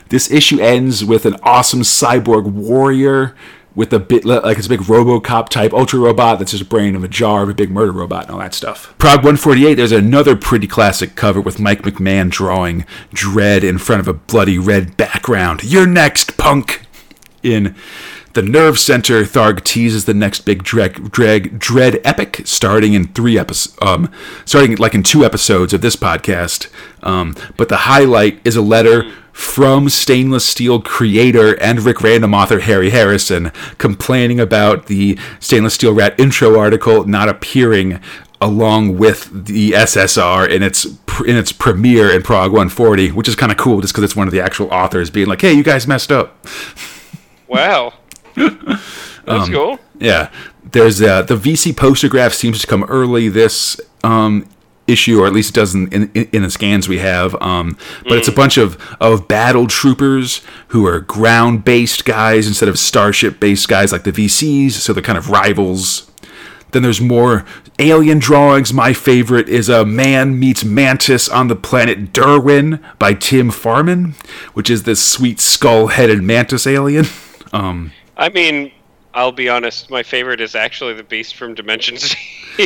This 0.08 0.30
issue 0.30 0.58
ends 0.58 1.04
with 1.04 1.24
an 1.24 1.36
awesome 1.44 1.82
cyborg 1.82 2.44
warrior 2.44 3.36
with 3.74 3.92
a 3.92 4.00
bit 4.00 4.24
like 4.24 4.58
it's 4.58 4.66
a 4.66 4.70
big 4.70 4.80
RoboCop 4.80 5.48
type 5.48 5.72
ultra 5.72 6.00
robot 6.00 6.38
that's 6.38 6.50
just 6.50 6.64
a 6.64 6.66
brain 6.66 6.96
of 6.96 7.04
a 7.04 7.08
jar 7.08 7.44
of 7.44 7.48
a 7.48 7.54
big 7.54 7.70
murder 7.70 7.92
robot 7.92 8.24
and 8.24 8.32
all 8.32 8.38
that 8.40 8.54
stuff. 8.54 8.92
Prog 8.98 9.18
148. 9.18 9.74
There's 9.74 9.92
another 9.92 10.34
pretty 10.34 10.66
classic 10.66 11.14
cover 11.14 11.40
with 11.40 11.60
Mike 11.60 11.82
McMahon 11.82 12.30
drawing 12.30 12.84
Dredd 13.14 13.62
in 13.62 13.78
front 13.78 14.00
of 14.00 14.08
a 14.08 14.12
bloody 14.12 14.58
red 14.58 14.96
background. 14.96 15.62
You're 15.62 15.86
next, 15.86 16.36
punk. 16.36 16.86
In 17.42 17.74
the 18.32 18.42
Nerve 18.42 18.78
Center, 18.78 19.24
Tharg 19.24 19.64
teases 19.64 20.04
the 20.04 20.14
next 20.14 20.40
big 20.40 20.62
dreg, 20.62 20.94
Dredd 21.10 22.00
epic, 22.04 22.42
starting 22.44 22.94
in 22.94 23.08
three 23.08 23.38
episodes, 23.38 23.76
um, 23.82 24.10
starting 24.44 24.76
like 24.76 24.94
in 24.94 25.02
two 25.02 25.24
episodes 25.24 25.72
of 25.72 25.80
this 25.80 25.96
podcast. 25.96 26.68
Um, 27.02 27.34
but 27.56 27.68
the 27.68 27.78
highlight 27.78 28.40
is 28.44 28.56
a 28.56 28.62
letter 28.62 29.10
from 29.32 29.88
Stainless 29.88 30.44
Steel 30.44 30.80
creator 30.80 31.60
and 31.60 31.80
Rick 31.80 32.02
Random 32.02 32.34
author 32.34 32.60
Harry 32.60 32.90
Harrison 32.90 33.52
complaining 33.78 34.38
about 34.38 34.86
the 34.86 35.18
Stainless 35.40 35.74
Steel 35.74 35.94
Rat 35.94 36.18
intro 36.18 36.58
article 36.58 37.04
not 37.06 37.28
appearing 37.28 38.00
along 38.40 38.96
with 38.96 39.46
the 39.46 39.72
SSR 39.72 40.48
in 40.48 40.62
its 40.62 40.86
in 41.26 41.36
its 41.36 41.52
premiere 41.52 42.10
in 42.10 42.22
Prog 42.22 42.50
140, 42.52 43.10
which 43.12 43.28
is 43.28 43.36
kind 43.36 43.52
of 43.52 43.58
cool 43.58 43.80
just 43.80 43.92
because 43.92 44.04
it's 44.04 44.16
one 44.16 44.26
of 44.26 44.32
the 44.32 44.40
actual 44.40 44.68
authors 44.68 45.10
being 45.10 45.26
like, 45.26 45.40
"Hey, 45.40 45.52
you 45.52 45.62
guys 45.62 45.86
messed 45.86 46.12
up." 46.12 46.46
Wow. 47.50 47.94
That's 48.34 48.80
Um, 49.26 49.52
cool. 49.52 49.78
Yeah, 49.98 50.30
there's 50.72 51.00
uh, 51.02 51.22
the 51.22 51.36
VC 51.36 51.72
postergraph 51.72 52.32
seems 52.32 52.60
to 52.60 52.66
come 52.66 52.84
early 52.84 53.28
this 53.28 53.78
um, 54.02 54.48
issue, 54.86 55.20
or 55.20 55.26
at 55.26 55.32
least 55.32 55.50
it 55.50 55.54
does 55.54 55.74
in, 55.74 55.92
in, 55.92 56.10
in 56.32 56.42
the 56.42 56.50
scans 56.50 56.88
we 56.88 56.98
have. 56.98 57.34
Um, 57.40 57.76
but 58.04 58.18
it's 58.18 58.28
a 58.28 58.32
bunch 58.32 58.56
of 58.56 58.76
of 59.00 59.28
battle 59.28 59.66
troopers 59.66 60.40
who 60.68 60.86
are 60.86 61.00
ground 61.00 61.64
based 61.64 62.04
guys 62.04 62.46
instead 62.48 62.68
of 62.68 62.78
starship 62.78 63.38
based 63.40 63.68
guys 63.68 63.92
like 63.92 64.04
the 64.04 64.12
VCs, 64.12 64.72
so 64.72 64.92
they're 64.92 65.02
kind 65.02 65.18
of 65.18 65.28
rivals. 65.30 66.10
Then 66.72 66.82
there's 66.82 67.00
more 67.00 67.44
alien 67.80 68.20
drawings. 68.20 68.72
My 68.72 68.92
favorite 68.92 69.48
is 69.48 69.68
a 69.68 69.84
man 69.84 70.38
meets 70.38 70.64
mantis 70.64 71.28
on 71.28 71.48
the 71.48 71.56
planet 71.56 72.12
Derwin 72.12 72.80
by 72.98 73.12
Tim 73.14 73.50
Farman, 73.50 74.14
which 74.54 74.70
is 74.70 74.84
this 74.84 75.04
sweet 75.04 75.40
skull-headed 75.40 76.22
mantis 76.22 76.66
alien. 76.66 77.04
Um, 77.52 77.90
I 78.20 78.28
mean, 78.28 78.70
I'll 79.14 79.32
be 79.32 79.48
honest. 79.48 79.90
My 79.90 80.02
favorite 80.04 80.40
is 80.40 80.54
actually 80.54 80.94
the 80.94 81.02
Beast 81.02 81.34
from 81.34 81.54
Dimension 81.54 81.96
Z. 81.96 82.16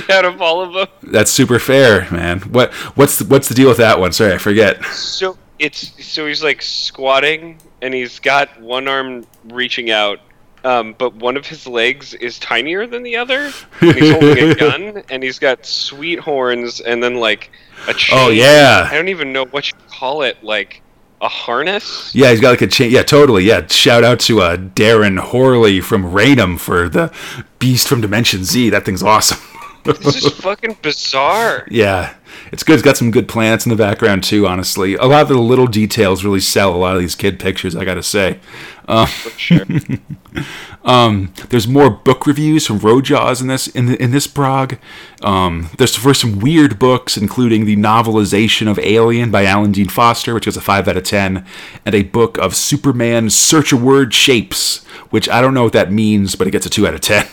out 0.11 0.25
of 0.25 0.43
all 0.43 0.61
of 0.61 0.73
them, 0.75 0.89
That's 1.13 1.31
super 1.31 1.59
fair, 1.59 2.11
man. 2.11 2.41
What 2.41 2.75
what's 2.97 3.19
the, 3.21 3.25
what's 3.27 3.49
the 3.49 3.55
deal 3.55 3.69
with 3.69 3.79
that 3.79 3.99
one? 4.01 4.13
Sorry, 4.13 4.35
I 4.35 4.39
forget. 4.39 4.85
so 4.85 5.39
it's 5.59 6.05
so 6.05 6.27
he's 6.27 6.43
like 6.43 6.61
squatting 6.61 7.59
and 7.81 7.95
he's 7.95 8.19
got 8.19 8.61
one 8.61 8.89
arm 8.89 9.25
reaching 9.45 9.91
out. 9.91 10.19
Um, 10.65 10.95
but 10.97 11.15
one 11.17 11.37
of 11.37 11.47
his 11.47 11.67
legs 11.67 12.15
is 12.15 12.39
tinier 12.39 12.87
than 12.87 13.03
the 13.03 13.17
other. 13.17 13.53
And 13.83 13.95
he's 13.95 14.11
holding 14.11 14.51
a 14.51 14.55
gun, 14.59 15.03
and 15.11 15.23
he's 15.23 15.39
got 15.39 15.67
sweet 15.67 16.19
horns, 16.19 16.81
and 16.81 17.03
then 17.03 17.17
like 17.17 17.51
a 17.87 17.93
chain. 17.93 18.19
Oh, 18.19 18.31
yeah. 18.31 18.89
I 18.91 18.95
don't 18.95 19.09
even 19.09 19.31
know 19.31 19.45
what 19.45 19.71
you 19.71 19.77
call 19.91 20.23
it. 20.23 20.43
Like 20.43 20.81
a 21.25 21.29
harness. 21.29 22.15
Yeah, 22.15 22.31
he's 22.31 22.41
got 22.41 22.51
like 22.51 22.63
a 22.63 22.67
chain. 22.67 22.91
Yeah, 22.91 23.03
totally. 23.03 23.45
Yeah, 23.45 23.67
shout 23.67 24.05
out 24.05 24.21
to 24.21 24.41
uh, 24.41 24.57
Darren 24.57 25.19
Horley 25.19 25.81
from 25.81 26.13
Raynham 26.13 26.59
for 26.59 26.89
the 26.89 27.13
Beast 27.59 27.89
from 27.89 28.01
Dimension 28.01 28.45
Z. 28.45 28.71
That 28.71 28.85
thing's 28.85 29.03
awesome. 29.03 29.39
This 29.85 30.25
is 30.25 30.33
fucking 30.33 30.79
bizarre. 30.83 31.67
yeah, 31.71 32.15
it's 32.51 32.63
good. 32.63 32.75
It's 32.75 32.83
got 32.83 32.97
some 32.97 33.11
good 33.11 33.29
planets 33.29 33.67
in 33.67 33.71
the 33.71 33.77
background 33.77 34.25
too. 34.25 34.47
Honestly, 34.47 34.95
a 34.95 35.05
lot 35.05 35.23
of 35.23 35.29
the 35.29 35.39
little 35.39 35.67
details 35.67 36.25
really 36.25 36.41
sell 36.41 36.75
a 36.75 36.77
lot 36.77 36.95
of 36.95 37.01
these 37.03 37.15
kid 37.15 37.39
pictures. 37.39 37.77
I 37.77 37.85
gotta 37.85 38.03
say. 38.03 38.39
For 38.87 39.31
sure. 39.39 39.65
There's 41.49 41.67
more 41.67 41.91
book 41.91 42.27
reviews 42.27 42.67
from 42.67 42.81
Rojaws 42.81 43.41
in 43.41 43.47
this 43.47 43.67
in, 43.69 43.95
in 43.95 44.11
this 44.11 44.27
prog. 44.27 44.79
Um, 45.23 45.71
there's 45.79 45.97
for 45.97 46.13
some 46.13 46.39
weird 46.39 46.79
books, 46.79 47.17
including 47.17 47.65
the 47.65 47.77
novelization 47.77 48.71
of 48.71 48.79
Alien 48.79 49.31
by 49.31 49.45
Alan 49.45 49.73
Dean 49.73 49.89
Foster, 49.89 50.35
which 50.35 50.47
is 50.47 50.57
a 50.57 50.61
five 50.61 50.87
out 50.89 50.97
of 50.97 51.05
ten, 51.05 51.47
and 51.87 51.95
a 51.95 52.03
book 52.03 52.37
of 52.39 52.55
Superman 52.55 53.31
Search 53.31 53.73
a 53.73 53.77
Word 53.77 54.13
Shapes, 54.13 54.85
which 55.11 55.29
I 55.29 55.41
don't 55.41 55.55
know 55.55 55.65
what 55.65 55.73
that 55.73 55.93
means, 55.93 56.35
but 56.35 56.47
it 56.47 56.51
gets 56.51 56.67
a 56.67 56.71
two 56.71 56.87
out 56.87 56.95
of 56.95 57.01
ten. 57.01 57.27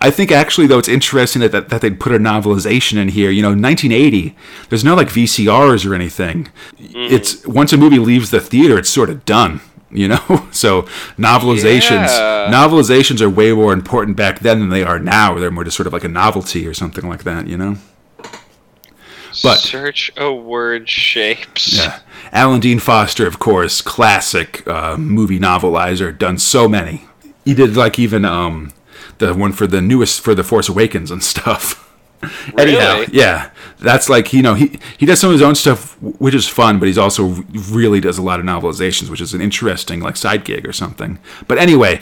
I 0.00 0.10
think 0.10 0.30
actually 0.30 0.66
though 0.66 0.78
it's 0.78 0.88
interesting 0.88 1.40
that, 1.42 1.52
that 1.52 1.68
that 1.70 1.80
they'd 1.80 1.98
put 2.00 2.12
a 2.12 2.18
novelization 2.18 2.96
in 2.98 3.08
here. 3.08 3.30
You 3.30 3.42
know, 3.42 3.48
1980. 3.48 4.36
There's 4.68 4.84
no 4.84 4.94
like 4.94 5.08
VCRs 5.08 5.88
or 5.88 5.94
anything. 5.94 6.48
It's 6.78 7.46
once 7.46 7.72
a 7.72 7.76
movie 7.76 7.98
leaves 7.98 8.30
the 8.30 8.40
theater, 8.40 8.78
it's 8.78 8.90
sort 8.90 9.10
of 9.10 9.24
done. 9.24 9.60
You 9.92 10.06
know, 10.08 10.48
so 10.52 10.82
novelizations 11.18 12.06
Yeah. 12.08 12.48
novelizations 12.52 13.20
are 13.20 13.28
way 13.30 13.52
more 13.52 13.72
important 13.72 14.16
back 14.16 14.38
then 14.40 14.60
than 14.60 14.68
they 14.68 14.84
are 14.84 14.98
now. 15.00 15.34
They're 15.38 15.50
more 15.50 15.64
just 15.64 15.76
sort 15.76 15.86
of 15.88 15.92
like 15.92 16.04
a 16.04 16.08
novelty 16.08 16.66
or 16.66 16.74
something 16.74 17.08
like 17.08 17.24
that. 17.24 17.46
You 17.48 17.56
know. 17.56 17.76
But- 19.42 19.58
search 19.58 20.10
a 20.16 20.32
word 20.32 20.88
shapes. 20.88 21.76
Yeah. 21.78 22.00
Alan 22.32 22.60
Dean 22.60 22.78
Foster, 22.78 23.26
of 23.26 23.38
course, 23.38 23.80
classic 23.80 24.66
uh, 24.66 24.96
movie 24.96 25.38
novelizer, 25.38 26.16
done 26.16 26.38
so 26.38 26.68
many. 26.68 27.04
He 27.44 27.54
did 27.54 27.76
like 27.76 27.98
even 27.98 28.24
um, 28.24 28.72
the 29.20 29.32
one 29.34 29.52
for 29.52 29.66
the 29.68 29.80
newest 29.80 30.20
for 30.20 30.34
the 30.34 30.42
Force 30.42 30.68
Awakens 30.68 31.10
and 31.12 31.22
stuff. 31.22 31.86
Anyhow, 32.58 32.98
Really? 32.98 33.06
yeah, 33.12 33.48
that's 33.78 34.10
like 34.10 34.34
you 34.34 34.42
know 34.42 34.52
he 34.52 34.78
he 34.98 35.06
does 35.06 35.18
some 35.20 35.30
of 35.30 35.32
his 35.34 35.40
own 35.40 35.54
stuff, 35.54 35.96
which 36.02 36.34
is 36.34 36.46
fun, 36.46 36.78
but 36.78 36.86
he's 36.86 36.98
also 36.98 37.28
really 37.70 37.98
does 37.98 38.18
a 38.18 38.22
lot 38.22 38.38
of 38.40 38.44
novelizations, 38.44 39.08
which 39.08 39.22
is 39.22 39.32
an 39.32 39.40
interesting 39.40 40.00
like 40.00 40.16
side 40.18 40.44
gig 40.44 40.68
or 40.68 40.72
something. 40.74 41.18
But 41.48 41.56
anyway, 41.56 41.96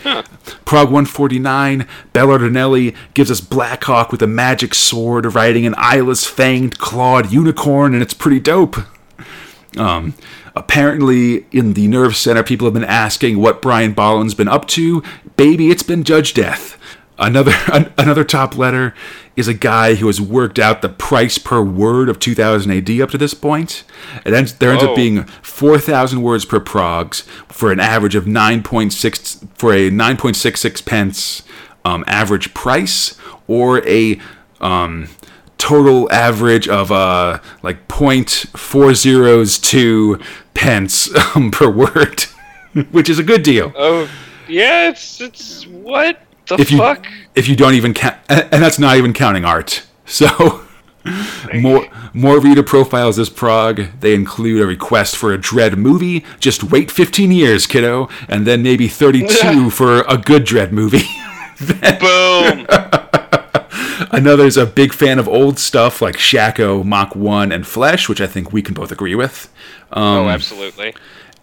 Prog 0.64 0.88
149, 0.90 1.86
Belardinelli 2.12 2.96
gives 3.14 3.30
us 3.30 3.40
Blackhawk 3.40 4.10
with 4.10 4.20
a 4.20 4.26
magic 4.26 4.74
sword 4.74 5.34
riding 5.36 5.64
an 5.66 5.74
eyeless 5.76 6.24
fanged 6.28 6.78
clawed 6.78 7.30
unicorn, 7.30 7.94
and 7.94 8.02
it's 8.02 8.14
pretty 8.14 8.40
dope. 8.40 8.76
Um, 9.76 10.14
apparently, 10.56 11.46
in 11.52 11.74
the 11.74 11.86
nerve 11.86 12.16
center, 12.16 12.42
people 12.42 12.66
have 12.66 12.74
been 12.74 12.82
asking 12.84 13.38
what 13.38 13.62
Brian 13.62 13.92
Bolland's 13.94 14.34
been 14.34 14.48
up 14.48 14.66
to. 14.68 15.02
Baby, 15.36 15.70
it's 15.70 15.84
been 15.84 16.02
Judge 16.02 16.34
Death. 16.34 16.74
Another 17.18 17.52
an, 17.72 17.92
another 17.98 18.24
top 18.24 18.56
letter 18.56 18.94
is 19.36 19.48
a 19.48 19.54
guy 19.54 19.94
who 19.96 20.06
has 20.06 20.20
worked 20.20 20.58
out 20.58 20.82
the 20.82 20.88
price 20.88 21.38
per 21.38 21.60
word 21.62 22.08
of 22.08 22.18
2000 22.18 22.70
AD 22.70 23.00
up 23.00 23.10
to 23.10 23.18
this 23.18 23.34
point. 23.34 23.84
It 24.24 24.32
ends, 24.34 24.54
there 24.54 24.70
ends 24.72 24.84
Oh. 24.84 24.90
up 24.90 24.96
being 24.96 25.24
4,000 25.42 26.22
words 26.22 26.44
per 26.44 26.60
progs 26.60 27.22
for 27.48 27.70
an 27.72 27.80
average 27.80 28.14
of 28.14 28.24
9.6 28.24 29.46
for 29.56 29.72
a 29.72 29.90
9.66 29.90 30.84
pence 30.84 31.42
um, 31.84 32.04
average 32.06 32.52
price, 32.54 33.16
or 33.46 33.86
a 33.88 34.20
um, 34.60 35.08
total 35.56 36.10
average 36.12 36.68
of 36.68 36.92
uh 36.92 37.38
like 37.62 37.88
0.402 37.88 40.22
pence 40.54 41.14
um, 41.36 41.50
per 41.50 41.70
word, 41.70 42.22
which 42.90 43.08
is 43.08 43.18
a 43.18 43.22
good 43.22 43.42
deal. 43.42 43.72
Oh, 43.76 44.08
yeah. 44.48 44.90
It's 44.90 45.20
it's 45.20 45.66
what 45.66 46.20
the 46.48 46.62
If 46.62 46.70
you 46.70 46.78
fuck. 46.78 47.06
if 47.34 47.48
you 47.48 47.56
don't 47.56 47.74
even 47.74 47.94
count, 47.94 48.16
and 48.28 48.42
and 48.52 48.62
that's 48.62 48.78
not 48.78 48.96
even 48.96 49.12
counting 49.12 49.44
art. 49.44 49.82
So 50.10 50.62
More 51.54 51.86
more 52.14 52.40
reader 52.40 52.62
profiles 52.62 53.16
this 53.16 53.28
prog. 53.28 53.82
They 54.00 54.14
include 54.14 54.60
a 54.62 54.66
request 54.66 55.16
for 55.16 55.32
a 55.34 55.38
Dredd 55.38 55.76
movie. 55.76 56.24
Just 56.40 56.64
wait 56.64 56.90
15 56.90 57.30
years, 57.30 57.66
kiddo, 57.66 58.08
and 58.28 58.46
then 58.46 58.62
maybe 58.62 58.88
32 58.88 59.70
for 59.78 60.00
a 60.08 60.16
good 60.18 60.44
Dredd 60.46 60.72
movie. 60.72 61.04
Boom. 62.00 62.66
Another's 64.10 64.56
a 64.56 64.64
big 64.66 64.92
fan 64.92 65.18
of 65.18 65.28
old 65.28 65.58
stuff 65.58 66.00
like 66.00 66.18
Shako, 66.18 66.82
Mach 66.84 67.14
1, 67.14 67.52
and 67.52 67.66
Flesh, 67.66 68.08
which 68.08 68.20
I 68.20 68.26
think 68.26 68.52
we 68.52 68.62
can 68.62 68.74
both 68.74 68.90
agree 68.92 69.14
with. 69.14 69.52
oh, 69.92 70.22
um, 70.22 70.28
absolutely. 70.28 70.94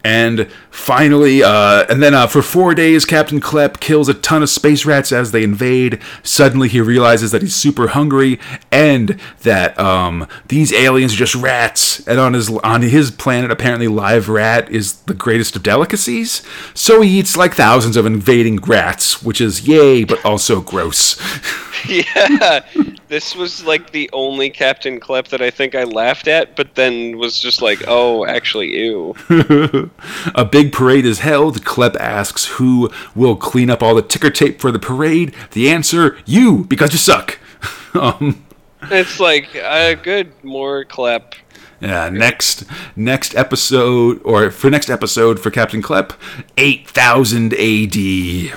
And 0.05 0.51
finally, 0.69 1.41
uh, 1.41 1.87
and 1.89 2.03
then 2.03 2.13
uh, 2.13 2.27
for 2.27 2.43
four 2.43 2.75
days, 2.75 3.05
Captain 3.05 3.41
Klepp 3.41 3.79
kills 3.79 4.07
a 4.07 4.13
ton 4.13 4.43
of 4.43 4.51
space 4.51 4.85
rats 4.85 5.11
as 5.11 5.31
they 5.31 5.43
invade. 5.43 5.99
Suddenly, 6.21 6.69
he 6.69 6.79
realizes 6.79 7.31
that 7.31 7.41
he's 7.41 7.55
super 7.55 7.87
hungry 7.87 8.39
and 8.71 9.19
that 9.41 9.77
um, 9.79 10.27
these 10.47 10.71
aliens 10.71 11.15
are 11.15 11.17
just 11.17 11.33
rats. 11.33 12.05
And 12.07 12.19
on 12.19 12.35
his 12.35 12.51
on 12.57 12.83
his 12.83 13.09
planet, 13.09 13.49
apparently, 13.49 13.87
live 13.87 14.29
rat 14.29 14.69
is 14.69 14.93
the 14.93 15.15
greatest 15.15 15.55
of 15.55 15.63
delicacies. 15.63 16.43
So 16.75 17.01
he 17.01 17.17
eats 17.17 17.35
like 17.35 17.55
thousands 17.55 17.97
of 17.97 18.05
invading 18.05 18.57
rats, 18.57 19.23
which 19.23 19.41
is 19.41 19.67
yay, 19.67 20.03
but 20.03 20.23
also 20.23 20.61
gross. 20.61 21.19
Yeah, 21.87 22.65
this 23.07 23.35
was 23.35 23.63
like 23.65 23.91
the 23.91 24.09
only 24.13 24.49
Captain 24.49 24.99
Klepp 24.99 25.27
that 25.29 25.41
I 25.41 25.49
think 25.49 25.75
I 25.75 25.83
laughed 25.83 26.27
at, 26.27 26.55
but 26.55 26.75
then 26.75 27.17
was 27.17 27.39
just 27.39 27.61
like, 27.61 27.83
oh, 27.87 28.25
actually, 28.25 28.75
ew. 28.77 29.15
A 30.35 30.45
big 30.45 30.71
parade 30.73 31.05
is 31.05 31.19
held. 31.19 31.63
Klepp 31.63 31.95
asks 31.97 32.45
who 32.45 32.89
will 33.15 33.35
clean 33.35 33.69
up 33.69 33.83
all 33.83 33.95
the 33.95 34.01
ticker 34.01 34.29
tape 34.29 34.59
for 34.59 34.71
the 34.71 34.79
parade. 34.79 35.33
The 35.51 35.69
answer: 35.69 36.17
you, 36.25 36.65
because 36.65 36.91
you 36.93 36.97
suck. 36.99 37.39
um, 37.93 38.43
It's 38.83 39.19
like, 39.19 39.55
uh, 39.55 39.95
good, 39.95 40.31
more 40.43 40.85
Klepp. 40.85 41.33
yeah. 41.79 42.09
Next, 42.09 42.65
next 42.95 43.35
episode, 43.35 44.21
or 44.23 44.51
for 44.51 44.69
next 44.69 44.89
episode 44.89 45.39
for 45.39 45.49
Captain 45.51 45.81
Klepp, 45.81 46.11
eight 46.57 46.87
thousand 46.89 47.53
A.D. 47.55 48.51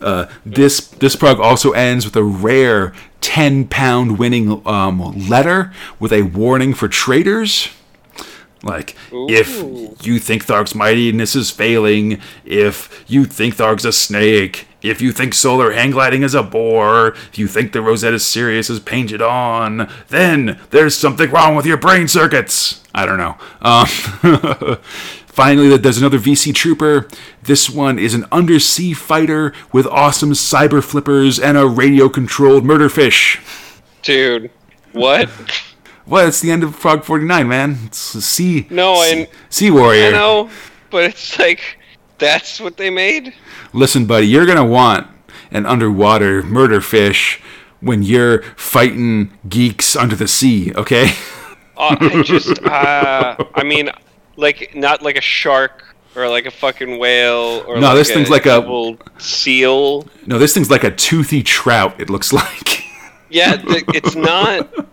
Uh, 0.00 0.26
this 0.44 0.80
this 0.80 1.16
prog 1.16 1.40
also 1.40 1.72
ends 1.72 2.04
with 2.04 2.16
a 2.16 2.24
rare 2.24 2.92
ten 3.20 3.66
pound 3.66 4.18
winning 4.18 4.66
um, 4.66 5.28
letter 5.28 5.72
with 5.98 6.12
a 6.12 6.22
warning 6.22 6.74
for 6.74 6.88
traitors. 6.88 7.68
Like, 8.62 8.94
Ooh. 9.12 9.26
if 9.28 10.06
you 10.06 10.18
think 10.18 10.44
Tharg's 10.44 10.74
mightiness 10.74 11.34
is 11.34 11.50
failing, 11.50 12.20
if 12.44 13.04
you 13.08 13.24
think 13.24 13.56
Tharg's 13.56 13.86
a 13.86 13.92
snake, 13.92 14.66
if 14.82 15.00
you 15.00 15.12
think 15.12 15.34
solar 15.34 15.72
hang 15.72 15.90
gliding 15.92 16.22
is 16.22 16.34
a 16.34 16.42
bore, 16.42 17.08
if 17.08 17.38
you 17.38 17.46
think 17.46 17.72
the 17.72 17.80
Rosetta 17.80 18.18
Sirius 18.18 18.68
is 18.68 18.80
painted 18.80 19.22
on, 19.22 19.90
then 20.08 20.60
there's 20.70 20.96
something 20.96 21.30
wrong 21.30 21.54
with 21.54 21.64
your 21.64 21.78
brain 21.78 22.06
circuits. 22.06 22.82
I 22.94 23.06
don't 23.06 23.18
know. 23.18 23.38
Um, 23.62 24.78
finally, 25.30 25.76
there's 25.76 25.98
another 25.98 26.18
VC 26.18 26.54
trooper. 26.54 27.08
This 27.42 27.70
one 27.70 27.98
is 27.98 28.14
an 28.14 28.26
undersea 28.30 28.92
fighter 28.92 29.52
with 29.72 29.86
awesome 29.86 30.32
cyber 30.32 30.82
flippers 30.82 31.38
and 31.38 31.56
a 31.56 31.66
radio 31.66 32.08
controlled 32.08 32.64
murder 32.64 32.88
fish. 32.88 33.38
Dude, 34.02 34.50
what? 34.92 35.28
Well, 36.06 36.26
it's 36.26 36.40
the 36.40 36.50
end 36.50 36.64
of 36.64 36.78
Prog 36.78 37.04
49, 37.04 37.46
man. 37.46 37.78
It's 37.86 38.14
a 38.14 38.22
sea. 38.22 38.66
No, 38.70 38.96
sea, 39.02 39.22
I- 39.22 39.28
sea 39.48 39.70
warrior. 39.70 40.08
I 40.08 40.10
know, 40.10 40.50
but 40.90 41.04
it's 41.04 41.38
like, 41.38 41.60
that's 42.18 42.60
what 42.60 42.76
they 42.76 42.90
made? 42.90 43.32
Listen, 43.72 44.06
buddy, 44.06 44.26
you're 44.26 44.46
gonna 44.46 44.64
want 44.66 45.06
an 45.52 45.66
underwater 45.66 46.42
murder 46.42 46.80
fish 46.80 47.40
when 47.80 48.02
you're 48.02 48.42
fighting 48.56 49.32
geeks 49.48 49.94
under 49.96 50.16
the 50.16 50.26
sea. 50.28 50.72
Okay? 50.74 51.12
Uh, 51.76 51.96
I 52.00 52.22
just, 52.22 52.60
uh, 52.64 53.36
I 53.54 53.62
mean, 53.64 53.88
like, 54.40 54.74
not 54.74 55.02
like 55.02 55.16
a 55.16 55.20
shark 55.20 55.84
or 56.16 56.28
like 56.28 56.46
a 56.46 56.50
fucking 56.50 56.98
whale 56.98 57.62
or 57.66 57.76
No, 57.78 57.88
like 57.88 57.96
this 57.96 58.10
a 58.10 58.14
thing's 58.14 58.30
like 58.30 58.46
a- 58.46 58.96
seal. 59.18 60.08
No, 60.26 60.38
this 60.38 60.54
thing's 60.54 60.70
like 60.70 60.84
a 60.84 60.90
toothy 60.90 61.42
trout. 61.42 62.00
It 62.00 62.10
looks 62.10 62.32
like. 62.40 62.84
Yeah, 63.30 63.56
th- 63.56 63.84
it's 63.94 64.14
not. 64.16 64.68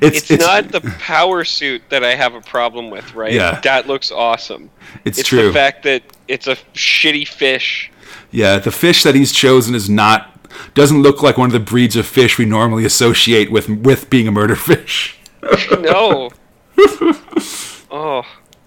It's 0.00 0.30
It's, 0.30 0.40
not 0.42 0.68
the 0.72 0.80
power 0.98 1.44
suit 1.44 1.82
that 1.90 2.02
I 2.02 2.14
have 2.14 2.34
a 2.34 2.40
problem 2.40 2.88
with, 2.88 3.14
right? 3.14 3.32
Yeah. 3.34 3.60
That 3.60 3.86
looks 3.86 4.10
awesome. 4.10 4.70
It's, 5.04 5.18
It's 5.18 5.28
true. 5.28 5.48
the 5.48 5.52
fact 5.52 5.82
that 5.82 6.02
it's 6.26 6.46
a 6.46 6.56
shitty 6.72 7.28
fish. 7.28 7.90
yeah, 8.30 8.58
the 8.58 8.70
fish 8.70 9.02
that 9.02 9.14
he's 9.14 9.30
chosen 9.32 9.74
is 9.74 9.90
not 9.90 10.30
doesn't 10.72 11.02
look 11.02 11.22
like 11.22 11.36
one 11.36 11.48
of 11.50 11.52
the 11.52 11.60
breeds 11.60 11.96
of 11.96 12.06
fish 12.06 12.38
we 12.38 12.46
normally 12.46 12.86
associate 12.86 13.52
with 13.52 13.68
with 13.68 14.08
being 14.08 14.26
a 14.26 14.32
murder 14.32 14.56
fish. 14.56 15.18
No. 15.80 16.30
oh. 17.90 18.22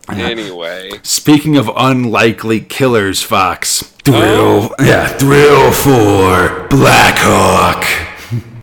Anyway. 0.10 0.92
Speaking 1.04 1.58
of 1.58 1.70
unlikely 1.76 2.60
killers, 2.62 3.22
Fox. 3.22 3.82
Thrill, 4.04 4.74
yeah, 4.80 5.08
thrill 5.08 5.72
for 5.72 6.68
Blackhawk. 6.70 7.84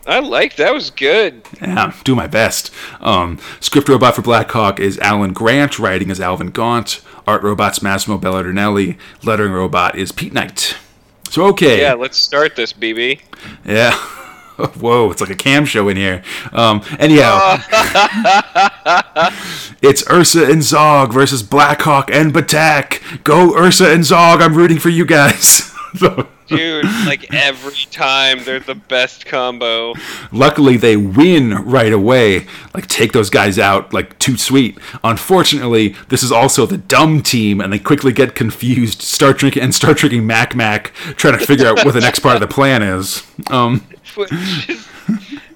I 0.05 0.19
like 0.19 0.55
that 0.57 0.73
was 0.73 0.89
good. 0.89 1.43
Yeah, 1.61 1.93
do 2.03 2.15
my 2.15 2.27
best. 2.27 2.71
Um, 3.01 3.39
script 3.59 3.87
robot 3.89 4.15
for 4.15 4.21
Blackhawk 4.21 4.79
is 4.79 4.97
Alan 4.99 5.33
Grant, 5.33 5.79
writing 5.79 6.09
is 6.09 6.19
Alvin 6.19 6.47
Gaunt, 6.51 7.01
art 7.27 7.41
robot's 7.43 7.81
Massimo 7.81 8.17
Belardinelli, 8.17 8.97
lettering 9.23 9.51
robot 9.53 9.97
is 9.97 10.11
Pete 10.11 10.33
Knight. 10.33 10.75
So 11.29 11.45
okay, 11.47 11.81
Yeah, 11.81 11.93
let's 11.93 12.17
start 12.17 12.55
this, 12.55 12.73
BB. 12.73 13.19
yeah. 13.65 13.97
Whoa, 14.79 15.09
it's 15.09 15.21
like 15.21 15.31
a 15.31 15.35
cam 15.35 15.65
show 15.65 15.89
in 15.89 15.97
here. 15.97 16.23
Um, 16.51 16.83
anyhow, 16.99 17.57
it's 19.81 20.07
Ursa 20.09 20.49
and 20.49 20.61
Zog 20.61 21.11
versus 21.11 21.41
Blackhawk 21.41 22.11
and 22.11 22.33
Batak. 22.33 23.23
Go 23.23 23.55
Ursa 23.55 23.91
and 23.91 24.05
Zog! 24.05 24.41
I'm 24.41 24.53
rooting 24.53 24.77
for 24.77 24.89
you 24.89 25.05
guys. 25.05 25.73
Dude, 26.47 26.85
like 27.05 27.33
every 27.33 27.85
time 27.89 28.43
they're 28.43 28.59
the 28.59 28.75
best 28.75 29.25
combo. 29.25 29.93
Luckily, 30.31 30.77
they 30.77 30.97
win 30.97 31.53
right 31.65 31.93
away. 31.93 32.45
Like, 32.73 32.87
take 32.87 33.13
those 33.13 33.29
guys 33.29 33.57
out, 33.57 33.93
like, 33.93 34.19
too 34.19 34.37
sweet. 34.37 34.77
Unfortunately, 35.03 35.95
this 36.09 36.21
is 36.21 36.31
also 36.31 36.65
the 36.65 36.77
dumb 36.77 37.21
team, 37.21 37.61
and 37.61 37.71
they 37.71 37.79
quickly 37.79 38.11
get 38.11 38.35
confused, 38.35 39.01
start 39.01 39.37
drinking, 39.37 39.63
and 39.63 39.73
start 39.73 39.97
drinking 39.97 40.27
Mac 40.27 40.55
Mac, 40.55 40.93
trying 41.15 41.39
to 41.39 41.45
figure 41.45 41.65
out 41.65 41.83
what 41.85 41.93
the 41.93 42.01
next 42.01 42.19
part 42.19 42.35
of 42.35 42.41
the 42.41 42.47
plan 42.47 42.83
is. 42.83 43.23
Um, 43.49 43.85
Which 44.17 44.31
is 44.69 44.87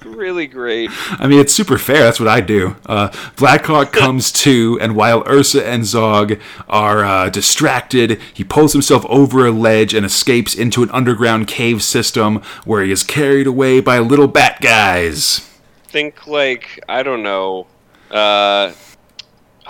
really 0.04 0.48
great. 0.48 0.90
I 1.12 1.28
mean, 1.28 1.40
it's 1.40 1.54
super 1.54 1.78
fair. 1.78 2.04
That's 2.04 2.20
what 2.20 2.30
I 2.30 2.42
do. 2.42 2.76
Uh, 2.86 3.10
Blackhawk 3.36 3.92
comes 3.92 4.32
to, 4.32 4.78
and 4.82 4.96
while 4.96 5.24
Ursa 5.28 5.66
and 5.68 5.86
Zog 5.86 6.40
are 6.68 7.06
uh, 7.06 7.30
distracted, 7.30 8.20
he 8.34 8.44
pulls 8.44 8.74
himself 8.74 9.06
over 9.08 9.46
a 9.46 9.52
ledge 9.52 9.94
and 9.94 10.06
escapes 10.06 10.56
into 10.56 10.84
an 10.84 10.90
underground 10.92 11.48
cave 11.48 11.84
system 11.84 12.42
where 12.66 12.84
he 12.84 12.92
is 12.92 13.04
carried 13.04 13.48
away 13.48 13.80
by 13.80 14.00
little 14.00 14.28
bat 14.28 14.60
guys. 14.62 15.40
Think 15.84 16.28
like, 16.28 16.80
I 16.90 17.04
don't 17.04 17.24
know. 17.24 17.68
Uh 18.10 18.72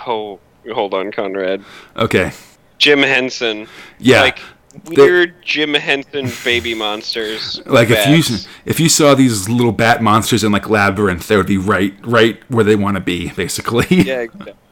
oh 0.06 0.38
hold 0.72 0.94
on, 0.94 1.10
Conrad. 1.10 1.64
Okay. 1.96 2.32
Jim 2.78 3.00
Henson. 3.00 3.66
Yeah. 3.98 4.22
Like 4.22 4.38
weird 4.86 5.42
Jim 5.42 5.74
Henson 5.74 6.30
baby 6.44 6.74
monsters. 6.74 7.60
like 7.66 7.88
if 7.90 8.06
you 8.06 8.36
if 8.64 8.80
you 8.80 8.88
saw 8.88 9.14
these 9.14 9.48
little 9.48 9.72
bat 9.72 10.02
monsters 10.02 10.44
in 10.44 10.52
like 10.52 10.68
labyrinth 10.68 11.28
they 11.28 11.36
would 11.36 11.46
be 11.46 11.58
right 11.58 11.94
right 12.02 12.40
where 12.48 12.64
they 12.64 12.76
want 12.76 12.96
to 12.96 13.00
be 13.00 13.30
basically 13.36 13.86
Yeah, 13.88 14.20
exactly. 14.20 14.54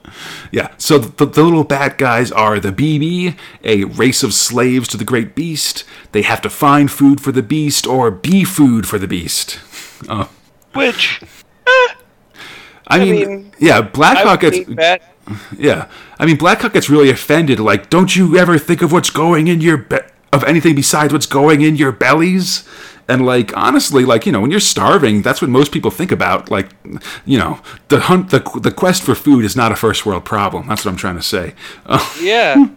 Yeah, 0.52 0.72
so 0.78 0.98
the, 0.98 1.26
the 1.26 1.42
little 1.42 1.64
bat 1.64 1.98
guys 1.98 2.30
are 2.30 2.60
the 2.60 2.70
BB, 2.70 3.36
a 3.64 3.84
race 3.84 4.22
of 4.22 4.32
slaves 4.32 4.86
to 4.88 4.96
the 4.96 5.04
great 5.04 5.34
beast. 5.34 5.82
They 6.12 6.22
have 6.22 6.40
to 6.42 6.48
find 6.48 6.90
food 6.90 7.20
for 7.20 7.32
the 7.32 7.42
beast 7.42 7.86
or 7.88 8.12
be 8.12 8.44
food 8.44 8.86
for 8.86 8.98
the 8.98 9.08
beast. 9.08 9.58
Uh, 10.08 10.26
Which 10.74 11.20
I, 12.88 12.98
mean, 12.98 13.28
mean, 13.28 13.52
yeah, 13.58 13.78
I 13.78 14.36
gets 14.36 14.58
think 14.58 14.76
that 14.76 15.15
yeah. 15.58 15.88
I 16.18 16.26
mean, 16.26 16.36
Blackhawk 16.36 16.72
gets 16.72 16.88
really 16.90 17.10
offended. 17.10 17.60
Like, 17.60 17.90
don't 17.90 18.14
you 18.14 18.36
ever 18.36 18.58
think 18.58 18.82
of 18.82 18.92
what's 18.92 19.10
going 19.10 19.48
in 19.48 19.60
your 19.60 19.78
be- 19.78 19.98
of 20.32 20.44
anything 20.44 20.74
besides 20.74 21.12
what's 21.12 21.26
going 21.26 21.62
in 21.62 21.76
your 21.76 21.92
bellies? 21.92 22.66
And 23.08 23.24
like, 23.24 23.56
honestly, 23.56 24.04
like 24.04 24.26
you 24.26 24.32
know, 24.32 24.40
when 24.40 24.50
you're 24.50 24.60
starving, 24.60 25.22
that's 25.22 25.40
what 25.40 25.48
most 25.50 25.70
people 25.72 25.90
think 25.90 26.10
about. 26.10 26.50
Like, 26.50 26.70
you 27.24 27.38
know, 27.38 27.60
the 27.88 28.00
hunt, 28.00 28.30
the 28.30 28.40
the 28.60 28.72
quest 28.72 29.02
for 29.02 29.14
food 29.14 29.44
is 29.44 29.54
not 29.56 29.70
a 29.72 29.76
first 29.76 30.04
world 30.04 30.24
problem. 30.24 30.66
That's 30.68 30.84
what 30.84 30.90
I'm 30.90 30.96
trying 30.96 31.16
to 31.16 31.22
say. 31.22 31.54
Yeah. 32.20 32.68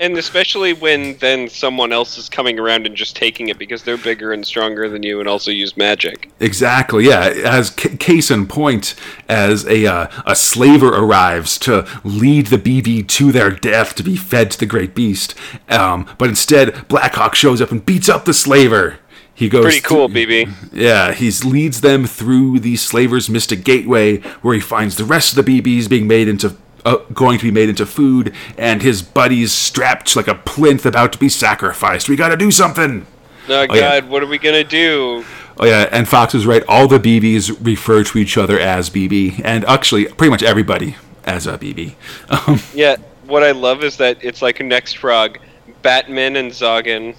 and 0.00 0.16
especially 0.18 0.72
when 0.72 1.16
then 1.18 1.48
someone 1.48 1.92
else 1.92 2.18
is 2.18 2.28
coming 2.28 2.58
around 2.58 2.86
and 2.86 2.94
just 2.96 3.16
taking 3.16 3.48
it 3.48 3.58
because 3.58 3.82
they're 3.82 3.96
bigger 3.96 4.32
and 4.32 4.46
stronger 4.46 4.88
than 4.88 5.02
you 5.02 5.20
and 5.20 5.28
also 5.28 5.50
use 5.50 5.76
magic. 5.76 6.30
Exactly. 6.40 7.06
Yeah. 7.06 7.32
As 7.44 7.68
c- 7.74 7.96
case 7.96 8.30
in 8.30 8.46
point, 8.46 8.94
as 9.28 9.66
a 9.66 9.86
uh, 9.86 10.08
a 10.26 10.36
slaver 10.36 10.88
arrives 10.88 11.58
to 11.60 11.86
lead 12.04 12.46
the 12.48 12.58
BB 12.58 13.08
to 13.08 13.32
their 13.32 13.50
death 13.50 13.94
to 13.96 14.02
be 14.02 14.16
fed 14.16 14.50
to 14.52 14.58
the 14.58 14.66
great 14.66 14.94
beast, 14.94 15.34
um, 15.68 16.08
but 16.18 16.28
instead 16.28 16.86
Blackhawk 16.88 17.34
shows 17.34 17.60
up 17.60 17.70
and 17.70 17.84
beats 17.84 18.08
up 18.08 18.24
the 18.24 18.34
slaver. 18.34 18.98
He 19.34 19.50
goes 19.50 19.64
Pretty 19.64 19.80
cool, 19.82 20.08
through- 20.08 20.26
BB. 20.26 20.70
Yeah, 20.72 21.12
he 21.12 21.30
leads 21.46 21.82
them 21.82 22.06
through 22.06 22.60
the 22.60 22.76
slavers' 22.76 23.28
mystic 23.28 23.64
gateway, 23.64 24.16
where 24.40 24.54
he 24.54 24.60
finds 24.60 24.96
the 24.96 25.04
rest 25.04 25.36
of 25.36 25.44
the 25.44 25.60
BBs 25.60 25.90
being 25.90 26.06
made 26.06 26.26
into 26.26 26.56
uh, 26.86 26.96
going 27.12 27.38
to 27.38 27.44
be 27.44 27.50
made 27.50 27.68
into 27.68 27.84
food, 27.84 28.34
and 28.56 28.80
his 28.80 29.02
buddies 29.02 29.52
strapped 29.52 30.16
like 30.16 30.28
a 30.28 30.34
plinth 30.34 30.86
about 30.86 31.12
to 31.12 31.18
be 31.18 31.28
sacrificed. 31.28 32.08
We 32.08 32.16
got 32.16 32.28
to 32.28 32.36
do 32.36 32.50
something. 32.50 33.06
Oh, 33.48 33.62
yeah. 33.62 34.00
God, 34.00 34.08
what 34.08 34.22
are 34.22 34.26
we 34.26 34.38
gonna 34.38 34.64
do? 34.64 35.24
Oh 35.58 35.64
yeah, 35.64 35.88
and 35.92 36.08
Fox 36.08 36.34
was 36.34 36.46
right. 36.46 36.62
All 36.68 36.88
the 36.88 36.98
BBs 36.98 37.56
refer 37.64 38.04
to 38.04 38.18
each 38.18 38.36
other 38.36 38.58
as 38.58 38.90
BB, 38.90 39.40
and 39.44 39.64
actually, 39.64 40.06
pretty 40.06 40.30
much 40.30 40.42
everybody 40.42 40.96
as 41.24 41.46
a 41.46 41.58
BB. 41.58 41.94
Um, 42.28 42.60
Yeah, 42.74 42.96
what 43.26 43.42
I 43.42 43.52
love 43.52 43.82
is 43.82 43.96
that 43.98 44.18
it's 44.20 44.42
like 44.42 44.60
Next 44.60 44.98
Frog, 44.98 45.38
Batman 45.82 46.36
and 46.36 46.50
Zoggin. 46.50 47.16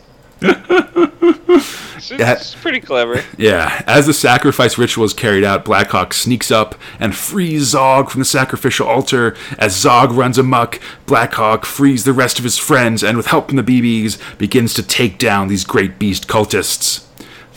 It's, 2.10 2.56
pretty 2.56 2.80
clever. 2.80 3.24
Yeah, 3.38 3.84
as 3.86 4.06
the 4.08 4.14
sacrifice 4.14 4.78
ritual 4.78 5.06
is 5.06 5.14
carried 5.14 5.44
out, 5.44 5.64
Blackhawk 5.66 6.14
sneaks 6.14 6.52
up 6.52 6.76
and 7.00 7.16
frees 7.16 7.64
Zog 7.64 8.10
from 8.10 8.20
the 8.20 8.26
sacrificial 8.26 8.88
altar. 8.88 9.36
As 9.60 9.76
Zog 9.76 10.12
runs 10.12 10.38
amok, 10.38 10.80
Blackhawk 11.06 11.66
frees 11.66 12.04
the 12.04 12.14
rest 12.14 12.40
of 12.40 12.44
his 12.44 12.58
friends 12.58 13.04
and, 13.04 13.18
with 13.18 13.28
help 13.28 13.48
from 13.50 13.58
the 13.58 13.64
BBs, 13.64 14.38
begins 14.38 14.74
to 14.76 14.84
take 14.84 15.18
down 15.20 15.48
these 15.48 15.64
great 15.64 16.00
beast 16.00 16.28
cultists. 16.28 17.06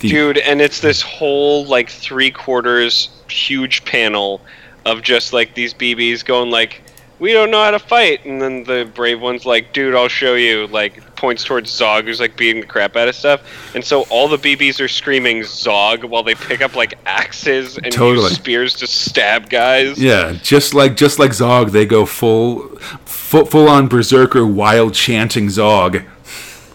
The- 0.01 0.09
Dude, 0.11 0.39
and 0.39 0.61
it's 0.61 0.81
this 0.81 1.03
whole 1.03 1.65
like 1.67 1.89
three 1.91 2.31
quarters 2.31 3.11
huge 3.29 3.85
panel 3.85 4.41
of 4.87 5.03
just 5.03 5.33
like 5.33 5.55
these 5.55 5.75
BBs 5.75 6.25
going 6.25 6.51
like, 6.51 6.83
we 7.21 7.33
don't 7.35 7.51
know 7.51 7.63
how 7.63 7.71
to 7.71 7.79
fight, 7.79 8.25
and 8.25 8.41
then 8.41 8.65
the 8.65 8.91
brave 8.95 9.21
one's 9.21 9.45
like, 9.45 9.73
dude, 9.73 9.95
I'll 9.95 10.09
show 10.09 10.35
you. 10.35 10.67
Like 10.67 11.15
points 11.15 11.45
towards 11.45 11.71
Zog, 11.71 12.07
who's 12.07 12.19
like 12.19 12.35
beating 12.37 12.63
the 12.63 12.67
crap 12.67 12.97
out 12.97 13.07
of 13.07 13.15
stuff, 13.15 13.43
and 13.75 13.85
so 13.85 14.03
all 14.05 14.27
the 14.27 14.39
BBs 14.39 14.81
are 14.81 14.89
screaming 14.89 15.43
Zog 15.45 16.03
while 16.03 16.23
they 16.23 16.35
pick 16.35 16.63
up 16.63 16.75
like 16.75 16.95
axes 17.05 17.77
and 17.77 17.93
Totally. 17.93 18.25
use 18.29 18.35
spears 18.37 18.75
to 18.77 18.87
stab 18.87 19.51
guys. 19.51 19.99
Yeah, 19.99 20.33
just 20.43 20.73
like 20.75 20.97
just 20.97 21.19
like 21.19 21.35
Zog, 21.35 21.71
they 21.71 21.85
go 21.85 22.07
full, 22.07 22.69
full, 23.05 23.45
full 23.45 23.69
on 23.69 23.87
berserker, 23.87 24.47
wild 24.47 24.95
chanting 24.95 25.51
Zog. 25.51 26.03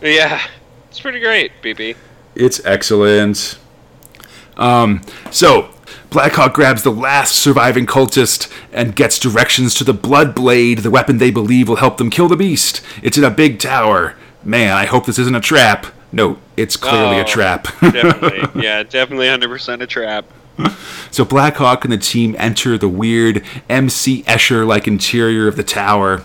Yeah, 0.01 0.39
it's 0.89 0.99
pretty 0.99 1.19
great, 1.19 1.51
BB. 1.63 1.95
It's 2.35 2.63
excellent. 2.65 3.57
Um, 4.57 5.01
so 5.31 5.69
Blackhawk 6.15 6.53
grabs 6.53 6.81
the 6.83 6.93
last 6.93 7.35
surviving 7.35 7.85
cultist 7.85 8.49
and 8.71 8.95
gets 8.95 9.19
directions 9.19 9.73
to 9.75 9.83
the 9.83 9.91
Blood 9.93 10.33
Blade, 10.33 10.77
the 10.77 10.89
weapon 10.89 11.17
they 11.17 11.29
believe 11.29 11.67
will 11.67 11.75
help 11.75 11.97
them 11.97 12.09
kill 12.09 12.29
the 12.29 12.37
beast. 12.37 12.79
It's 13.03 13.17
in 13.17 13.25
a 13.25 13.29
big 13.29 13.59
tower. 13.59 14.15
Man, 14.41 14.71
I 14.77 14.85
hope 14.85 15.05
this 15.07 15.19
isn't 15.19 15.35
a 15.35 15.41
trap. 15.41 15.87
No, 16.13 16.37
it's 16.55 16.77
clearly 16.77 17.17
a 17.17 17.23
Oh. 17.23 17.25
trap. 17.25 17.63
Definitely, 17.81 18.63
yeah, 18.63 18.83
definitely 18.83 19.25
100% 19.27 19.81
a 19.81 19.87
trap. 19.87 20.23
so 21.11 21.25
Blackhawk 21.25 21.83
and 21.83 21.91
the 21.91 21.97
team 21.97 22.33
enter 22.39 22.77
the 22.77 22.87
weird 22.87 23.43
MC 23.69 24.23
Escher 24.23 24.65
like 24.65 24.87
interior 24.87 25.49
of 25.49 25.57
the 25.57 25.63
tower. 25.63 26.23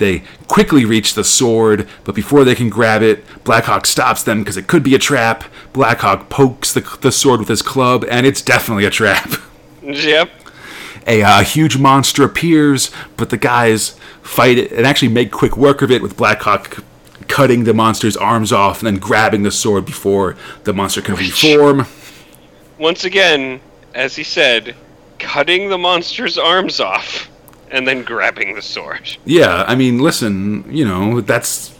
They 0.00 0.22
quickly 0.48 0.86
reach 0.86 1.12
the 1.12 1.22
sword, 1.22 1.86
but 2.04 2.14
before 2.14 2.42
they 2.42 2.54
can 2.54 2.70
grab 2.70 3.02
it, 3.02 3.22
Blackhawk 3.44 3.84
stops 3.84 4.22
them 4.22 4.38
because 4.38 4.56
it 4.56 4.66
could 4.66 4.82
be 4.82 4.94
a 4.94 4.98
trap. 4.98 5.44
Blackhawk 5.74 6.30
pokes 6.30 6.72
the, 6.72 6.80
the 7.02 7.12
sword 7.12 7.38
with 7.38 7.48
his 7.48 7.60
club, 7.60 8.06
and 8.10 8.26
it's 8.26 8.40
definitely 8.42 8.84
a 8.84 8.90
trap. 8.90 9.30
Yep. 9.82 10.30
A 11.06 11.22
uh, 11.22 11.42
huge 11.42 11.78
monster 11.78 12.22
appears, 12.22 12.90
but 13.16 13.30
the 13.30 13.38
guys 13.38 13.96
fight 14.22 14.58
it 14.58 14.70
and 14.70 14.86
actually 14.86 15.08
make 15.08 15.32
quick 15.32 15.56
work 15.56 15.80
of 15.80 15.90
it 15.90 16.02
with 16.02 16.18
Blackhawk 16.18 16.84
cutting 17.28 17.64
the 17.64 17.72
monster's 17.72 18.16
arms 18.16 18.52
off 18.52 18.80
and 18.80 18.86
then 18.86 18.98
grabbing 18.98 19.42
the 19.42 19.50
sword 19.50 19.86
before 19.86 20.36
the 20.64 20.74
monster 20.74 21.00
can 21.00 21.14
reform. 21.14 21.86
Once 22.78 23.04
again, 23.04 23.60
as 23.94 24.14
he 24.14 24.22
said, 24.22 24.76
cutting 25.18 25.70
the 25.70 25.78
monster's 25.78 26.36
arms 26.36 26.78
off 26.78 27.30
and 27.70 27.86
then 27.86 28.02
grabbing 28.02 28.54
the 28.54 28.62
sword. 28.62 29.16
Yeah, 29.24 29.64
I 29.66 29.74
mean, 29.74 29.98
listen, 29.98 30.64
you 30.72 30.84
know, 30.84 31.20
that's 31.20 31.76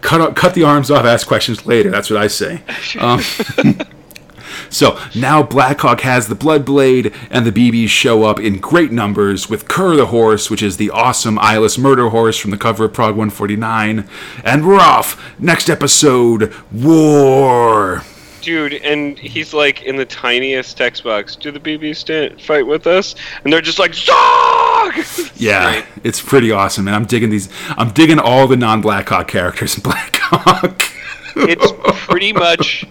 cut 0.00 0.36
cut 0.36 0.54
the 0.54 0.64
arms 0.64 0.90
off, 0.90 1.04
ask 1.04 1.26
questions 1.26 1.66
later. 1.66 1.90
That's 1.90 2.10
what 2.10 2.20
I 2.20 2.26
say. 2.26 2.62
Um, 2.98 3.20
so 4.70 4.98
now 5.14 5.42
Blackhawk 5.42 6.00
has 6.02 6.28
the 6.28 6.34
Blood 6.34 6.64
Blade, 6.64 7.12
and 7.30 7.46
the 7.46 7.52
BBs 7.52 7.88
show 7.88 8.24
up 8.24 8.38
in 8.38 8.58
great 8.58 8.92
numbers 8.92 9.48
with 9.48 9.68
Kerr 9.68 9.96
the 9.96 10.06
horse, 10.06 10.50
which 10.50 10.62
is 10.62 10.76
the 10.76 10.90
awesome 10.90 11.38
eyeless 11.38 11.78
murder 11.78 12.08
horse 12.08 12.38
from 12.38 12.50
the 12.50 12.58
cover 12.58 12.86
of 12.86 12.92
Prog 12.92 13.16
149. 13.16 14.08
And 14.42 14.66
we're 14.66 14.80
off. 14.80 15.20
Next 15.38 15.68
episode, 15.68 16.52
War. 16.72 18.02
Dude, 18.44 18.74
and 18.74 19.18
he's 19.18 19.54
like 19.54 19.82
in 19.82 19.96
the 19.96 20.04
tiniest 20.04 20.76
text 20.76 21.02
box. 21.04 21.34
Do 21.34 21.50
the 21.50 21.60
BBs 21.60 21.96
stand, 21.96 22.40
fight 22.42 22.66
with 22.66 22.86
us? 22.86 23.14
And 23.42 23.52
they're 23.52 23.60
just 23.62 23.78
like, 23.78 23.94
Zog! 23.94 24.94
Yeah, 25.36 25.72
Great. 25.72 25.84
it's 26.04 26.20
pretty 26.20 26.50
awesome, 26.50 26.86
and 26.86 26.94
I'm 26.94 27.06
digging 27.06 27.30
these. 27.30 27.48
I'm 27.70 27.90
digging 27.90 28.18
all 28.18 28.46
the 28.46 28.56
non-Blackhawk 28.56 29.28
characters 29.28 29.76
in 29.76 29.82
Blackhawk. 29.82 30.82
It's 31.36 31.72
pretty 32.06 32.32
much 32.32 32.84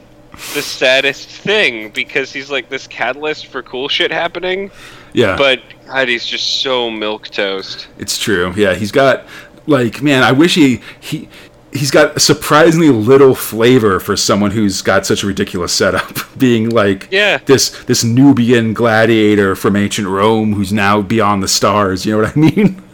the 0.53 0.61
saddest 0.61 1.29
thing 1.29 1.91
because 1.91 2.33
he's 2.33 2.51
like 2.51 2.67
this 2.67 2.87
catalyst 2.87 3.45
for 3.47 3.63
cool 3.63 3.87
shit 3.87 4.11
happening, 4.11 4.69
yeah, 5.13 5.37
but 5.37 5.61
God, 5.87 6.09
he's 6.09 6.25
just 6.25 6.61
so 6.61 6.91
milk 6.91 7.29
toast. 7.29 7.87
It's 7.99 8.17
true. 8.17 8.51
Yeah, 8.57 8.73
he's 8.73 8.91
got 8.91 9.25
like 9.65 10.01
man, 10.01 10.23
I 10.23 10.33
wish 10.33 10.55
he 10.55 10.81
he 10.99 11.29
he's 11.73 11.91
got 11.91 12.21
surprisingly 12.21 12.89
little 12.89 13.35
flavor 13.35 13.99
for 13.99 14.15
someone 14.15 14.51
who's 14.51 14.81
got 14.81 15.05
such 15.05 15.23
a 15.23 15.27
ridiculous 15.27 15.73
setup, 15.73 16.17
being 16.37 16.69
like 16.69 17.07
Yeah. 17.11 17.37
this 17.45 17.69
this 17.85 18.03
Nubian 18.03 18.73
gladiator 18.73 19.55
from 19.55 19.75
ancient 19.75 20.07
Rome 20.07 20.53
who's 20.53 20.71
now 20.73 21.01
beyond 21.01 21.43
the 21.43 21.47
stars. 21.47 22.05
You 22.05 22.13
know 22.13 22.23
what 22.23 22.35
I 22.37 22.39
mean? 22.39 22.83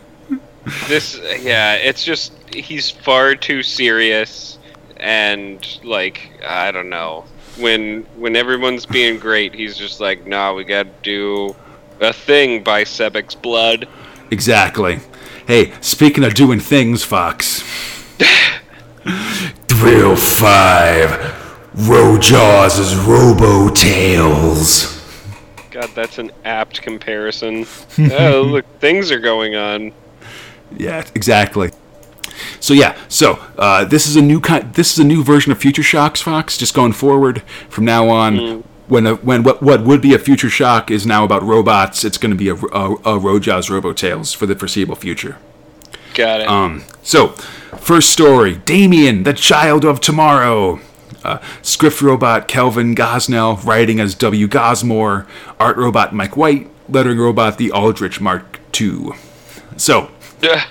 This, 0.88 1.20
yeah, 1.42 1.76
it's 1.76 2.04
just 2.04 2.32
he's 2.54 2.92
far 2.92 3.34
too 3.34 3.64
serious, 3.64 4.60
and 4.98 5.66
like 5.84 6.30
I 6.46 6.72
don't 6.72 6.90
know. 6.90 7.26
When 7.58 8.04
when 8.18 8.36
everyone's 8.36 8.86
being 8.86 9.18
great, 9.18 9.56
he's 9.56 9.76
just 9.78 10.00
like, 10.00 10.28
nah, 10.28 10.54
we 10.54 10.64
got 10.66 10.84
to 10.84 10.92
do 11.02 11.56
a 12.02 12.14
thing 12.14 12.62
by 12.64 12.84
Sebek's 12.84 13.34
blood. 13.34 13.88
Exactly. 14.30 15.00
Hey, 15.48 15.74
speaking 15.82 16.24
of 16.24 16.36
doing 16.36 16.60
things, 16.60 17.04
Fox. 17.04 17.64
Thrill 19.68 20.16
five. 20.16 21.38
Rojaws' 21.74 22.96
Robo 23.08 23.74
Tales. 23.74 25.00
God, 25.72 25.90
that's 25.96 26.18
an 26.18 26.32
apt 26.44 26.82
comparison. 26.82 27.66
oh, 28.12 28.42
look, 28.42 28.66
things 28.80 29.12
are 29.12 29.20
going 29.20 29.56
on. 29.56 29.94
Yeah, 30.76 31.06
exactly. 31.16 31.72
So 32.60 32.74
yeah, 32.74 32.98
so 33.08 33.34
uh, 33.58 33.86
this 33.86 34.08
is 34.08 34.16
a 34.16 34.22
new 34.22 34.42
kind. 34.42 34.74
This 34.74 34.92
is 34.92 35.00
a 35.00 35.04
new 35.04 35.24
version 35.24 35.52
of 35.52 35.60
Future 35.60 35.84
Shocks, 35.84 36.22
Fox. 36.22 36.58
Just 36.58 36.74
going 36.74 36.94
forward 36.94 37.44
from 37.70 37.86
now 37.86 38.10
on, 38.10 38.64
when 38.88 39.08
a, 39.08 39.16
when 39.16 39.44
what 39.44 39.62
what 39.62 39.84
would 39.84 40.02
be 40.02 40.14
a 40.14 40.20
Future 40.20 40.50
Shock 40.50 40.92
is 40.92 41.06
now 41.06 41.24
about 41.24 41.44
robots, 41.44 42.04
it's 42.04 42.18
going 42.18 42.32
to 42.32 42.38
be 42.38 42.50
a, 42.50 42.56
a, 42.56 42.94
a 42.96 43.20
Rojaws' 43.20 43.70
Robo 43.70 43.94
Tales 43.94 44.34
for 44.34 44.46
the 44.46 44.56
foreseeable 44.56 44.96
future. 44.96 45.38
Got 46.14 46.42
it. 46.42 46.48
Um, 46.48 46.84
so, 47.04 47.30
first 47.80 48.10
story 48.10 48.56
Damien, 48.66 49.24
the 49.24 49.34
child 49.34 49.86
of 49.86 50.00
tomorrow. 50.02 50.80
Uh, 51.24 51.40
script 51.62 52.02
robot 52.02 52.48
Kelvin 52.48 52.96
Gosnell, 52.96 53.64
writing 53.66 54.00
as 54.00 54.16
W. 54.16 54.48
Gosmore, 54.48 55.28
art 55.60 55.76
robot 55.76 56.14
Mike 56.16 56.38
White, 56.38 56.70
lettering 56.88 57.20
robot 57.20 57.58
the 57.58 57.72
Aldrich 57.74 58.22
Mark 58.22 58.60
II. 58.80 59.10
So, 59.76 60.12
Ugh. 60.44 60.68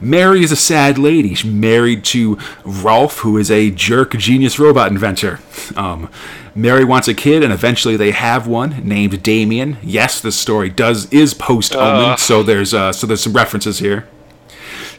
Mary 0.00 0.42
is 0.42 0.52
a 0.52 0.56
sad 0.56 0.98
lady. 0.98 1.34
She's 1.34 1.50
married 1.50 2.04
to 2.06 2.38
Rolf, 2.64 3.20
who 3.20 3.38
is 3.38 3.50
a 3.50 3.70
jerk 3.70 4.12
genius 4.16 4.58
robot 4.58 4.90
inventor. 4.90 5.40
Um, 5.76 6.10
Mary 6.54 6.84
wants 6.84 7.08
a 7.08 7.14
kid, 7.14 7.42
and 7.42 7.52
eventually 7.52 7.96
they 7.96 8.10
have 8.10 8.46
one 8.46 8.86
named 8.86 9.22
Damien. 9.22 9.78
Yes, 9.82 10.20
this 10.20 10.36
story 10.36 10.68
does 10.68 11.10
is 11.12 11.32
post 11.34 11.74
Omen, 11.74 12.10
Ugh. 12.12 12.18
so 12.18 12.42
there's 12.42 12.74
uh, 12.74 12.92
so 12.92 13.06
there's 13.06 13.22
some 13.22 13.32
references 13.32 13.78
here. 13.78 14.06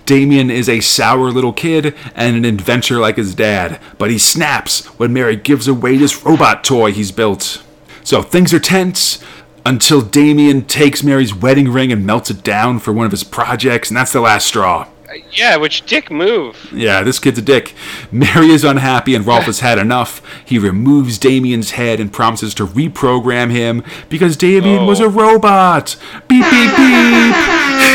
Damien 0.05 0.51
is 0.51 0.69
a 0.69 0.79
sour 0.81 1.31
little 1.31 1.53
kid 1.53 1.95
and 2.15 2.35
an 2.35 2.45
inventor 2.45 2.99
like 2.99 3.17
his 3.17 3.33
dad, 3.35 3.79
but 3.97 4.11
he 4.11 4.19
snaps 4.19 4.85
when 4.99 5.13
Mary 5.13 5.35
gives 5.35 5.67
away 5.67 5.97
this 5.97 6.23
robot 6.23 6.63
toy 6.63 6.91
he's 6.91 7.11
built. 7.11 7.63
So 8.03 8.21
things 8.21 8.53
are 8.53 8.59
tense 8.59 9.23
until 9.65 10.01
Damien 10.01 10.63
takes 10.63 11.03
Mary's 11.03 11.33
wedding 11.33 11.69
ring 11.69 11.91
and 11.91 12.05
melts 12.05 12.29
it 12.29 12.43
down 12.43 12.79
for 12.79 12.93
one 12.93 13.05
of 13.05 13.11
his 13.11 13.23
projects, 13.23 13.89
and 13.89 13.97
that's 13.97 14.13
the 14.13 14.21
last 14.21 14.45
straw. 14.45 14.87
yeah, 15.31 15.55
which 15.55 15.85
dick 15.87 16.11
move? 16.11 16.71
Yeah, 16.71 17.01
this 17.01 17.17
kid's 17.17 17.39
a 17.39 17.41
dick. 17.41 17.73
Mary 18.11 18.49
is 18.49 18.63
unhappy 18.63 19.15
and 19.15 19.25
Rolf 19.25 19.45
has 19.45 19.61
had 19.61 19.79
enough. 19.79 20.21
He 20.45 20.59
removes 20.59 21.17
Damien's 21.17 21.71
head 21.71 21.99
and 21.99 22.13
promises 22.13 22.53
to 22.55 22.67
reprogram 22.67 23.49
him 23.49 23.83
because 24.09 24.37
Damien 24.37 24.85
was 24.85 24.99
a 24.99 25.05
oh. 25.05 25.09
robot. 25.09 25.95
Beep, 26.27 26.43
beep, 26.43 26.75
beep. 26.75 27.94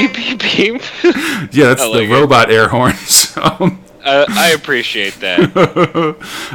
Beep, 0.00 0.14
beep, 0.14 0.40
beep, 0.40 0.72
beep. 0.72 0.82
Yeah, 1.52 1.66
that's 1.68 1.82
I 1.82 1.92
the 1.92 2.02
it. 2.04 2.10
robot 2.10 2.50
air 2.50 2.68
horns. 2.68 3.36
Um, 3.36 3.80
Uh, 4.04 4.26
I 4.28 4.50
appreciate 4.50 5.14
that. 5.20 5.56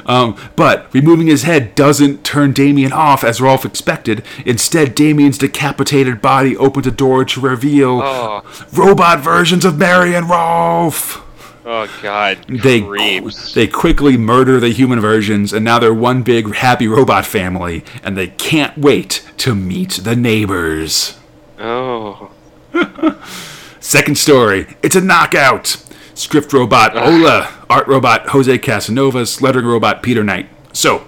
um, 0.05 0.35
but 0.55 0.87
removing 0.93 1.25
his 1.25 1.41
head 1.43 1.73
doesn't 1.73 2.23
turn 2.23 2.53
Damien 2.53 2.93
off 2.93 3.23
as 3.23 3.41
Rolf 3.41 3.65
expected. 3.65 4.23
Instead, 4.45 4.93
Damien's 4.93 5.39
decapitated 5.39 6.21
body 6.21 6.55
opens 6.55 6.85
a 6.85 6.91
door 6.91 7.25
to 7.25 7.41
reveal 7.41 8.01
Oh, 8.03 8.43
robot 8.71 9.21
versions 9.21 9.65
of 9.65 9.79
Mary 9.79 10.13
and 10.13 10.29
Rolf. 10.29 11.23
oh 11.65 11.87
God, 12.03 12.37
They 12.47 12.81
creeps. 12.81 13.53
they 13.55 13.65
quickly 13.65 14.15
murder 14.15 14.59
the 14.59 14.69
human 14.69 14.99
versions, 14.99 15.51
and 15.51 15.65
now 15.65 15.79
they're 15.79 15.91
one 15.91 16.21
big 16.21 16.53
happy 16.53 16.87
robot 16.87 17.25
family, 17.25 17.83
and 18.03 18.15
they 18.15 18.27
can't 18.27 18.77
wait 18.77 19.23
to 19.37 19.55
meet 19.55 20.01
the 20.03 20.15
neighbors. 20.15 21.17
oh, 21.59 22.29
Second 23.79 24.17
story, 24.17 24.75
it's 24.83 24.95
a 24.95 25.01
knockout. 25.01 25.83
Script 26.13 26.51
robot 26.51 26.95
Ola, 26.97 27.65
art 27.69 27.87
robot 27.87 28.27
Jose 28.29 28.57
Casanovas, 28.59 29.41
lettering 29.41 29.65
robot 29.65 30.03
Peter 30.03 30.23
Knight. 30.23 30.49
So, 30.73 31.07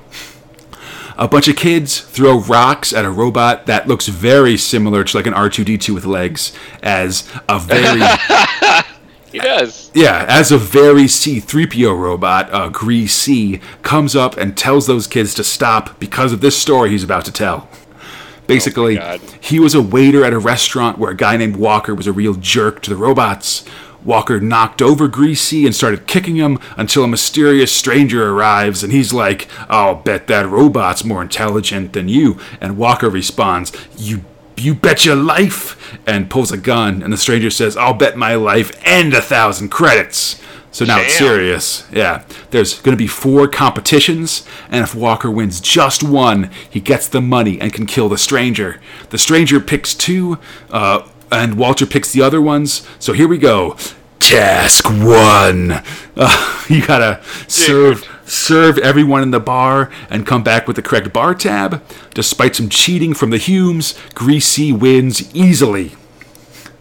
a 1.17 1.27
bunch 1.27 1.47
of 1.47 1.55
kids 1.55 1.99
throw 1.99 2.39
rocks 2.39 2.93
at 2.93 3.05
a 3.05 3.11
robot 3.11 3.65
that 3.65 3.87
looks 3.87 4.07
very 4.07 4.57
similar 4.57 5.03
to 5.03 5.17
like 5.17 5.27
an 5.27 5.33
R2D2 5.33 5.93
with 5.93 6.05
legs, 6.05 6.53
as 6.81 7.29
a 7.49 7.59
very 7.59 8.01
he 9.31 9.39
does. 9.39 9.91
yeah, 9.93 10.25
as 10.27 10.51
a 10.51 10.57
very 10.57 11.03
C3PO 11.03 11.97
robot, 11.97 12.51
uh, 12.51 12.69
Greasy 12.69 13.61
comes 13.83 14.15
up 14.15 14.37
and 14.37 14.57
tells 14.57 14.87
those 14.87 15.07
kids 15.07 15.33
to 15.35 15.43
stop 15.43 15.99
because 15.99 16.33
of 16.33 16.41
this 16.41 16.57
story 16.59 16.89
he's 16.89 17.03
about 17.03 17.25
to 17.25 17.31
tell. 17.31 17.69
Basically, 18.55 18.97
oh 18.97 19.01
God. 19.01 19.21
he 19.39 19.59
was 19.59 19.73
a 19.73 19.81
waiter 19.81 20.23
at 20.23 20.33
a 20.33 20.39
restaurant 20.39 20.97
where 20.97 21.11
a 21.11 21.15
guy 21.15 21.37
named 21.37 21.55
Walker 21.55 21.95
was 21.95 22.07
a 22.07 22.13
real 22.13 22.33
jerk 22.35 22.81
to 22.83 22.89
the 22.89 22.95
robots. 22.95 23.65
Walker 24.03 24.39
knocked 24.39 24.81
over 24.81 25.07
Greasy 25.07 25.65
and 25.65 25.75
started 25.75 26.07
kicking 26.07 26.35
him 26.35 26.59
until 26.75 27.03
a 27.03 27.07
mysterious 27.07 27.71
stranger 27.71 28.31
arrives 28.31 28.83
and 28.83 28.91
he's 28.91 29.13
like, 29.13 29.47
I'll 29.69 29.95
bet 29.95 30.27
that 30.27 30.47
robot's 30.47 31.03
more 31.03 31.21
intelligent 31.21 31.93
than 31.93 32.07
you. 32.07 32.39
And 32.59 32.77
Walker 32.77 33.09
responds, 33.09 33.71
You 33.97 34.25
you 34.57 34.75
bet 34.75 35.05
your 35.05 35.15
life 35.15 35.97
and 36.05 36.29
pulls 36.29 36.51
a 36.51 36.57
gun 36.57 37.01
and 37.01 37.11
the 37.11 37.17
stranger 37.17 37.49
says, 37.49 37.77
I'll 37.77 37.93
bet 37.93 38.17
my 38.17 38.35
life 38.35 38.71
and 38.85 39.13
a 39.13 39.21
thousand 39.21 39.69
credits. 39.69 40.41
So 40.71 40.85
now 40.85 41.01
it's 41.01 41.17
serious. 41.17 41.85
Yeah. 41.91 42.23
There's 42.51 42.81
going 42.81 42.95
to 42.95 43.01
be 43.01 43.07
four 43.07 43.47
competitions, 43.47 44.47
and 44.69 44.83
if 44.83 44.95
Walker 44.95 45.29
wins 45.29 45.59
just 45.59 46.01
one, 46.01 46.49
he 46.69 46.79
gets 46.79 47.07
the 47.07 47.21
money 47.21 47.59
and 47.59 47.73
can 47.73 47.85
kill 47.85 48.07
the 48.07 48.17
stranger. 48.17 48.79
The 49.09 49.17
stranger 49.17 49.59
picks 49.59 49.93
two, 49.93 50.39
uh, 50.69 51.07
and 51.31 51.57
Walter 51.57 51.85
picks 51.85 52.11
the 52.11 52.21
other 52.21 52.41
ones. 52.41 52.87
So 52.99 53.13
here 53.13 53.27
we 53.27 53.37
go. 53.37 53.75
Task 54.19 54.85
one. 54.89 55.81
Uh, 56.15 56.65
you 56.69 56.85
gotta 56.85 57.21
serve 57.47 58.07
serve 58.25 58.77
everyone 58.77 59.21
in 59.23 59.31
the 59.31 59.39
bar 59.41 59.91
and 60.09 60.25
come 60.25 60.41
back 60.41 60.67
with 60.67 60.77
the 60.77 60.81
correct 60.81 61.11
bar 61.11 61.35
tab. 61.35 61.83
Despite 62.13 62.55
some 62.55 62.69
cheating 62.69 63.13
from 63.13 63.29
the 63.29 63.37
Humes, 63.37 63.97
Greasy 64.13 64.71
wins 64.71 65.33
easily. 65.35 65.95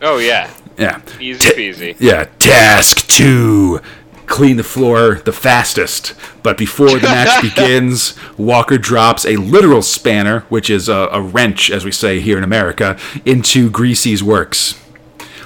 Oh 0.03 0.19
yeah, 0.19 0.53
Yeah. 0.81 1.01
easy 1.21 1.51
peasy. 1.51 1.97
yeah, 2.01 2.25
task 2.39 3.07
two. 3.07 3.81
Clean 4.27 4.57
the 4.57 4.63
floor 4.65 5.17
the 5.25 5.33
fastest. 5.33 6.15
But 6.45 6.57
before 6.57 6.89
the 6.91 7.09
match 7.09 7.43
begins, 7.55 8.15
Walker 8.39 8.79
drops 8.79 9.25
a 9.27 9.37
literal 9.37 9.83
spanner, 9.83 10.41
which 10.49 10.71
is 10.71 10.89
a, 10.89 11.09
a 11.13 11.21
wrench, 11.21 11.69
as 11.71 11.85
we 11.85 11.91
say 11.91 12.21
here 12.21 12.39
in 12.39 12.45
America, 12.45 12.97
into 13.25 13.69
Greasy's 13.71 14.23
works. 14.23 14.75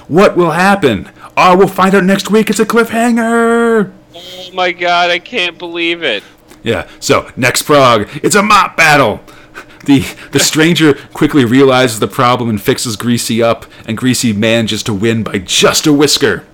What 0.07 0.37
will 0.37 0.51
happen? 0.51 1.09
Oh, 1.35 1.57
we'll 1.57 1.67
find 1.67 1.95
out 1.95 2.03
next 2.03 2.29
week. 2.29 2.49
It's 2.51 2.59
a 2.59 2.65
cliffhanger. 2.65 3.91
Oh 4.15 4.49
my 4.53 4.71
God, 4.71 5.09
I 5.09 5.17
can't 5.19 5.57
believe 5.57 6.03
it. 6.03 6.23
Yeah. 6.63 6.87
So 6.99 7.31
next 7.35 7.63
prog, 7.63 8.07
it's 8.23 8.35
a 8.35 8.43
mop 8.43 8.77
battle. 8.77 9.19
The 9.85 10.05
the 10.31 10.39
stranger 10.39 10.93
quickly 11.13 11.45
realizes 11.45 11.99
the 11.99 12.07
problem 12.07 12.49
and 12.49 12.61
fixes 12.61 12.95
Greasy 12.95 13.41
up, 13.41 13.65
and 13.85 13.97
Greasy 13.97 14.33
manages 14.33 14.83
to 14.83 14.93
win 14.93 15.23
by 15.23 15.39
just 15.39 15.87
a 15.87 15.93
whisker. 15.93 16.45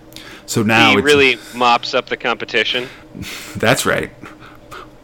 So 0.45 0.63
now 0.63 0.91
he 0.91 1.01
really 1.01 1.37
mops 1.55 1.93
up 1.93 2.07
the 2.07 2.17
competition. 2.17 2.87
That's 3.55 3.85
right. 3.85 4.11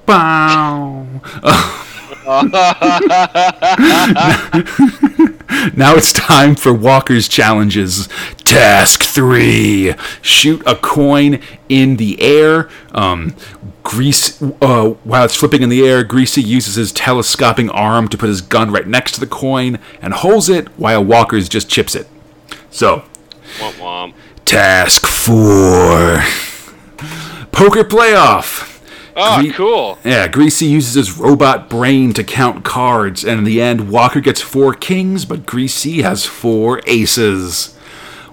Bow. 0.05 1.05
now 5.75 5.95
it's 5.95 6.11
time 6.11 6.55
for 6.55 6.73
Walker's 6.73 7.27
challenges. 7.27 8.09
Task 8.43 9.03
three: 9.03 9.93
shoot 10.21 10.61
a 10.65 10.75
coin 10.75 11.39
in 11.69 11.97
the 11.97 12.21
air. 12.21 12.69
Um, 12.91 13.35
Grease, 13.83 14.41
uh, 14.61 14.89
while 15.05 15.23
it's 15.23 15.35
flipping 15.35 15.61
in 15.61 15.69
the 15.69 15.85
air, 15.87 16.03
Greasy 16.03 16.41
uses 16.41 16.75
his 16.75 16.91
telescoping 16.91 17.69
arm 17.69 18.09
to 18.09 18.17
put 18.17 18.27
his 18.27 18.41
gun 18.41 18.71
right 18.71 18.85
next 18.85 19.13
to 19.13 19.19
the 19.21 19.27
coin 19.27 19.79
and 20.01 20.13
holds 20.13 20.49
it 20.49 20.67
while 20.77 21.03
Walker's 21.03 21.47
just 21.47 21.69
chips 21.69 21.95
it. 21.95 22.07
So, 22.69 23.03
Womp 23.59 23.73
womp. 23.75 24.13
task 24.43 25.07
four: 25.07 26.23
poker 27.51 27.85
playoff. 27.85 28.76
Oh, 29.19 29.41
Gre- 29.41 29.51
cool. 29.53 29.97
Yeah, 30.03 30.27
Greasy 30.27 30.67
uses 30.67 30.93
his 30.93 31.17
robot 31.17 31.69
brain 31.69 32.13
to 32.13 32.23
count 32.23 32.63
cards, 32.63 33.23
and 33.25 33.39
in 33.39 33.43
the 33.45 33.59
end, 33.61 33.89
Walker 33.89 34.21
gets 34.21 34.41
four 34.41 34.73
kings, 34.73 35.25
but 35.25 35.45
Greasy 35.45 36.03
has 36.03 36.25
four 36.25 36.81
aces. 36.85 37.73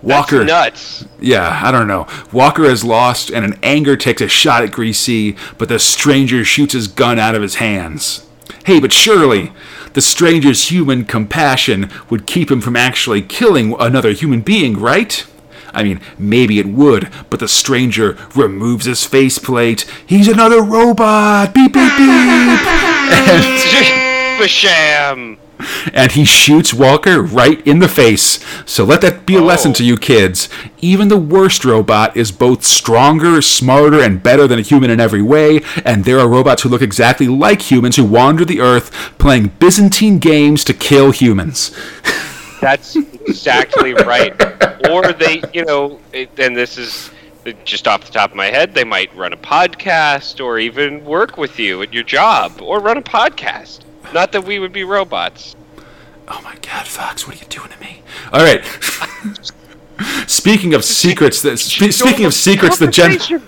Walker, 0.03 0.45
That's 0.45 1.01
nuts. 1.03 1.13
yeah, 1.19 1.63
I 1.65 1.71
don't 1.73 1.89
know. 1.89 2.07
Walker 2.31 2.65
has 2.65 2.85
lost, 2.85 3.31
and 3.31 3.45
in 3.45 3.59
anger 3.63 3.97
takes 3.97 4.21
a 4.21 4.29
shot 4.29 4.63
at 4.63 4.71
Greasy, 4.73 5.35
but 5.57 5.71
the 5.71 5.79
stranger 5.79 6.45
shoots 6.45 6.75
his 6.75 6.87
gun 6.89 7.19
out 7.19 7.35
of 7.35 7.41
his 7.41 7.55
hands. 7.55 8.27
Hey, 8.67 8.79
but 8.81 8.93
surely 8.93 9.53
the 9.95 10.03
stranger's 10.03 10.71
human 10.71 11.05
compassion 11.07 11.89
would 12.11 12.27
keep 12.27 12.51
him 12.51 12.61
from 12.61 12.77
actually 12.77 13.23
killing 13.23 13.75
another 13.79 14.11
human 14.13 14.43
being, 14.43 14.79
right? 14.79 15.27
I 15.75 15.83
mean, 15.83 16.01
maybe 16.19 16.59
it 16.59 16.67
would, 16.67 17.11
but 17.31 17.41
the 17.41 17.49
stranger 17.49 18.17
removes 18.35 18.87
his 18.87 19.05
faceplate. 19.05 19.83
He's 20.07 20.29
another 20.29 20.63
robot! 20.63 21.53
Beep, 21.55 21.73
beep, 21.73 21.97
beep! 21.97 22.61
and, 23.15 24.41
Basham. 24.41 25.39
and 25.93 26.13
he 26.13 26.25
shoots 26.25 26.75
Walker 26.75 27.23
right 27.23 27.65
in 27.67 27.79
the 27.79 27.89
face. 27.89 28.45
So 28.67 28.85
let 28.85 29.01
that 29.03 29.27
be 29.27 29.37
a 29.37 29.41
oh. 29.41 29.45
lesson 29.45 29.71
Oh. 29.71 29.75
to 29.75 29.85
you 29.85 29.97
kids. 29.97 30.49
Even 30.81 31.09
the 31.09 31.17
worst 31.17 31.65
robot 31.65 32.17
is 32.17 32.33
both 32.33 32.65
stronger, 32.65 33.41
smarter, 33.41 34.01
and 34.01 34.23
better 34.23 34.47
than 34.47 34.59
a 34.59 34.63
human 34.63 34.91
in 34.91 35.01
every 35.01 35.23
way, 35.23 35.61
and 35.85 36.05
there 36.05 36.19
are 36.19 36.29
robots 36.29 36.63
who 36.63 36.69
look 36.69 36.83
exactly 36.83 37.29
like 37.29 37.71
humans 37.71 37.97
who 37.97 38.05
wander 38.05 38.45
the 38.45 38.61
earth 38.61 38.91
playing 39.19 39.49
Byzantine 39.59 40.19
games 40.19 40.65
to 40.65 40.75
kill 40.75 41.11
humans. 41.11 41.71
That's 42.65 42.97
exactly 42.97 43.93
right. 43.93 44.33
Or 44.89 45.13
they, 45.13 45.43
you 45.53 45.67
know, 45.67 46.01
and 46.15 46.57
this 46.57 46.79
is 46.79 47.11
just 47.67 47.87
off 47.87 48.07
the 48.07 48.11
top 48.11 48.31
of 48.31 48.37
my 48.37 48.47
head, 48.47 48.73
they 48.73 48.85
might 48.85 49.15
run 49.15 49.35
a 49.35 49.37
podcast 49.37 50.43
or 50.43 50.59
even 50.59 51.05
work 51.05 51.37
with 51.37 51.59
you 51.59 51.83
at 51.83 51.93
your 51.93 52.05
job 52.05 52.63
or 52.63 52.81
run 52.81 52.97
a 52.97 53.03
podcast. 53.03 53.81
Not 54.15 54.33
that 54.33 54.45
we 54.45 54.59
would 54.59 54.73
be 54.73 54.83
robots. 54.83 55.55
Oh 56.27 56.41
my 56.43 56.57
god, 56.63 56.89
Fox, 56.89 57.27
what 57.27 57.37
are 57.37 57.41
you 57.41 57.47
doing 57.51 57.69
to 57.69 57.79
me? 57.81 58.01
All 58.33 58.41
right. 58.41 58.65
speaking 60.27 60.73
of 60.73 60.87
secrets, 60.87 61.43
that, 61.43 61.59
spe- 61.59 61.93
speaking 61.93 62.25
of 62.25 62.33
secrets, 62.33 62.79
the 62.79 62.87
gen- 62.87 63.43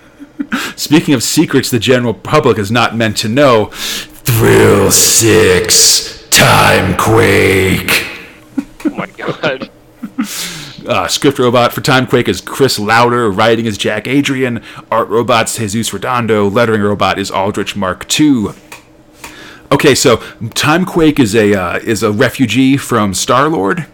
Speaking 0.77 1.14
of 1.14 1.23
secrets 1.23 1.71
the 1.71 1.79
general 1.79 2.12
public 2.12 2.59
is 2.59 2.71
not 2.71 2.95
meant 2.95 3.17
to 3.17 3.31
know, 3.31 3.71
Thrill 3.73 4.91
6 4.91 6.29
Time 6.29 6.99
Quake. 6.99 7.89
Oh 7.89 8.06
my 8.97 9.07
god. 9.07 9.70
Uh, 10.86 11.09
script 11.09 11.36
robot 11.40 11.72
for 11.72 11.80
Timequake 11.80 12.28
is 12.28 12.40
Chris 12.40 12.78
Lowder, 12.78 13.28
writing 13.28 13.66
is 13.66 13.76
Jack 13.76 14.07
Adrian, 14.07 14.62
art 14.88 15.09
robot's 15.09 15.57
Jesus 15.57 15.92
Redondo, 15.92 16.49
lettering 16.49 16.80
robot 16.80 17.18
is 17.18 17.28
Aldrich 17.28 17.74
Mark 17.74 18.07
II. 18.20 18.51
Okay, 19.72 19.97
so 19.97 20.18
Timequake 20.55 21.18
is 21.18 21.34
a 21.34 21.55
uh, 21.55 21.78
is 21.78 22.05
a 22.05 22.12
refugee 22.12 22.76
from 22.76 23.14
Star 23.14 23.49
Lord. 23.49 23.86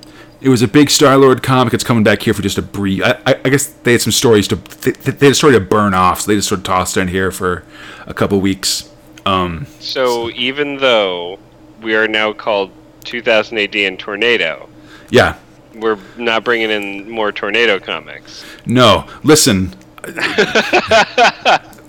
It 0.42 0.50
was 0.50 0.61
a 0.61 0.68
big 0.68 0.90
Star 0.90 1.16
Lord 1.16 1.42
comic. 1.42 1.72
It's 1.72 1.84
coming 1.84 2.05
back 2.05 2.20
here 2.22 2.34
for 2.34 2.42
just 2.42 2.59
a 2.59 2.62
brief. 2.62 3.03
I, 3.03 3.18
I, 3.24 3.40
I 3.42 3.48
guess 3.48 3.68
they 3.68 3.92
had 3.92 4.03
some 4.03 4.12
stories 4.12 4.46
to 4.48 4.57
they, 4.57 4.90
they 4.90 5.26
had 5.26 5.32
a 5.32 5.34
story 5.34 5.55
to 5.55 5.61
burn 5.61 5.94
off, 5.94 6.20
so 6.20 6.30
they 6.30 6.36
just 6.36 6.48
sort 6.48 6.59
of 6.59 6.64
tossed 6.64 6.98
it 6.98 7.00
in 7.00 7.09
here 7.09 7.30
for 7.30 7.64
a 8.07 8.12
couple 8.12 8.38
weeks. 8.40 8.92
Um, 9.24 9.66
So 9.80 10.28
even 10.30 10.76
though 10.76 11.38
we 11.80 11.94
are 11.94 12.07
now 12.09 12.34
called 12.34 12.70
2000 13.05 13.57
AD 13.57 13.74
and 13.76 13.98
Tornado, 13.98 14.68
yeah, 15.13 15.37
we're 15.75 15.99
not 16.17 16.43
bringing 16.43 16.71
in 16.71 17.11
more 17.11 17.31
Tornado 17.33 17.79
comics. 17.79 18.45
No, 18.65 19.07
listen. 19.23 19.75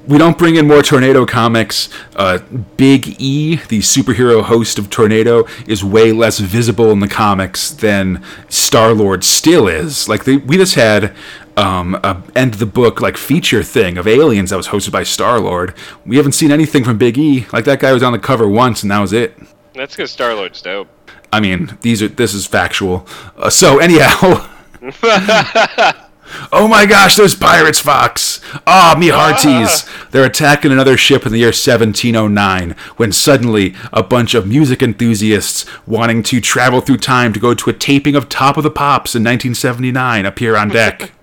we 0.07 0.17
don't 0.17 0.37
bring 0.37 0.57
in 0.57 0.67
more 0.67 0.81
Tornado 0.81 1.25
comics. 1.25 1.87
Uh, 2.17 2.39
Big 2.75 3.15
E, 3.21 3.55
the 3.55 3.79
superhero 3.79 4.43
host 4.43 4.77
of 4.77 4.89
Tornado, 4.89 5.45
is 5.65 5.85
way 5.85 6.11
less 6.11 6.39
visible 6.39 6.91
in 6.91 6.99
the 6.99 7.07
comics 7.07 7.71
than 7.71 8.21
Star 8.49 8.93
Lord 8.93 9.23
still 9.23 9.69
is. 9.69 10.09
Like 10.09 10.25
they, 10.25 10.35
we 10.35 10.57
just 10.57 10.75
had 10.75 11.15
um, 11.55 11.97
uh, 12.03 12.21
end 12.35 12.55
of 12.55 12.59
the 12.59 12.65
book 12.65 12.99
like 12.99 13.15
feature 13.15 13.63
thing 13.63 13.97
of 13.97 14.05
Aliens 14.05 14.49
that 14.49 14.57
was 14.57 14.67
hosted 14.67 14.91
by 14.91 15.03
Star 15.03 15.39
Lord. 15.39 15.73
We 16.05 16.17
haven't 16.17 16.33
seen 16.33 16.51
anything 16.51 16.83
from 16.83 16.97
Big 16.97 17.17
E. 17.17 17.45
Like 17.53 17.63
that 17.65 17.79
guy 17.79 17.93
was 17.93 18.03
on 18.03 18.11
the 18.11 18.19
cover 18.19 18.49
once, 18.49 18.83
and 18.83 18.91
that 18.91 18.99
was 18.99 19.13
it. 19.13 19.37
That's 19.73 19.95
because 19.95 20.11
Star 20.11 20.35
Lord's 20.35 20.61
dope. 20.61 20.89
I 21.33 21.39
mean, 21.39 21.77
these 21.81 22.01
are 22.01 22.07
this 22.07 22.33
is 22.33 22.45
factual. 22.45 23.07
Uh, 23.37 23.49
so 23.49 23.79
anyhow. 23.79 24.47
Oh 26.51 26.67
my 26.67 26.85
gosh, 26.87 27.15
those 27.15 27.35
pirates, 27.35 27.79
Fox! 27.79 28.41
Ah, 28.65 28.95
me 28.97 29.09
hearties! 29.09 29.85
They're 30.09 30.25
attacking 30.25 30.71
another 30.71 30.97
ship 30.97 31.27
in 31.27 31.31
the 31.31 31.37
year 31.37 31.47
1709 31.49 32.71
when 32.97 33.11
suddenly 33.11 33.75
a 33.91 34.01
bunch 34.01 34.33
of 34.33 34.47
music 34.47 34.81
enthusiasts 34.81 35.65
wanting 35.85 36.23
to 36.23 36.41
travel 36.41 36.81
through 36.81 36.97
time 36.97 37.33
to 37.33 37.39
go 37.39 37.53
to 37.53 37.69
a 37.69 37.73
taping 37.73 38.15
of 38.15 38.29
Top 38.29 38.57
of 38.57 38.63
the 38.63 38.71
Pops 38.71 39.15
in 39.15 39.21
1979 39.21 40.25
appear 40.25 40.55
on 40.55 40.69
deck. 40.69 41.11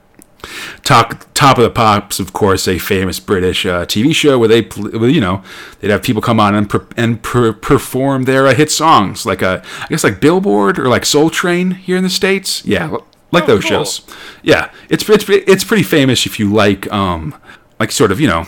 Top, 0.83 1.25
Top 1.35 1.59
of 1.59 1.65
the 1.65 1.71
Pops, 1.71 2.19
of 2.19 2.33
course, 2.33 2.67
a 2.67 2.79
famous 2.79 3.21
British 3.21 3.65
uh, 3.67 3.85
TV 3.87 4.15
show 4.15 4.39
where 4.39 4.49
they, 4.49 4.63
well, 4.77 5.09
you 5.09 5.21
know, 5.21 5.43
they'd 5.81 5.91
have 5.91 6.03
people 6.03 6.23
come 6.23 6.41
on 6.41 6.55
and 6.55 6.69
per- 6.69 6.87
and 6.97 7.23
per- 7.23 7.53
perform 7.53 8.25
their 8.25 8.47
uh, 8.47 8.55
hit 8.55 8.71
songs, 8.71 9.25
like 9.27 9.43
a, 9.43 9.63
I 9.83 9.87
guess 9.89 10.05
like 10.05 10.21
Billboard 10.21 10.79
or 10.79 10.89
like 10.89 11.05
Soul 11.05 11.31
Train 11.31 11.73
here 11.73 11.97
in 11.97 12.03
the 12.03 12.11
states. 12.11 12.65
Yeah, 12.65 12.97
like 13.33 13.45
Oh, 13.45 13.47
those 13.47 13.63
cool. 13.63 13.85
shows. 13.85 14.01
Yeah, 14.43 14.71
it's 14.89 15.09
it's 15.09 15.25
it's 15.29 15.65
pretty 15.65 15.83
famous 15.85 16.27
if 16.27 16.39
you 16.41 16.53
like 16.53 16.91
um 16.93 17.35
like 17.79 17.93
sort 17.93 18.11
of 18.13 18.21
you 18.21 18.27
know 18.29 18.47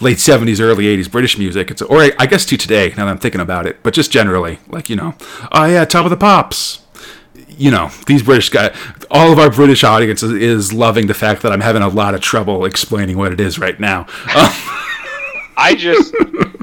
late 0.00 0.16
70s 0.16 0.58
early 0.58 0.84
80s 0.86 1.10
british 1.10 1.36
music 1.36 1.70
it's 1.70 1.82
or 1.82 1.98
I, 2.00 2.12
I 2.18 2.24
guess 2.24 2.46
to 2.46 2.56
today 2.56 2.88
now 2.96 3.04
that 3.04 3.08
i'm 3.10 3.18
thinking 3.18 3.42
about 3.42 3.66
it 3.66 3.82
but 3.82 3.92
just 3.92 4.10
generally 4.10 4.58
like 4.68 4.88
you 4.88 4.96
know 4.96 5.14
oh 5.52 5.66
yeah 5.66 5.84
top 5.84 6.04
of 6.06 6.10
the 6.10 6.16
pops 6.16 6.78
you 7.60 7.70
know 7.70 7.90
these 8.06 8.22
british 8.22 8.48
guys 8.48 8.74
all 9.10 9.30
of 9.32 9.38
our 9.38 9.50
british 9.50 9.84
audience 9.84 10.22
is, 10.22 10.32
is 10.32 10.72
loving 10.72 11.06
the 11.06 11.14
fact 11.14 11.42
that 11.42 11.52
i'm 11.52 11.60
having 11.60 11.82
a 11.82 11.88
lot 11.88 12.14
of 12.14 12.20
trouble 12.20 12.64
explaining 12.64 13.16
what 13.18 13.32
it 13.32 13.40
is 13.40 13.58
right 13.58 13.78
now 13.78 14.00
Um, 14.34 14.50
I 15.62 15.74
just, 15.76 16.14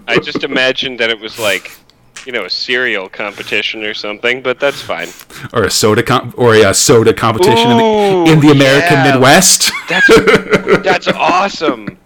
I 0.08 0.18
just 0.18 0.44
imagined 0.44 1.00
that 1.02 1.12
it 1.12 1.20
was 1.20 1.38
like, 1.38 1.78
you 2.26 2.32
know, 2.32 2.46
a 2.46 2.50
cereal 2.50 3.08
competition 3.10 3.84
or 3.84 3.94
something. 3.94 4.42
But 4.42 4.60
that's 4.60 4.82
fine. 4.82 5.10
or 5.54 5.66
a 5.66 5.70
soda 5.70 6.02
com- 6.02 6.34
or 6.36 6.56
a, 6.56 6.64
uh, 6.64 6.74
soda 6.74 7.14
competition 7.14 7.70
in, 7.74 7.78
the, 7.78 8.32
in 8.32 8.40
the 8.40 8.50
american 8.50 8.98
yeah. 8.98 9.12
midwest 9.12 9.72
That's 9.88 10.08
that's 10.84 11.08
awesome. 11.10 12.00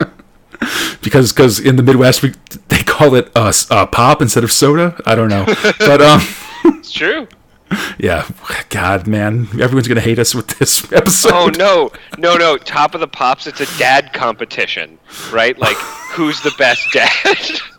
because 1.02 1.32
because 1.32 1.60
in 1.62 1.78
the 1.78 1.84
midwest 1.84 2.24
we, 2.24 2.34
they 2.68 2.84
call 2.84 3.16
it 3.16 3.32
uh, 3.36 3.54
uh, 3.70 3.86
pop 3.86 4.22
instead 4.22 4.44
of 4.44 4.52
soda 4.52 5.00
i 5.06 5.16
don't 5.16 5.30
know 5.30 5.46
but 5.80 6.02
um 6.02 6.20
It's 6.66 6.92
true. 6.92 7.26
Yeah, 7.98 8.28
God, 8.70 9.08
man, 9.08 9.48
everyone's 9.54 9.88
gonna 9.88 10.02
hate 10.02 10.18
us 10.20 10.34
with 10.34 10.48
this 10.60 10.92
episode. 10.94 11.32
Oh 11.34 11.50
no, 11.58 11.92
no, 12.18 12.36
no! 12.36 12.58
Top 12.58 12.96
of 12.96 13.00
the 13.00 13.08
pops. 13.08 13.48
It's 13.48 13.62
a 13.62 13.78
dad 13.78 14.12
competition, 14.12 14.98
right? 15.32 15.58
Like, 15.58 15.78
who's 15.78 16.42
the 16.42 16.54
best 16.58 16.92
dad? 16.94 17.38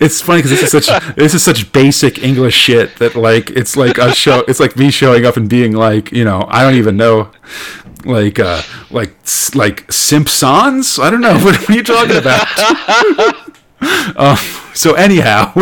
It's 0.00 0.22
funny 0.22 0.38
because 0.38 0.58
this 0.58 0.62
is 0.62 0.84
such 0.86 1.14
this 1.16 1.34
is 1.34 1.42
such 1.42 1.70
basic 1.70 2.22
English 2.22 2.54
shit 2.54 2.96
that 2.96 3.14
like 3.14 3.50
it's 3.50 3.76
like 3.76 3.98
a 3.98 4.14
show. 4.14 4.42
It's 4.48 4.58
like 4.58 4.74
me 4.74 4.90
showing 4.90 5.26
up 5.26 5.36
and 5.36 5.50
being 5.50 5.72
like, 5.72 6.10
you 6.12 6.24
know, 6.24 6.46
I 6.48 6.62
don't 6.62 6.76
even 6.76 6.96
know, 6.96 7.30
like, 8.06 8.38
uh, 8.38 8.62
like, 8.90 9.14
like 9.54 9.92
Simpsons. 9.92 10.98
I 10.98 11.10
don't 11.10 11.20
know 11.20 11.34
what, 11.34 11.56
what 11.60 11.70
are 11.70 11.74
you 11.74 11.82
talking 11.82 12.16
about. 12.16 12.46
um, 14.16 14.38
so 14.72 14.94
anyhow. 14.94 15.52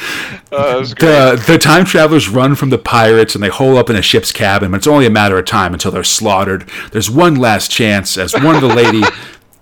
Oh, 0.52 0.72
that 0.72 0.78
was 0.80 0.94
great. 0.94 1.08
the 1.08 1.44
the 1.52 1.58
time 1.58 1.84
travelers 1.84 2.28
run 2.28 2.56
from 2.56 2.70
the 2.70 2.78
pirates 2.78 3.34
and 3.36 3.44
they 3.44 3.48
hole 3.48 3.76
up 3.76 3.88
in 3.88 3.94
a 3.94 4.02
ship's 4.02 4.32
cabin. 4.32 4.72
But 4.72 4.78
it's 4.78 4.86
only 4.88 5.06
a 5.06 5.10
matter 5.10 5.38
of 5.38 5.44
time 5.46 5.72
until 5.72 5.92
they're 5.92 6.02
slaughtered. 6.02 6.68
There's 6.90 7.08
one 7.08 7.36
last 7.36 7.70
chance 7.70 8.18
as 8.18 8.34
one 8.34 8.56
of 8.56 8.60
the 8.60 8.66
lady 8.74 9.02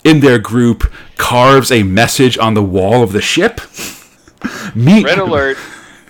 in 0.04 0.20
their 0.20 0.38
group 0.38 0.90
carves 1.18 1.70
a 1.70 1.82
message 1.82 2.38
on 2.38 2.54
the 2.54 2.62
wall 2.62 3.02
of 3.02 3.12
the 3.12 3.20
ship. 3.20 3.60
Me- 4.74 5.04
Red 5.04 5.18
alert! 5.18 5.58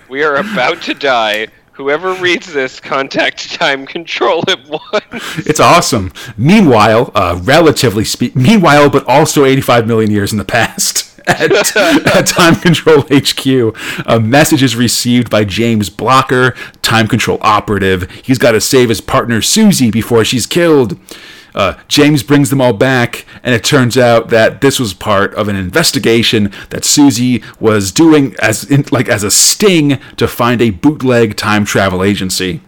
We 0.07 0.23
are 0.23 0.35
about 0.37 0.81
to 0.83 0.93
die. 0.93 1.47
Whoever 1.73 2.13
reads 2.13 2.51
this, 2.53 2.79
contact 2.79 3.53
time 3.53 3.85
control 3.85 4.43
at 4.49 4.59
once. 4.67 5.47
It's 5.47 5.59
awesome. 5.59 6.11
Meanwhile, 6.37 7.11
uh, 7.15 7.39
relatively 7.43 8.03
speak. 8.05 8.35
Meanwhile, 8.35 8.89
but 8.89 9.05
also 9.07 9.45
85 9.45 9.87
million 9.87 10.11
years 10.11 10.31
in 10.31 10.37
the 10.37 10.45
past. 10.45 11.08
At, 11.29 11.75
at 12.15 12.27
Time 12.27 12.55
Control 12.55 13.03
HQ, 13.11 14.05
a 14.05 14.19
message 14.19 14.63
is 14.63 14.75
received 14.75 15.29
by 15.29 15.43
James 15.43 15.89
Blocker, 15.89 16.55
Time 16.81 17.07
Control 17.07 17.37
operative. 17.41 18.09
He's 18.23 18.39
got 18.39 18.51
to 18.53 18.61
save 18.61 18.89
his 18.89 18.99
partner 18.99 19.41
Susie 19.41 19.91
before 19.91 20.25
she's 20.25 20.45
killed. 20.45 20.99
Uh, 21.53 21.75
James 21.87 22.23
brings 22.23 22.49
them 22.49 22.61
all 22.61 22.73
back, 22.73 23.25
and 23.43 23.53
it 23.53 23.63
turns 23.63 23.97
out 23.97 24.29
that 24.29 24.61
this 24.61 24.79
was 24.79 24.93
part 24.93 25.33
of 25.35 25.47
an 25.47 25.55
investigation 25.55 26.51
that 26.69 26.85
Susie 26.85 27.43
was 27.59 27.91
doing 27.91 28.35
as 28.41 28.63
in, 28.63 28.85
like 28.91 29.09
as 29.09 29.23
a 29.23 29.31
sting 29.31 29.99
to 30.17 30.27
find 30.27 30.61
a 30.61 30.69
bootleg 30.69 31.35
time 31.35 31.65
travel 31.65 32.03
agency. 32.03 32.61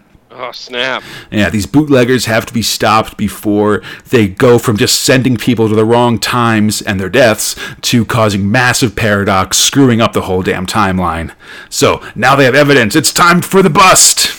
Oh 0.44 0.52
snap! 0.52 1.04
Yeah, 1.30 1.52
these 1.52 1.68
bootleggers 1.68 2.26
have 2.26 2.48
to 2.48 2.54
be 2.54 2.64
stopped 2.64 3.16
before 3.16 3.84
they 4.10 4.28
go 4.28 4.58
from 4.58 4.76
just 4.76 5.02
sending 5.02 5.38
people 5.38 5.70
to 5.70 5.76
the 5.76 5.86
wrong 5.86 6.18
times 6.18 6.82
and 6.82 7.00
their 7.00 7.10
deaths 7.10 7.56
to 7.82 8.06
causing 8.06 8.50
massive 8.50 8.96
paradox, 8.96 9.58
screwing 9.58 10.02
up 10.02 10.14
the 10.14 10.22
whole 10.22 10.42
damn 10.42 10.66
timeline. 10.66 11.32
So 11.70 12.04
now 12.16 12.36
they 12.36 12.46
have 12.46 12.56
evidence. 12.56 12.96
It's 12.96 13.14
time 13.14 13.44
for 13.44 13.62
the 13.62 13.70
bust. 13.70 14.36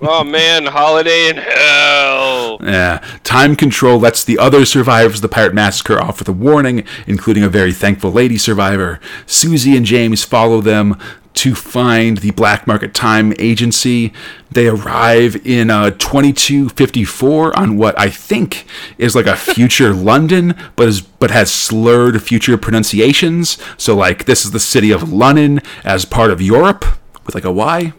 Oh 0.00 0.22
man, 0.22 0.66
holiday 0.66 1.28
in 1.28 1.36
hell. 1.36 2.58
Yeah, 2.60 3.04
time 3.24 3.56
control 3.56 3.98
lets 3.98 4.22
the 4.22 4.38
other 4.38 4.64
survivors 4.64 5.16
of 5.16 5.22
the 5.22 5.28
pirate 5.28 5.54
massacre 5.54 6.00
off 6.00 6.20
with 6.20 6.28
a 6.28 6.32
warning, 6.32 6.84
including 7.08 7.42
a 7.42 7.48
very 7.48 7.72
thankful 7.72 8.12
lady 8.12 8.38
survivor. 8.38 9.00
Susie 9.26 9.76
and 9.76 9.84
James 9.84 10.24
follow 10.24 10.60
them 10.60 10.96
to 11.34 11.54
find 11.54 12.18
the 12.18 12.30
black 12.32 12.66
market 12.66 12.94
time 12.94 13.32
agency. 13.38 14.12
They 14.50 14.68
arrive 14.68 15.46
in 15.46 15.70
uh, 15.70 15.90
2254 15.90 17.58
on 17.58 17.76
what 17.76 17.98
I 17.98 18.10
think 18.10 18.66
is 18.98 19.14
like 19.14 19.26
a 19.26 19.36
future 19.36 19.94
London, 20.10 20.54
but 20.76 20.88
is 20.88 21.00
but 21.00 21.30
has 21.30 21.52
slurred 21.52 22.22
future 22.22 22.56
pronunciations. 22.56 23.58
So 23.76 23.96
like 23.96 24.24
this 24.24 24.44
is 24.44 24.50
the 24.50 24.60
city 24.60 24.90
of 24.90 25.12
London 25.12 25.60
as 25.84 26.04
part 26.04 26.30
of 26.30 26.40
Europe 26.40 26.84
with 27.24 27.34
like 27.34 27.44
a 27.44 27.52
Y. 27.52 27.92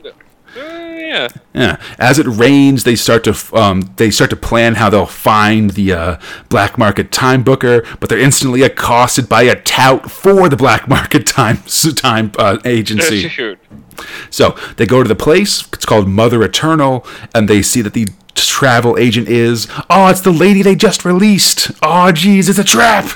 Yeah. 1.10 1.28
Yeah. 1.56 1.82
As 1.98 2.20
it 2.20 2.28
rains, 2.28 2.84
they 2.84 2.96
start 2.96 3.24
to 3.24 3.36
um, 3.54 3.92
they 3.96 4.12
start 4.12 4.30
to 4.30 4.36
plan 4.36 4.76
how 4.76 4.92
they'll 4.92 5.08
find 5.08 5.72
the 5.72 5.94
uh, 5.94 6.20
black 6.50 6.78
market 6.78 7.12
time 7.12 7.42
booker, 7.42 7.84
but 8.00 8.10
they're 8.10 8.20
instantly 8.20 8.62
accosted 8.62 9.28
by 9.28 9.42
a 9.42 9.60
tout 9.60 10.12
for 10.12 10.50
the 10.50 10.56
black 10.56 10.88
market 10.96 11.26
time 11.26 11.64
time 11.96 12.32
uh, 12.38 12.60
agency. 12.64 13.28
So 14.30 14.56
they 14.78 14.86
go 14.86 15.02
to 15.02 15.10
the 15.10 15.16
place. 15.16 15.68
It's 15.74 15.86
called 15.86 16.08
Mother 16.08 16.44
Eternal, 16.44 17.04
and 17.34 17.50
they 17.50 17.64
see 17.64 17.82
that 17.82 17.94
the 17.94 18.10
travel 18.36 18.96
agent 18.98 19.28
is 19.28 19.68
oh, 19.90 20.08
it's 20.10 20.22
the 20.22 20.32
lady 20.32 20.62
they 20.62 20.76
just 20.76 21.06
released. 21.06 21.72
Oh, 21.82 22.12
geez, 22.12 22.50
it's 22.50 22.60
a 22.60 22.64
trap. 22.64 23.10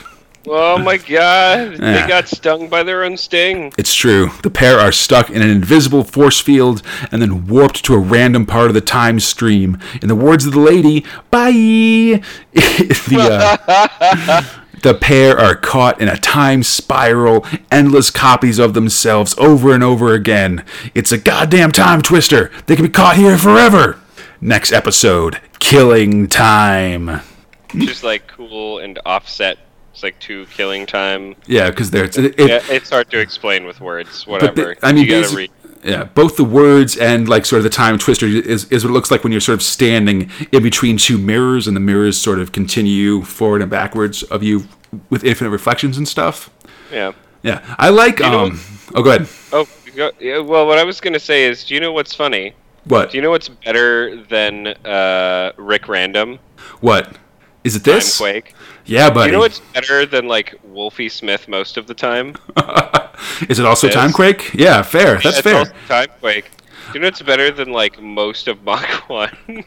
Oh 0.46 0.78
my 0.78 0.98
god, 0.98 1.80
Yeah. 1.80 2.02
they 2.02 2.08
got 2.08 2.28
stung 2.28 2.68
by 2.68 2.84
their 2.84 3.04
own 3.04 3.16
sting. 3.16 3.72
It's 3.78 3.94
true. 3.94 4.32
The 4.42 4.50
pair 4.50 4.78
are 4.80 4.92
stuck 4.92 5.30
in 5.30 5.42
an 5.42 5.50
invisible 5.50 6.04
force 6.04 6.40
field 6.42 6.82
and 7.12 7.22
then 7.22 7.48
warped 7.48 7.86
to 7.86 7.94
a 7.94 7.98
random 8.00 8.46
part 8.46 8.68
of 8.68 8.74
the 8.74 8.82
time 8.82 9.20
stream. 9.22 9.78
In 10.02 10.10
the 10.10 10.16
words 10.16 10.46
of 10.46 10.52
the 10.54 10.60
lady, 10.60 11.06
bye. 11.32 11.52
the, 12.54 13.58
uh, 13.68 14.44
the 14.82 14.94
pair 14.94 15.40
are 15.40 15.56
caught 15.56 16.02
in 16.02 16.10
a 16.10 16.18
time 16.18 16.62
spiral, 16.64 17.46
endless 17.72 18.10
copies 18.10 18.60
of 18.60 18.74
themselves 18.74 19.34
over 19.38 19.74
and 19.74 19.84
over 19.84 20.14
again. 20.14 20.66
It's 20.94 21.14
a 21.14 21.18
goddamn 21.18 21.72
time 21.72 22.02
twister. 22.02 22.52
They 22.66 22.76
can 22.76 22.86
be 22.86 22.92
caught 22.92 23.16
here 23.16 23.38
forever. 23.38 24.00
Next 24.42 24.74
episode 24.74 25.40
Killing 25.60 26.28
Time. 26.28 27.22
Just 27.70 28.04
like 28.04 28.28
cool 28.28 28.80
and 28.80 29.00
offset. 29.06 29.58
It's 30.04 30.16
like 30.16 30.20
two 30.20 30.46
killing 30.48 30.86
time. 30.86 31.34
Yeah, 31.48 31.70
because 31.70 31.90
they're. 31.90 32.04
It, 32.04 32.18
it, 32.18 32.40
Yeah, 32.40 32.62
it's 32.70 32.90
hard 32.90 33.10
to 33.12 33.20
explain 33.20 33.66
with 33.66 33.80
words. 33.80 34.28
Whatever. 34.28 34.76
the- 34.76 34.86
I 34.86 34.92
mean, 34.92 35.06
you 35.06 35.48
yeah, 35.82 36.04
both 36.06 36.36
the 36.36 36.44
words 36.44 36.98
and 36.98 37.30
like 37.30 37.46
sort 37.46 37.60
of 37.60 37.64
the 37.64 37.70
time 37.70 37.98
twister 37.98 38.26
is, 38.26 38.66
is 38.72 38.84
what 38.84 38.90
it 38.92 38.94
looks 38.94 39.12
like 39.12 39.24
when 39.24 39.32
you're 39.32 39.42
sort 39.42 39.56
of 39.56 39.62
standing 39.62 40.30
in 40.52 40.62
between 40.62 40.98
two 40.98 41.18
mirrors, 41.18 41.68
and 41.68 41.76
the 41.76 41.80
mirrors 41.82 42.18
sort 42.18 42.40
of 42.40 42.52
continue 42.52 43.22
forward 43.22 43.62
and 43.62 43.72
backwards 43.72 44.24
of 44.24 44.44
you 44.44 44.66
with 45.10 45.24
infinite 45.24 45.52
reflections 45.52 45.98
and 45.98 46.06
stuff. 46.08 46.50
Yeah. 46.92 47.14
Yeah, 47.42 47.62
I 47.80 47.90
like. 47.90 48.20
know- 48.20 48.48
um, 48.48 48.60
oh, 48.96 49.04
go 49.04 49.10
ahead. 49.12 49.28
Oh, 49.54 49.68
go, 49.96 50.12
yeah, 50.20 50.40
well, 50.40 50.68
what 50.68 50.80
I 50.80 50.84
was 50.84 51.00
gonna 51.00 51.20
say 51.20 51.46
is, 51.46 51.64
do 51.64 51.76
you 51.76 51.80
know 51.80 51.94
what's 51.94 52.14
funny? 52.14 52.54
What? 52.86 53.12
Do 53.12 53.18
you 53.18 53.22
know 53.22 53.30
what's 53.32 53.48
better 53.48 54.22
than 54.24 54.68
uh, 54.68 55.54
Rick 55.56 55.88
Random? 55.88 56.40
what? 56.82 57.18
Is 57.64 57.78
it 57.78 57.86
this? 57.86 58.18
Timequake. 58.18 58.54
Yeah, 58.86 59.10
Do 59.10 59.14
buddy. 59.16 59.28
you 59.28 59.34
know 59.34 59.40
what's 59.40 59.60
better 59.74 60.06
than 60.06 60.28
like 60.28 60.56
Wolfie 60.64 61.10
Smith 61.10 61.48
most 61.48 61.78
of 61.78 61.88
the 61.88 61.94
time? 61.94 62.36
is 63.50 63.60
it 63.60 63.66
also. 63.66 63.88
Timequake? 63.90 64.54
Yeah, 64.54 64.82
fair. 64.82 65.16
That's 65.16 65.38
It's 65.38 65.42
fair. 65.42 65.66
Timequake. 65.88 66.52
You 66.94 67.00
know 67.00 67.08
what's 67.08 67.22
better 67.22 67.50
than 67.52 67.72
like 67.72 68.02
most 68.02 68.48
of 68.48 68.62
Mach 68.64 68.86
One? 69.10 69.64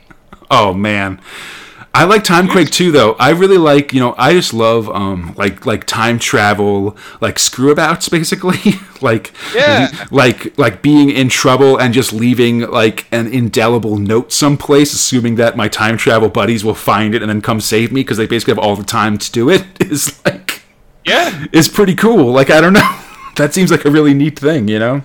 Oh 0.51 0.73
man, 0.75 1.21
I 1.99 2.05
like 2.05 2.25
Timequake 2.25 2.71
too, 2.71 2.93
though. 2.93 3.15
I 3.15 3.31
really 3.31 3.57
like, 3.57 3.93
you 3.95 4.01
know, 4.01 4.15
I 4.19 4.33
just 4.35 4.53
love 4.53 4.89
um 4.91 5.35
like 5.37 5.65
like 5.65 5.85
time 5.87 6.19
travel, 6.19 6.97
like 7.21 7.37
screwabouts, 7.37 8.11
basically. 8.19 8.75
like 9.01 9.33
Yeah. 9.55 9.89
like 10.11 10.57
like 10.59 10.83
being 10.83 11.11
in 11.11 11.29
trouble 11.31 11.79
and 11.79 11.95
just 11.95 12.13
leaving 12.13 12.61
like 12.61 13.07
an 13.13 13.27
indelible 13.27 13.97
note 13.97 14.33
someplace, 14.33 14.93
assuming 14.93 15.37
that 15.37 15.57
my 15.57 15.69
time 15.69 15.97
travel 15.97 16.29
buddies 16.29 16.65
will 16.65 16.75
find 16.75 17.15
it 17.15 17.23
and 17.23 17.31
then 17.31 17.41
come 17.41 17.61
save 17.61 17.93
me 17.93 18.03
because 18.03 18.19
they 18.19 18.27
basically 18.27 18.53
have 18.55 18.59
all 18.65 18.77
the 18.77 18.85
time 18.85 19.17
to 19.19 19.33
do 19.33 19.49
it. 19.49 19.65
Is 19.81 20.23
like 20.25 20.63
Yeah. 21.07 21.47
is 21.53 21.69
pretty 21.69 21.95
cool. 21.95 22.31
Like 22.33 22.51
I 22.51 22.61
don't 22.61 22.75
know, 22.75 22.99
that 23.37 23.55
seems 23.55 23.71
like 23.71 23.85
a 23.87 23.91
really 23.91 24.13
neat 24.13 24.39
thing, 24.39 24.69
you 24.69 24.79
know. 24.79 25.03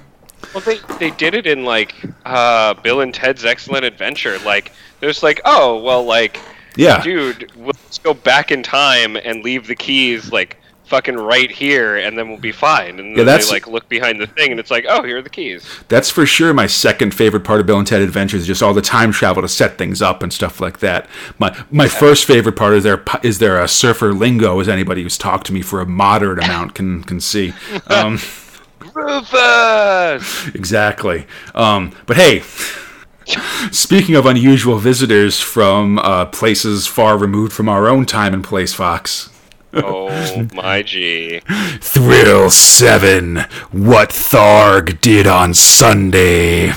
Well, 0.53 0.61
they 0.61 0.79
they 0.99 1.11
did 1.11 1.35
it 1.35 1.47
in 1.47 1.63
like 1.63 1.93
uh, 2.25 2.73
Bill 2.73 2.99
and 3.01 3.13
Ted's 3.13 3.45
Excellent 3.45 3.85
Adventure. 3.85 4.37
Like, 4.39 4.73
there's 4.99 5.23
like, 5.23 5.39
oh, 5.45 5.81
well, 5.81 6.03
like, 6.03 6.37
Yeah. 6.75 7.01
dude, 7.03 7.51
we'll 7.55 7.73
just 7.87 8.03
go 8.03 8.13
back 8.13 8.51
in 8.51 8.63
time 8.63 9.15
and 9.17 9.43
leave 9.43 9.67
the 9.67 9.75
keys 9.75 10.31
like 10.31 10.57
fucking 10.85 11.15
right 11.15 11.49
here, 11.49 11.95
and 11.95 12.17
then 12.17 12.27
we'll 12.27 12.37
be 12.37 12.51
fine. 12.51 12.99
And 12.99 13.15
then 13.17 13.25
that's- 13.25 13.47
they 13.47 13.53
like 13.53 13.65
look 13.67 13.87
behind 13.87 14.19
the 14.19 14.27
thing, 14.27 14.51
and 14.51 14.59
it's 14.59 14.69
like, 14.69 14.85
oh, 14.89 15.03
here 15.03 15.19
are 15.19 15.21
the 15.21 15.29
keys. 15.29 15.65
That's 15.87 16.09
for 16.09 16.25
sure 16.25 16.53
my 16.53 16.67
second 16.67 17.13
favorite 17.15 17.45
part 17.45 17.61
of 17.61 17.65
Bill 17.65 17.77
and 17.77 17.87
Ted 17.87 18.01
Adventures, 18.01 18.45
just 18.45 18.61
all 18.61 18.73
the 18.73 18.81
time 18.81 19.13
travel 19.13 19.41
to 19.41 19.47
set 19.47 19.77
things 19.77 20.01
up 20.01 20.21
and 20.21 20.33
stuff 20.33 20.59
like 20.59 20.79
that. 20.79 21.07
My 21.39 21.55
my 21.71 21.87
first 21.87 22.25
favorite 22.25 22.57
part 22.57 22.73
is 22.73 22.83
their 22.83 23.01
is 23.23 23.39
their 23.39 23.61
uh, 23.61 23.67
surfer 23.67 24.13
lingo, 24.13 24.59
as 24.59 24.67
anybody 24.67 25.03
who's 25.03 25.17
talked 25.17 25.47
to 25.47 25.53
me 25.53 25.61
for 25.61 25.79
a 25.79 25.85
moderate 25.85 26.43
amount 26.43 26.75
can 26.75 27.03
can 27.03 27.19
see. 27.21 27.53
Um, 27.87 28.19
Rufus. 28.93 30.47
exactly. 30.55 31.25
Um, 31.55 31.93
but 32.05 32.17
hey. 32.17 32.43
Speaking 33.71 34.15
of 34.15 34.25
unusual 34.25 34.77
visitors 34.77 35.39
from 35.39 35.99
uh, 35.99 36.25
places 36.25 36.87
far 36.87 37.17
removed 37.17 37.53
from 37.53 37.69
our 37.69 37.87
own 37.87 38.05
time 38.05 38.33
and 38.33 38.43
place, 38.43 38.73
Fox. 38.73 39.29
Oh 39.73 40.47
my 40.53 40.81
g. 40.85 41.41
Thrill 41.79 42.49
7 42.49 43.37
What 43.71 44.09
Tharg 44.09 44.99
Did 45.01 45.27
on 45.27 45.53
Sunday. 45.53 46.69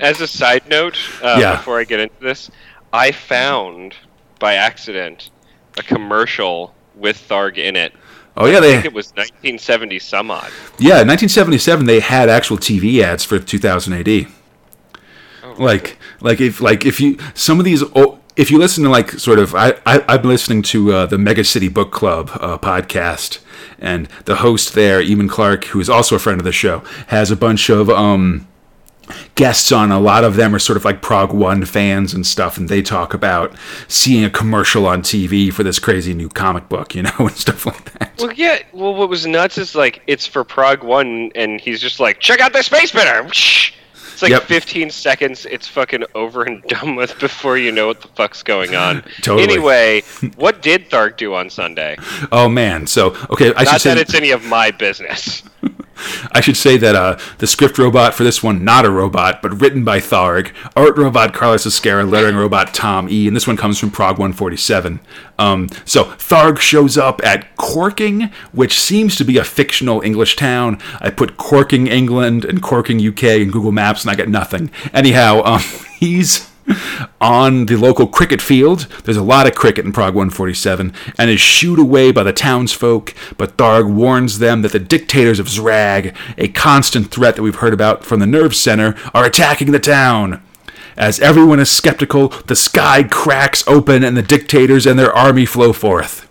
As 0.00 0.20
a 0.20 0.26
side 0.26 0.62
note, 0.68 0.96
uh, 1.22 1.36
Yeah. 1.40 1.56
before 1.56 1.78
I 1.80 1.84
get 1.84 2.00
into 2.00 2.14
this, 2.20 2.50
I 2.92 3.12
found 3.12 3.94
by 4.38 4.54
accident 4.54 5.30
a 5.78 5.82
commercial 5.82 6.74
with 6.94 7.16
Tharg 7.28 7.58
in 7.58 7.76
it. 7.76 7.92
Oh, 8.36 8.46
yeah, 8.46 8.58
I 8.58 8.60
they. 8.60 8.72
think 8.74 8.84
it 8.86 8.92
was 8.94 9.08
1970 9.10 9.98
some 9.98 10.30
odd. 10.30 10.50
Yeah, 10.78 11.02
in 11.02 11.08
1977 11.08 11.86
they 11.86 12.00
had 12.00 12.28
actual 12.28 12.56
TV 12.58 13.02
ads 13.02 13.24
for 13.24 13.38
2000 13.38 13.92
AD. 13.92 14.26
Like, 15.58 15.98
like 16.20 16.40
if 16.40 16.60
like 16.60 16.84
if 16.84 17.00
you 17.00 17.18
some 17.34 17.58
of 17.58 17.64
these 17.64 17.82
o- 17.94 18.18
if 18.36 18.50
you 18.50 18.58
listen 18.58 18.84
to 18.84 18.90
like 18.90 19.10
sort 19.12 19.38
of 19.38 19.54
I, 19.54 19.74
I 19.86 20.04
I've 20.08 20.22
been 20.22 20.30
listening 20.30 20.62
to 20.62 20.92
uh, 20.92 21.06
the 21.06 21.18
Mega 21.18 21.44
City 21.44 21.68
Book 21.68 21.92
Club 21.92 22.30
uh, 22.34 22.58
podcast 22.58 23.40
and 23.78 24.06
the 24.24 24.36
host 24.36 24.74
there, 24.74 25.02
Eamon 25.02 25.28
Clark, 25.28 25.64
who 25.66 25.80
is 25.80 25.90
also 25.90 26.16
a 26.16 26.18
friend 26.18 26.40
of 26.40 26.44
the 26.44 26.52
show, 26.52 26.78
has 27.08 27.30
a 27.30 27.36
bunch 27.36 27.68
of 27.68 27.90
um 27.90 28.46
guests 29.34 29.72
on. 29.72 29.90
A 29.90 30.00
lot 30.00 30.24
of 30.24 30.36
them 30.36 30.54
are 30.54 30.58
sort 30.58 30.76
of 30.76 30.84
like 30.84 31.02
Prog 31.02 31.32
One 31.32 31.64
fans 31.64 32.14
and 32.14 32.26
stuff, 32.26 32.56
and 32.56 32.68
they 32.68 32.82
talk 32.82 33.14
about 33.14 33.54
seeing 33.88 34.24
a 34.24 34.30
commercial 34.30 34.86
on 34.86 35.02
TV 35.02 35.52
for 35.52 35.62
this 35.62 35.78
crazy 35.78 36.14
new 36.14 36.28
comic 36.28 36.68
book, 36.68 36.94
you 36.94 37.02
know, 37.02 37.12
and 37.18 37.32
stuff 37.32 37.66
like 37.66 37.92
that. 37.98 38.12
Well, 38.18 38.32
yeah. 38.32 38.62
Well, 38.72 38.94
what 38.94 39.08
was 39.08 39.26
nuts 39.26 39.58
is 39.58 39.74
like 39.74 40.02
it's 40.06 40.26
for 40.26 40.44
Prog 40.44 40.82
One, 40.82 41.30
and 41.34 41.60
he's 41.60 41.80
just 41.80 42.00
like, 42.00 42.20
check 42.20 42.40
out 42.40 42.52
the 42.52 42.62
space 42.62 42.90
spinner. 42.90 43.28
Like 44.22 44.30
Yep. 44.30 44.42
15 44.44 44.90
seconds. 44.90 45.46
It's 45.46 45.66
fucking 45.68 46.04
over 46.14 46.44
and 46.44 46.62
done 46.68 46.94
with 46.96 47.18
before 47.18 47.58
you 47.58 47.72
know 47.72 47.88
what 47.88 48.00
the 48.00 48.08
fuck's 48.08 48.42
going 48.42 48.74
on. 48.74 49.02
Totally. 49.22 49.42
Anyway, 49.42 50.02
what 50.36 50.62
did 50.62 50.88
Tharg 50.88 51.16
do 51.16 51.34
on 51.34 51.50
Sunday? 51.50 51.96
Oh 52.30 52.48
man, 52.48 52.86
so 52.86 53.16
okay, 53.30 53.52
I 53.54 53.64
should 53.64 53.72
Not 53.72 53.80
say 53.80 53.94
that 53.94 53.98
it's 54.00 54.14
any 54.14 54.30
of 54.30 54.44
my 54.44 54.70
business. 54.70 55.42
I 56.32 56.40
should 56.40 56.56
say 56.56 56.76
that 56.78 56.94
uh, 56.94 57.18
the 57.38 57.46
script 57.46 57.78
robot 57.78 58.14
for 58.14 58.24
this 58.24 58.42
one, 58.42 58.64
not 58.64 58.84
a 58.84 58.90
robot, 58.90 59.42
but 59.42 59.60
written 59.60 59.84
by 59.84 59.98
Tharg, 59.98 60.52
art 60.76 60.96
robot 60.96 61.34
Carlos 61.34 61.66
Ezquerra, 61.66 62.08
lettering 62.08 62.36
robot 62.36 62.74
Tom 62.74 63.08
E, 63.08 63.26
and 63.26 63.36
this 63.36 63.46
one 63.46 63.56
comes 63.56 63.78
from 63.78 63.90
Prog 63.90 64.18
147. 64.18 65.00
Um, 65.38 65.68
so 65.84 66.04
Tharg 66.04 66.58
shows 66.58 66.96
up 66.96 67.20
at 67.24 67.56
Corking, 67.56 68.30
which 68.52 68.80
seems 68.80 69.16
to 69.16 69.24
be 69.24 69.38
a 69.38 69.44
fictional 69.44 70.00
English 70.02 70.36
town. 70.36 70.78
I 71.00 71.10
put 71.10 71.36
Corking, 71.36 71.86
England, 71.86 72.44
and 72.44 72.62
Corking, 72.62 73.06
UK 73.06 73.24
in 73.24 73.50
Google 73.50 73.72
Maps, 73.72 74.02
and 74.02 74.10
I 74.10 74.14
get 74.14 74.28
nothing. 74.28 74.70
Anyhow, 74.92 75.42
um, 75.44 75.62
he's 75.98 76.51
on 77.20 77.66
the 77.66 77.76
local 77.76 78.06
cricket 78.06 78.40
field. 78.42 78.86
There's 79.04 79.16
a 79.16 79.22
lot 79.22 79.46
of 79.46 79.54
cricket 79.54 79.84
in 79.84 79.92
Prog 79.92 80.14
147 80.14 80.92
and 81.18 81.30
is 81.30 81.40
shooed 81.40 81.78
away 81.78 82.12
by 82.12 82.22
the 82.22 82.32
townsfolk, 82.32 83.14
but 83.36 83.56
Tharg 83.56 83.92
warns 83.92 84.38
them 84.38 84.62
that 84.62 84.72
the 84.72 84.78
dictators 84.78 85.38
of 85.38 85.46
Zrag, 85.46 86.14
a 86.38 86.48
constant 86.48 87.10
threat 87.10 87.36
that 87.36 87.42
we've 87.42 87.56
heard 87.56 87.74
about 87.74 88.04
from 88.04 88.20
the 88.20 88.26
nerve 88.26 88.54
center, 88.54 88.96
are 89.14 89.24
attacking 89.24 89.72
the 89.72 89.78
town. 89.78 90.42
As 90.96 91.20
everyone 91.20 91.60
is 91.60 91.70
skeptical, 91.70 92.28
the 92.46 92.56
sky 92.56 93.02
cracks 93.02 93.66
open 93.66 94.04
and 94.04 94.16
the 94.16 94.22
dictators 94.22 94.86
and 94.86 94.98
their 94.98 95.12
army 95.12 95.46
flow 95.46 95.72
forth. 95.72 96.28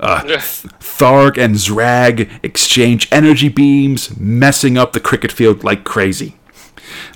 Uh, 0.00 0.22
Tharg 0.80 1.38
and 1.38 1.56
Zrag 1.56 2.30
exchange 2.42 3.08
energy 3.12 3.48
beams, 3.48 4.16
messing 4.18 4.78
up 4.78 4.92
the 4.92 5.00
cricket 5.00 5.30
field 5.30 5.62
like 5.62 5.84
crazy. 5.84 6.36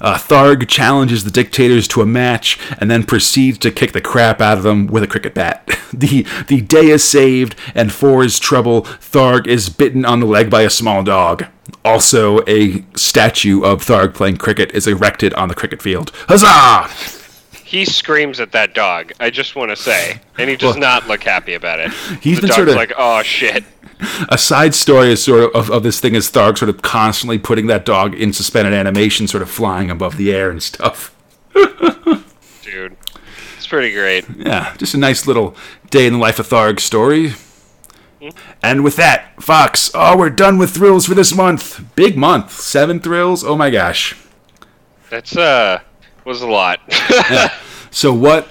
Uh, 0.01 0.17
Tharg 0.17 0.69
challenges 0.69 1.25
the 1.25 1.31
dictators 1.31 1.87
to 1.89 2.03
a 2.03 2.07
match 2.07 2.59
and 2.79 2.91
then 2.91 3.03
proceeds 3.05 3.59
to 3.59 3.71
kick 3.71 3.93
the 3.93 4.01
crap 4.01 4.41
out 4.41 4.59
of 4.59 4.65
them 4.65 4.87
with 4.87 5.03
a 5.03 5.07
cricket 5.07 5.35
bat. 5.35 5.67
the 5.93 6.27
The 6.49 6.61
day 6.61 6.89
is 6.89 7.03
saved, 7.05 7.55
and 7.75 7.93
for 7.93 8.23
his 8.23 8.39
trouble, 8.39 8.83
Tharg 8.83 9.47
is 9.47 9.69
bitten 9.69 10.05
on 10.05 10.21
the 10.21 10.27
leg 10.27 10.51
by 10.51 10.63
a 10.63 10.71
small 10.71 11.03
dog. 11.03 11.47
Also, 11.85 12.45
a 12.47 12.85
statue 12.97 13.63
of 13.65 13.83
Tharg 13.85 14.15
playing 14.15 14.37
cricket 14.37 14.73
is 14.73 14.87
erected 14.87 15.35
on 15.35 15.49
the 15.49 15.55
cricket 15.55 15.83
field. 15.83 16.11
Huzzah! 16.29 16.89
He 17.65 17.85
screams 17.85 18.39
at 18.39 18.53
that 18.53 18.75
dog. 18.75 19.13
I 19.19 19.31
just 19.31 19.57
want 19.57 19.71
to 19.71 19.77
say, 19.77 20.21
and 20.39 20.49
he 20.49 20.55
does 20.55 20.75
Well- 20.75 20.81
not 20.81 21.09
look 21.09 21.25
happy 21.25 21.55
about 21.55 21.81
it. 21.81 21.91
He's 22.21 22.37
the 22.37 22.43
been 22.43 22.49
dog's 22.49 22.55
sort 22.57 22.69
of- 22.69 22.77
like, 22.77 22.93
oh 22.97 23.23
shit. 23.23 23.65
A 24.29 24.39
side 24.39 24.75
story 24.75 25.13
is 25.13 25.25
sort 25.25 25.45
of, 25.45 25.55
of 25.55 25.71
of 25.71 25.83
this 25.83 26.01
thing 26.01 26.15
is 26.15 26.31
Tharg 26.31 26.59
sort 26.59 26.69
of 26.69 26.83
constantly 26.83 27.39
putting 27.39 27.67
that 27.69 27.85
dog 27.85 28.15
in 28.15 28.33
suspended 28.33 28.75
animation, 28.75 29.27
sort 29.27 29.43
of 29.43 29.51
flying 29.51 29.91
above 29.91 30.17
the 30.17 30.33
air 30.33 30.51
and 30.51 30.63
stuff. 30.63 31.15
Dude, 32.63 32.97
it's 33.57 33.67
pretty 33.67 33.93
great. 33.93 34.25
Yeah, 34.37 34.75
just 34.77 34.95
a 34.95 34.99
nice 34.99 35.27
little 35.27 35.57
day 35.91 36.07
in 36.07 36.15
the 36.15 36.19
life 36.19 36.39
of 36.39 36.49
Tharg 36.49 36.81
story. 36.81 37.35
And 38.63 38.83
with 38.83 38.97
that, 38.97 39.41
Fox, 39.43 39.91
oh, 39.95 40.17
we're 40.17 40.31
done 40.31 40.59
with 40.59 40.71
thrills 40.71 41.07
for 41.07 41.15
this 41.15 41.35
month. 41.35 41.95
Big 41.95 42.17
month. 42.17 42.53
Seven 42.53 42.99
thrills. 42.99 43.45
Oh 43.45 43.57
my 43.57 43.71
gosh. 43.71 44.17
That's 45.11 45.37
uh 45.37 45.81
was 46.25 46.43
a 46.43 46.49
lot. 46.49 46.81
So 47.97 48.13
what 48.13 48.47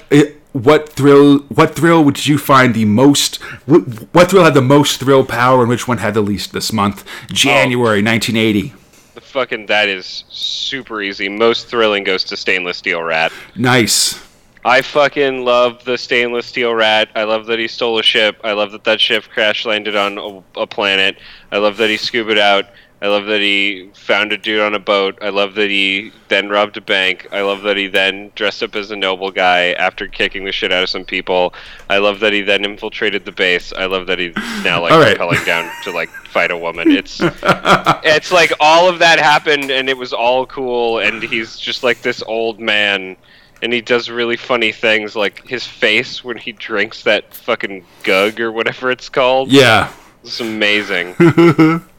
what 0.55 0.87
thrill 0.87 1.39
what 1.49 1.75
thrill 1.75 2.01
would 2.01 2.25
you 2.25 2.37
find 2.37 2.73
the 2.73 2.85
most 2.85 3.41
what, 3.65 4.29
thrill 4.29 4.45
had 4.45 4.53
the 4.53 4.61
most 4.61 5.01
thrill 5.01 5.25
power 5.25 5.59
and 5.59 5.69
which 5.69 5.85
one 5.85 5.97
had 5.97 6.13
the 6.13 6.21
least 6.21 6.53
this 6.53 6.71
month? 6.71 7.03
Oh. 7.05 7.33
January 7.33 8.01
1980. 8.01 8.73
the 9.15 9.21
fucking 9.21 9.65
that 9.65 9.89
is 9.89 10.23
super 10.29 11.01
easy. 11.01 11.27
Most 11.27 11.67
thrilling 11.67 12.05
goes 12.05 12.23
to 12.25 12.37
stainless 12.37 12.77
steel 12.77 13.03
rat. 13.03 13.33
Nice. 13.57 14.23
I 14.63 14.81
fucking 14.81 15.43
love 15.43 15.83
the 15.83 15.97
stainless 15.97 16.45
steel 16.45 16.73
rat. 16.73 17.09
I 17.15 17.25
love 17.25 17.47
that 17.47 17.59
he 17.59 17.67
stole 17.67 17.99
a 17.99 18.03
ship. 18.03 18.39
I 18.43 18.53
love 18.53 18.71
that 18.71 18.85
that 18.85 19.01
ship 19.01 19.25
crash 19.25 19.65
landed 19.65 19.97
on 19.97 20.17
a, 20.17 20.61
a 20.61 20.65
planet. 20.65 21.17
I 21.51 21.57
love 21.57 21.75
that 21.77 21.89
he 21.89 21.97
scuba 21.97 22.41
out. 22.41 22.65
I 23.05 23.07
love 23.07 23.25
that 23.27 23.39
he 23.39 23.91
found 23.93 24.31
a 24.31 24.37
dude 24.37 24.61
on 24.61 24.73
a 24.73 24.79
boat. 24.79 25.19
I 25.21 25.29
love 25.29 25.53
that 25.55 25.69
he 25.69 26.11
then 26.27 26.49
robbed 26.49 26.75
a 26.77 26.81
bank. 26.81 27.27
I 27.31 27.41
love 27.43 27.61
that 27.61 27.77
he 27.77 27.85
then 27.85 28.31
dressed 28.33 28.63
up 28.63 28.75
as 28.75 28.89
a 28.89 28.95
noble 28.95 29.29
guy 29.29 29.73
after 29.73 30.07
kicking 30.07 30.43
the 30.43 30.51
shit 30.51 30.71
out 30.71 30.81
of 30.81 30.89
some 30.89 31.05
people. 31.05 31.53
I 31.87 31.99
love 31.99 32.19
that 32.21 32.33
he 32.33 32.41
then 32.41 32.65
infiltrated 32.65 33.23
the 33.23 33.31
base. 33.31 33.71
I 33.77 33.85
love 33.85 34.07
that 34.07 34.17
he's 34.17 34.33
now 34.63 34.81
like 34.81 34.91
All 34.91 34.99
right. 34.99 35.15
rappelling 35.15 35.45
down 35.45 35.69
to 35.83 35.91
like 35.91 36.09
fight 36.09 36.49
a 36.49 36.57
woman. 36.57 36.89
It's 36.89 37.19
it's 37.21 38.31
like 38.31 38.51
all 38.59 38.89
of 38.89 38.97
that 38.97 39.19
happened 39.19 39.69
and 39.69 39.87
it 39.87 39.97
was 39.97 40.11
all 40.11 40.47
cool 40.47 40.97
and 40.97 41.21
he's 41.21 41.59
just 41.59 41.83
like 41.83 42.01
this 42.01 42.23
old 42.23 42.59
man 42.59 43.17
and 43.61 43.71
he 43.71 43.81
does 43.81 44.09
really 44.09 44.35
funny 44.35 44.71
things 44.71 45.15
like 45.15 45.45
his 45.45 45.63
face 45.63 46.23
when 46.23 46.37
he 46.37 46.53
drinks 46.53 47.03
that 47.03 47.35
fucking 47.35 47.85
gug 48.01 48.39
or 48.39 48.51
whatever 48.51 48.89
it's 48.89 49.09
called. 49.09 49.51
Yeah, 49.51 49.93
It's 50.23 50.39
amazing. 50.39 51.13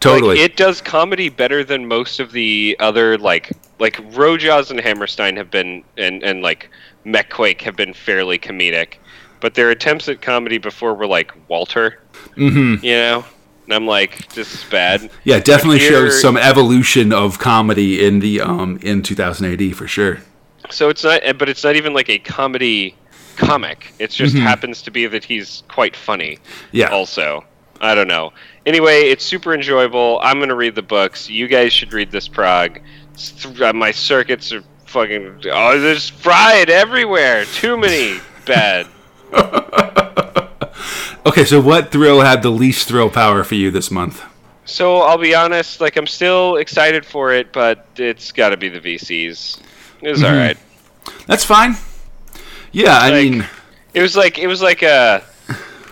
totally. 0.00 0.36
Like, 0.36 0.50
it 0.50 0.56
does 0.56 0.80
comedy 0.80 1.28
better 1.28 1.64
than 1.64 1.86
most 1.86 2.20
of 2.20 2.32
the 2.32 2.76
other 2.80 3.18
like 3.18 3.52
like 3.78 3.96
Rojaws 4.12 4.70
and 4.70 4.80
Hammerstein 4.80 5.36
have 5.36 5.50
been 5.50 5.84
and 5.96 6.22
and 6.22 6.42
like 6.42 6.70
MechQuake 7.04 7.60
have 7.62 7.76
been 7.76 7.94
fairly 7.94 8.38
comedic, 8.38 8.94
but 9.40 9.54
their 9.54 9.70
attempts 9.70 10.08
at 10.08 10.20
comedy 10.20 10.58
before 10.58 10.94
were 10.94 11.06
like 11.06 11.32
Walter. 11.48 12.00
Mm-hmm. 12.36 12.84
You 12.84 12.94
know, 12.94 13.24
and 13.64 13.74
I'm 13.74 13.86
like, 13.86 14.28
this 14.34 14.52
is 14.54 14.64
bad. 14.70 15.10
yeah, 15.24 15.38
definitely 15.38 15.78
shows 15.78 16.20
some 16.20 16.36
evolution 16.36 17.12
of 17.12 17.38
comedy 17.38 18.04
in 18.04 18.18
the 18.20 18.40
um 18.40 18.78
in 18.82 19.02
2000 19.02 19.60
AD 19.60 19.76
for 19.76 19.86
sure. 19.86 20.18
So 20.70 20.88
it's 20.88 21.04
not, 21.04 21.22
but 21.38 21.48
it's 21.48 21.64
not 21.64 21.76
even 21.76 21.94
like 21.94 22.08
a 22.08 22.18
comedy 22.18 22.94
comic. 23.36 23.92
It 23.98 24.10
just 24.10 24.36
happens 24.36 24.82
to 24.82 24.90
be 24.90 25.06
that 25.06 25.24
he's 25.24 25.62
quite 25.68 25.96
funny. 25.96 26.38
Yeah. 26.72 26.88
Also, 26.88 27.44
I 27.80 27.94
don't 27.94 28.08
know. 28.08 28.32
Anyway, 28.66 29.02
it's 29.08 29.24
super 29.24 29.54
enjoyable. 29.54 30.18
I'm 30.22 30.38
gonna 30.38 30.54
read 30.54 30.74
the 30.74 30.82
books. 30.82 31.28
You 31.30 31.48
guys 31.48 31.72
should 31.72 31.92
read 31.92 32.10
this 32.10 32.28
prog. 32.28 32.80
It's 33.14 33.32
th- 33.32 33.60
uh, 33.60 33.72
my 33.72 33.90
circuits 33.90 34.52
are 34.52 34.62
fucking. 34.86 35.42
Oh, 35.50 35.78
there's 35.80 36.08
fried 36.10 36.68
everywhere. 36.70 37.44
Too 37.46 37.76
many 37.76 38.20
bad. 38.46 38.86
Okay, 41.26 41.44
so 41.44 41.60
what 41.60 41.92
thrill 41.92 42.22
had 42.22 42.42
the 42.42 42.48
least 42.50 42.88
thrill 42.88 43.10
power 43.10 43.44
for 43.44 43.54
you 43.54 43.70
this 43.70 43.90
month? 43.90 44.22
So 44.64 45.02
I'll 45.02 45.18
be 45.18 45.34
honest. 45.34 45.78
Like 45.80 45.96
I'm 45.96 46.06
still 46.06 46.56
excited 46.56 47.04
for 47.04 47.32
it, 47.32 47.52
but 47.52 47.86
it's 47.96 48.32
got 48.32 48.48
to 48.50 48.56
be 48.56 48.70
the 48.70 48.80
VCs. 48.80 49.60
It 50.00 50.10
was 50.10 50.22
all 50.24 50.32
right. 50.32 50.56
That's 51.26 51.44
fine. 51.44 51.76
Yeah, 52.72 52.96
I 52.98 53.10
Like- 53.10 53.30
mean, 53.30 53.46
It 53.92 54.00
was 54.00 54.16
like 54.16 54.38
it 54.38 54.46
was 54.46 54.62
like 54.62 54.82
a 54.82 55.22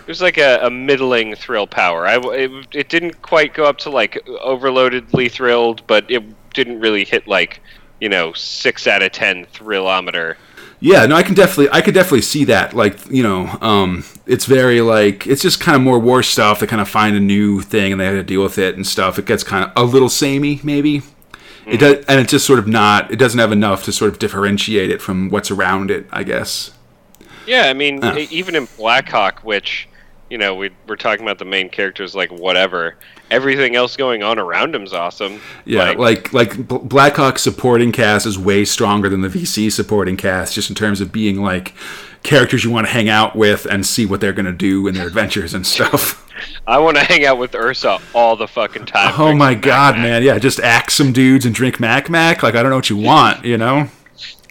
was 0.09 0.21
like 0.21 0.37
a, 0.37 0.59
a 0.63 0.69
middling 0.69 1.35
thrill 1.35 1.67
power. 1.67 2.05
I 2.07 2.17
it, 2.17 2.51
it 2.73 2.89
didn't 2.89 3.21
quite 3.21 3.53
go 3.53 3.65
up 3.65 3.77
to 3.79 3.89
like 3.89 4.13
overloadedly 4.27 5.31
thrilled, 5.31 5.85
but 5.87 6.09
it 6.11 6.23
didn't 6.53 6.79
really 6.81 7.05
hit 7.05 7.27
like 7.27 7.61
you 8.01 8.09
know 8.09 8.33
six 8.33 8.87
out 8.87 9.03
of 9.03 9.11
ten 9.13 9.45
thrillometer. 9.47 10.37
yeah, 10.81 11.05
no, 11.05 11.15
I 11.15 11.23
can 11.23 11.35
definitely, 11.35 11.69
I 11.71 11.81
could 11.81 11.93
definitely 11.93 12.21
see 12.21 12.45
that. 12.45 12.73
Like, 12.73 12.97
you 13.09 13.21
know, 13.21 13.47
um, 13.61 14.05
it's 14.25 14.45
very 14.45 14.79
like 14.81 15.27
it's 15.27 15.41
just 15.41 15.59
kind 15.59 15.75
of 15.75 15.81
more 15.81 15.99
war 15.99 16.23
stuff. 16.23 16.61
They 16.61 16.67
kind 16.67 16.81
of 16.81 16.87
find 16.89 17.15
a 17.17 17.19
new 17.19 17.61
thing 17.61 17.91
and 17.91 17.99
they 17.99 18.05
have 18.05 18.15
to 18.15 18.23
deal 18.23 18.43
with 18.43 18.57
it 18.57 18.75
and 18.75 18.87
stuff. 18.87 19.19
It 19.19 19.25
gets 19.25 19.43
kind 19.43 19.65
of 19.65 19.71
a 19.75 19.83
little 19.83 20.09
samey, 20.09 20.61
maybe. 20.63 21.01
It 21.69 21.79
does, 21.79 22.05
and 22.07 22.19
it's 22.21 22.31
just 22.31 22.45
sort 22.47 22.59
of 22.59 22.67
not. 22.67 23.11
It 23.11 23.17
doesn't 23.17 23.39
have 23.39 23.51
enough 23.51 23.83
to 23.85 23.91
sort 23.91 24.11
of 24.13 24.19
differentiate 24.19 24.89
it 24.89 25.01
from 25.01 25.29
what's 25.29 25.51
around 25.51 25.91
it. 25.91 26.07
I 26.11 26.23
guess. 26.23 26.71
Yeah, 27.45 27.63
I 27.69 27.73
mean 27.73 28.03
Uh. 28.03 28.15
even 28.29 28.55
in 28.55 28.67
Blackhawk, 28.77 29.41
which 29.41 29.88
you 30.29 30.37
know 30.37 30.55
we 30.55 30.71
we're 30.87 30.95
talking 30.95 31.25
about 31.25 31.39
the 31.39 31.45
main 31.45 31.69
characters 31.69 32.15
like 32.15 32.31
whatever. 32.31 32.95
Everything 33.31 33.75
else 33.75 33.95
going 33.95 34.23
on 34.23 34.39
around 34.39 34.73
him's 34.73 34.93
awesome. 34.93 35.39
Yeah, 35.65 35.91
like 35.91 36.33
like, 36.33 36.67
Bl- 36.67 36.77
Blackhawk's 36.77 37.41
supporting 37.41 37.91
cast 37.91 38.25
is 38.25 38.39
way 38.39 38.65
stronger 38.65 39.07
than 39.09 39.21
the 39.21 39.27
VC 39.27 39.71
supporting 39.71 40.17
cast, 40.17 40.53
just 40.55 40.69
in 40.69 40.75
terms 40.75 40.99
of 41.01 41.11
being 41.11 41.41
like 41.41 41.73
characters 42.23 42.63
you 42.63 42.71
want 42.71 42.87
to 42.87 42.93
hang 42.93 43.07
out 43.07 43.35
with 43.35 43.65
and 43.65 43.85
see 43.85 44.05
what 44.05 44.19
they're 44.19 44.33
gonna 44.33 44.51
do 44.51 44.87
in 44.87 44.95
their 44.95 45.07
adventures 45.07 45.53
and 45.53 45.65
stuff. 45.65 46.25
I 46.67 46.79
want 46.79 46.95
to 46.97 47.03
hang 47.03 47.25
out 47.25 47.37
with 47.37 47.53
Ursa 47.53 47.99
all 48.13 48.35
the 48.37 48.47
fucking 48.47 48.85
time. 48.85 49.13
oh 49.17 49.35
my 49.35 49.53
god, 49.55 49.95
Mac 49.95 50.01
Mac. 50.01 50.03
man! 50.03 50.23
Yeah, 50.23 50.39
just 50.39 50.59
axe 50.61 50.95
some 50.95 51.11
dudes 51.11 51.45
and 51.45 51.53
drink 51.53 51.79
Mac 51.79 52.09
Mac. 52.09 52.41
Like 52.43 52.55
I 52.55 52.61
don't 52.63 52.69
know 52.69 52.77
what 52.77 52.89
you 52.89 52.97
want, 52.97 53.43
you 53.45 53.57
know? 53.57 53.89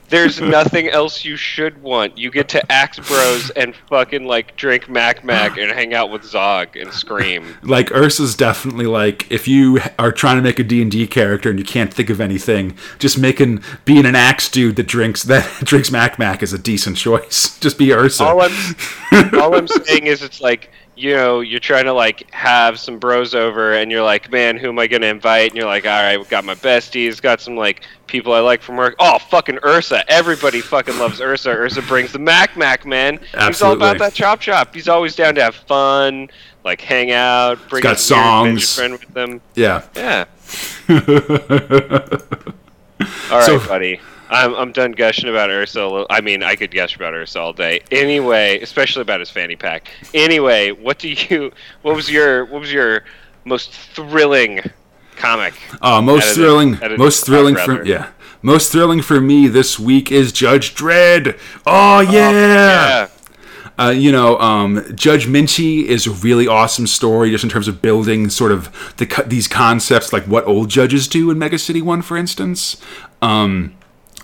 There's 0.09 0.40
nothing 0.40 0.88
else 0.88 1.24
you 1.24 1.36
should 1.36 1.80
want. 1.82 2.16
You 2.16 2.30
get 2.30 2.48
to 2.50 2.72
axe 2.72 2.98
bros 2.98 3.50
and 3.50 3.74
fucking 3.88 4.24
like 4.24 4.56
drink 4.56 4.88
Mac 4.88 5.24
Mac 5.24 5.56
and 5.59 5.70
hang 5.70 5.94
out 5.94 6.11
with 6.11 6.24
Zog 6.24 6.76
and 6.76 6.92
scream. 6.92 7.56
Like 7.62 7.90
Ursa's 7.90 8.34
definitely 8.34 8.86
like 8.86 9.30
if 9.30 9.46
you 9.46 9.80
are 9.98 10.12
trying 10.12 10.36
to 10.36 10.42
make 10.42 10.59
a 10.59 10.64
D 10.64 10.82
and 10.82 10.90
D 10.90 11.06
character 11.06 11.50
and 11.50 11.59
you 11.59 11.64
can't 11.64 11.92
think 11.92 12.11
of 12.11 12.20
anything, 12.20 12.76
just 12.98 13.18
making 13.18 13.62
being 13.84 14.06
an 14.06 14.14
axe 14.14 14.48
dude 14.48 14.76
that 14.76 14.86
drinks 14.86 15.22
that 15.24 15.44
drinks 15.64 15.90
Mac 15.90 16.18
Mac 16.18 16.42
is 16.42 16.52
a 16.52 16.59
decent 16.59 16.96
choice. 16.96 17.59
Just 17.59 17.78
be 17.78 17.92
Ursa. 17.92 18.24
All 18.24 18.40
I'm 18.40 19.34
all 19.34 19.54
I'm 19.54 19.68
saying 19.84 20.06
is 20.06 20.22
it's 20.22 20.40
like 20.40 20.70
you 20.99 21.14
know 21.14 21.40
you're 21.40 21.61
trying 21.61 21.84
to 21.84 21.92
like 21.92 22.28
have 22.32 22.78
some 22.78 22.99
bros 22.99 23.34
over 23.34 23.74
and 23.74 23.90
you're 23.90 24.03
like 24.03 24.30
man 24.32 24.57
who 24.57 24.68
am 24.68 24.78
I 24.78 24.86
gonna 24.88 25.07
invite 25.07 25.51
and 25.51 25.57
you're 25.57 25.66
like 25.66 25.86
all 25.86 26.03
right 26.03 26.28
got 26.28 26.44
my 26.44 26.55
besties 26.57 27.22
got 27.22 27.40
some 27.40 27.57
like 27.57 27.82
people 28.09 28.32
I 28.32 28.40
like 28.40 28.61
from 28.62 28.76
work 28.76 28.96
oh 28.99 29.18
fucking 29.18 29.59
Ursa 29.64 30.03
everybody 30.11 30.61
fucking 30.61 30.99
loves 30.99 31.20
Ursa 31.20 31.51
Ursa 31.51 31.82
brings 31.82 32.12
the 32.12 32.18
Mac 32.18 32.57
Mac 32.57 32.84
man 32.84 33.20
Absolutely. 33.34 33.46
he's 33.49 33.62
all 33.62 33.72
about 33.74 33.99
that 33.99 34.14
chop 34.14 34.40
chop 34.40 34.74
he's 34.74 34.88
always 34.88 35.14
down 35.14 35.36
to 35.36 35.42
have 35.42 35.55
fun 35.55 36.28
like 36.64 36.80
hang 36.80 37.12
out 37.12 37.59
bring 37.68 37.82
got 37.82 37.99
songs. 38.01 38.74
friend 38.74 38.92
with 38.94 39.07
them 39.14 39.40
yeah. 39.55 39.84
Yeah. 39.94 40.24
All 43.30 43.38
right, 43.38 43.46
So- 43.46 43.59
buddy. 43.66 44.01
I'm, 44.31 44.55
I'm 44.55 44.72
done 44.72 44.93
gushing 44.93 45.29
about 45.29 45.51
Ursa. 45.51 45.81
a 45.81 45.83
little- 45.85 46.07
I 46.11 46.20
mean, 46.20 46.43
I 46.43 46.55
could 46.57 46.70
gush 46.70 46.95
about 46.97 47.14
Ursa 47.14 47.41
all 47.41 47.53
day. 47.53 47.81
Anyway, 47.91 48.61
especially 48.61 49.03
about 49.03 49.20
his 49.20 49.31
fanny 49.31 49.57
pack. 49.57 49.89
Anyway, 50.14 50.70
what 50.72 50.99
do 50.99 51.09
you? 51.09 51.53
What 51.83 51.97
was 51.97 52.11
your? 52.11 52.45
What 52.47 52.61
was 52.61 52.72
your 52.72 53.05
most 53.45 53.72
thrilling 53.72 54.61
comic? 55.16 55.55
Uh, 55.81 56.01
most 56.03 56.35
thrilling, 56.35 56.74
edited 56.74 56.99
most 56.99 57.24
thrilling 57.26 57.57
for 57.57 57.85
yeah, 57.85 58.11
most 58.43 58.70
thrilling 58.72 59.01
for 59.03 59.20
me 59.20 59.49
this 59.49 59.79
week 59.79 60.12
is 60.12 60.33
Judge 60.33 60.74
Dredd. 60.74 61.39
Oh 61.66 62.01
yeah, 62.01 62.31
Yeah. 62.31 63.09
Uh, 63.81 63.91
you 63.91 64.11
know, 64.11 64.37
um, 64.41 64.85
Judge 64.97 65.29
Minty 65.29 65.89
is 65.89 66.05
a 66.05 66.11
really 66.11 66.49
awesome 66.49 66.89
story, 66.89 67.31
just 67.31 67.45
in 67.45 67.51
terms 67.51 67.68
of 67.68 67.81
building 67.81 68.29
sort 68.29 68.51
of 68.51 68.70
the 68.97 69.07
these 69.26 69.47
concepts, 69.47 70.12
like 70.12 70.24
what 70.24 70.45
old 70.49 70.68
judges 70.68 71.07
do 71.07 71.31
in 71.31 71.39
Mega 71.39 71.59
City 71.61 71.81
One, 71.81 72.03
for 72.03 72.16
instance. 72.16 72.76
Um, 73.22 73.74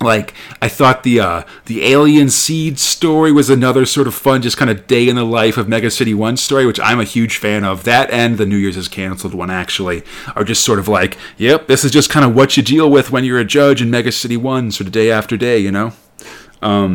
like 0.01 0.35
I 0.61 0.69
thought 0.69 1.03
the 1.03 1.21
uh, 1.21 1.43
the 1.67 1.85
Alien 1.85 2.29
Seed 2.31 2.79
story 2.79 3.33
was 3.33 3.49
another 3.49 3.87
sort 3.87 4.07
of 4.07 4.15
fun, 4.15 4.43
just 4.43 4.57
kind 4.57 4.71
of 4.71 4.87
day 4.87 5.09
in 5.09 5.17
the 5.17 5.25
life 5.25 5.57
of 5.57 5.69
Mega 5.69 5.91
City 5.91 6.15
One 6.15 6.37
story, 6.37 6.67
which 6.67 6.81
I'm 6.81 7.01
a 7.01 7.05
huge 7.05 7.37
fan 7.39 7.65
of. 7.65 7.85
That 7.85 8.11
and 8.11 8.37
the 8.37 8.47
New 8.47 8.57
Year's 8.57 8.77
is 8.77 8.89
canceled 8.89 9.35
one 9.35 9.51
actually 9.51 10.03
are 10.35 10.45
just 10.45 10.65
sort 10.65 10.79
of 10.79 10.89
like, 10.89 11.17
yep, 11.39 11.69
this 11.69 11.85
is 11.85 11.91
just 11.91 12.11
kind 12.11 12.25
of 12.25 12.35
what 12.35 12.57
you 12.57 12.63
deal 12.63 12.91
with 12.91 13.11
when 13.11 13.25
you're 13.25 13.39
a 13.39 13.45
judge 13.45 13.81
in 13.81 13.91
Mega 13.91 14.13
City 14.13 14.37
One, 14.37 14.71
sort 14.71 14.89
of 14.89 14.93
day 14.93 15.11
after 15.11 15.37
day, 15.37 15.59
you 15.59 15.71
know 15.71 15.93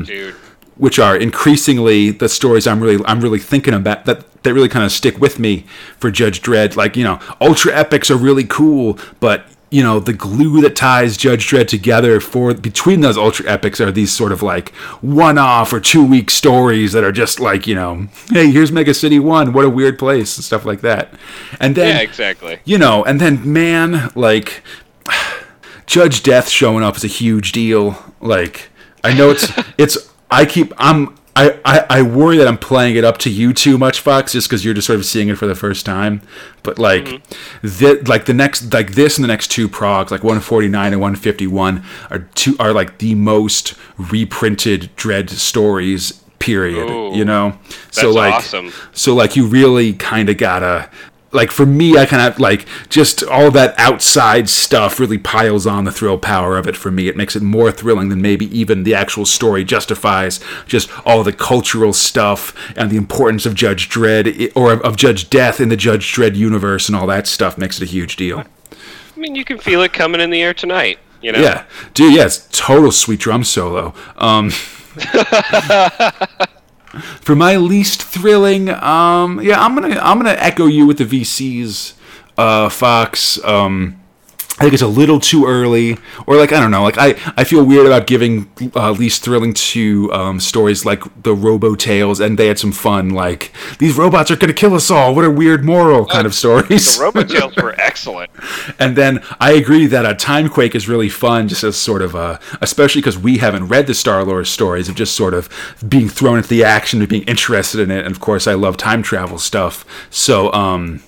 Dude. 0.03 0.33
which 0.75 0.99
are 0.99 1.15
increasingly 1.15 2.11
the 2.11 2.27
stories 2.27 2.67
I'm 2.67 2.81
really 2.81 3.03
I'm 3.05 3.21
really 3.21 3.39
thinking 3.39 3.73
about 3.73 4.05
that 4.05 4.25
that 4.43 4.53
really 4.53 4.69
kind 4.69 4.85
of 4.85 4.91
stick 4.91 5.19
with 5.19 5.39
me 5.39 5.65
for 5.97 6.11
Judge 6.11 6.41
Dredd. 6.41 6.75
Like 6.75 6.97
you 6.97 7.03
know, 7.03 7.19
ultra 7.39 7.73
epics 7.73 8.09
are 8.11 8.17
really 8.17 8.45
cool, 8.45 8.97
but 9.19 9.45
you 9.71 9.83
know 9.83 9.99
the 9.99 10.13
glue 10.13 10.61
that 10.61 10.75
ties 10.75 11.15
Judge 11.17 11.47
Dredd 11.47 11.67
together 11.67 12.19
for 12.19 12.53
between 12.53 13.01
those 13.01 13.17
ultra 13.17 13.49
epics 13.49 13.79
are 13.79 13.91
these 13.91 14.11
sort 14.11 14.31
of 14.31 14.41
like 14.41 14.69
one-off 15.01 15.71
or 15.71 15.79
two-week 15.79 16.29
stories 16.31 16.93
that 16.93 17.03
are 17.03 17.11
just 17.11 17.39
like 17.39 17.67
you 17.67 17.75
know, 17.75 18.07
hey, 18.31 18.49
here's 18.49 18.71
Mega 18.71 18.93
City 18.93 19.19
One, 19.19 19.53
what 19.53 19.65
a 19.65 19.69
weird 19.69 19.99
place 19.99 20.37
and 20.37 20.43
stuff 20.43 20.65
like 20.65 20.81
that. 20.81 21.13
And 21.59 21.75
then 21.75 21.95
Yeah, 21.95 22.01
exactly. 22.01 22.59
you 22.65 22.77
know, 22.77 23.03
and 23.03 23.21
then 23.21 23.51
man, 23.53 24.11
like 24.15 24.63
Judge 25.85 26.23
Death 26.23 26.49
showing 26.49 26.83
up 26.83 26.95
is 26.97 27.03
a 27.03 27.07
huge 27.07 27.51
deal. 27.51 27.95
Like 28.21 28.69
I 29.03 29.13
know 29.13 29.29
it's 29.29 29.51
it's 29.77 29.97
I 30.31 30.45
keep 30.45 30.73
I'm 30.77 31.15
I, 31.39 31.59
I, 31.63 31.85
I 31.89 32.01
worry 32.01 32.35
that 32.37 32.47
I'm 32.49 32.57
playing 32.57 32.97
it 32.97 33.05
up 33.05 33.17
to 33.19 33.29
you 33.29 33.53
too 33.53 33.77
much, 33.77 34.01
Fox, 34.01 34.33
just 34.33 34.49
because 34.49 34.65
you're 34.65 34.73
just 34.73 34.87
sort 34.87 34.99
of 34.99 35.05
seeing 35.05 35.29
it 35.29 35.37
for 35.37 35.47
the 35.47 35.55
first 35.55 35.85
time. 35.85 36.21
But 36.63 36.77
like, 36.77 37.05
mm-hmm. 37.05 37.67
thi- 37.67 38.01
like 38.01 38.25
the 38.25 38.33
next, 38.33 38.73
like 38.73 38.91
this 38.91 39.17
and 39.17 39.23
the 39.23 39.29
next 39.29 39.49
two 39.49 39.69
progs, 39.69 40.11
like 40.11 40.21
149 40.21 40.91
and 40.91 41.01
151, 41.01 41.83
are 42.09 42.19
two 42.35 42.57
are 42.59 42.73
like 42.73 42.97
the 42.97 43.15
most 43.15 43.75
reprinted 43.97 44.89
Dredd 44.97 45.29
stories. 45.29 46.23
Period. 46.39 46.89
Ooh. 46.89 47.13
you 47.13 47.25
know, 47.25 47.59
so 47.91 48.13
That's 48.13 48.15
like, 48.15 48.33
awesome. 48.33 48.71
so 48.93 49.13
like 49.13 49.35
you 49.35 49.45
really 49.45 49.91
kind 49.91 50.29
of 50.29 50.37
gotta 50.37 50.89
like 51.31 51.51
for 51.51 51.65
me 51.65 51.97
i 51.97 52.05
kind 52.05 52.21
of 52.21 52.39
like 52.39 52.65
just 52.89 53.23
all 53.23 53.51
that 53.51 53.73
outside 53.77 54.49
stuff 54.49 54.99
really 54.99 55.17
piles 55.17 55.67
on 55.67 55.85
the 55.85 55.91
thrill 55.91 56.17
power 56.17 56.57
of 56.57 56.67
it 56.67 56.75
for 56.75 56.91
me 56.91 57.07
it 57.07 57.15
makes 57.15 57.35
it 57.35 57.43
more 57.43 57.71
thrilling 57.71 58.09
than 58.09 58.21
maybe 58.21 58.45
even 58.57 58.83
the 58.83 58.95
actual 58.95 59.25
story 59.25 59.63
justifies 59.63 60.39
just 60.65 60.89
all 61.05 61.23
the 61.23 61.33
cultural 61.33 61.93
stuff 61.93 62.55
and 62.75 62.89
the 62.89 62.97
importance 62.97 63.45
of 63.45 63.53
judge 63.53 63.89
dredd 63.89 64.51
or 64.55 64.73
of, 64.73 64.81
of 64.81 64.95
judge 64.95 65.29
death 65.29 65.59
in 65.59 65.69
the 65.69 65.77
judge 65.77 66.11
dredd 66.13 66.35
universe 66.35 66.89
and 66.89 66.95
all 66.95 67.07
that 67.07 67.27
stuff 67.27 67.57
makes 67.57 67.77
it 67.81 67.83
a 67.83 67.91
huge 67.91 68.15
deal 68.15 68.43
I 69.15 69.21
mean, 69.21 69.35
you 69.35 69.43
can 69.43 69.57
feel 69.57 69.81
it 69.81 69.91
coming 69.91 70.21
in 70.21 70.29
the 70.29 70.41
air 70.41 70.53
tonight. 70.53 70.97
You 71.21 71.33
know. 71.33 71.39
yeah 71.39 71.65
dude 71.93 72.15
yeah 72.15 72.25
it's 72.25 72.47
total 72.49 72.93
sweet 72.93 73.19
drum 73.19 73.43
solo 73.43 73.93
um 74.15 74.51
for 77.21 77.35
my 77.35 77.55
least 77.55 78.01
thrilling 78.01 78.69
um 78.69 79.39
yeah 79.41 79.63
i'm 79.63 79.75
gonna 79.75 79.99
i'm 80.01 80.17
gonna 80.17 80.35
echo 80.39 80.65
you 80.65 80.85
with 80.87 80.97
the 80.97 81.05
vcs 81.05 81.93
uh 82.37 82.69
fox 82.69 83.43
um 83.45 83.99
I 84.59 84.63
think 84.63 84.73
it's 84.73 84.83
a 84.83 84.87
little 84.87 85.21
too 85.21 85.45
early, 85.45 85.97
or 86.27 86.35
like 86.35 86.51
I 86.51 86.59
don't 86.59 86.69
know. 86.69 86.83
Like 86.83 86.97
I, 86.97 87.15
I 87.37 87.45
feel 87.45 87.63
weird 87.63 87.85
about 87.85 88.07
giving 88.07 88.51
uh, 88.75 88.91
least 88.91 89.23
thrilling 89.23 89.53
to 89.53 90.11
um, 90.11 90.41
stories 90.41 90.85
like 90.85 91.01
the 91.23 91.33
Robo 91.33 91.75
Tales, 91.75 92.19
and 92.19 92.37
they 92.37 92.47
had 92.47 92.59
some 92.59 92.73
fun. 92.73 93.11
Like 93.11 93.53
these 93.77 93.97
robots 93.97 94.29
are 94.31 94.35
gonna 94.35 94.51
kill 94.51 94.73
us 94.73 94.91
all. 94.91 95.15
What 95.15 95.23
a 95.23 95.31
weird 95.31 95.63
moral 95.63 96.05
kind 96.05 96.27
of 96.27 96.35
stories. 96.35 96.97
The 96.97 97.03
Robo 97.03 97.23
Tales 97.23 97.55
were 97.55 97.73
excellent. 97.77 98.31
And 98.77 98.97
then 98.97 99.23
I 99.39 99.53
agree 99.53 99.87
that 99.87 100.05
a 100.05 100.13
Timequake 100.13 100.75
is 100.75 100.89
really 100.89 101.09
fun, 101.09 101.47
just 101.47 101.63
as 101.63 101.77
sort 101.77 102.01
of 102.01 102.13
a, 102.13 102.41
especially 102.59 102.99
because 102.99 103.17
we 103.17 103.37
haven't 103.37 103.67
read 103.67 103.87
the 103.87 103.93
Star 103.93 104.25
Lord 104.25 104.47
stories 104.47 104.89
of 104.89 104.95
just 104.95 105.15
sort 105.15 105.33
of 105.33 105.47
being 105.87 106.09
thrown 106.09 106.37
at 106.37 106.49
the 106.49 106.65
action 106.65 106.99
and 106.99 107.07
being 107.07 107.23
interested 107.23 107.79
in 107.79 107.91
it. 107.91 108.05
And 108.05 108.13
of 108.13 108.19
course, 108.19 108.45
I 108.45 108.55
love 108.55 108.75
time 108.75 109.03
travel 109.03 109.37
stuff. 109.37 109.85
So, 110.09 110.51
um, 110.51 111.01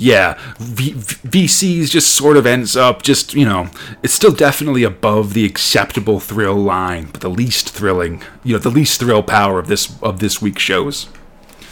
yeah, 0.00 0.38
v- 0.58 0.94
VCs 0.94 1.90
just 1.90 2.14
sort 2.14 2.36
of 2.36 2.46
ends 2.46 2.76
up 2.76 3.02
just 3.02 3.34
you 3.34 3.44
know 3.44 3.68
it's 4.02 4.14
still 4.14 4.32
definitely 4.32 4.82
above 4.82 5.34
the 5.34 5.44
acceptable 5.44 6.18
thrill 6.20 6.56
line, 6.56 7.08
but 7.12 7.20
the 7.20 7.28
least 7.30 7.70
thrilling, 7.70 8.22
you 8.42 8.54
know, 8.54 8.58
the 8.58 8.70
least 8.70 8.98
thrill 9.00 9.22
power 9.22 9.58
of 9.58 9.66
this 9.68 9.96
of 10.02 10.20
this 10.20 10.40
week's 10.40 10.62
shows 10.62 11.08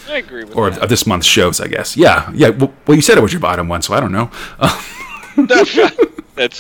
I 0.09 0.19
agree 0.19 0.45
with 0.45 0.57
or 0.57 0.71
that. 0.71 0.77
of, 0.79 0.83
of 0.85 0.89
this 0.89 1.07
month's 1.07 1.27
shows, 1.27 1.61
I 1.61 1.69
guess. 1.69 1.97
Yeah, 1.97 2.31
yeah. 2.35 2.51
Well, 2.51 2.73
well, 2.87 2.95
you 2.97 3.03
said 3.03 3.19
it 3.19 3.23
was 3.23 3.33
your 3.33 3.41
bottom 3.41 3.69
one, 3.69 3.83
so 3.83 3.95
I 3.95 4.01
don't 4.01 4.13
know. 4.13 4.31
Uh, 4.59 4.83
That's 6.35 6.59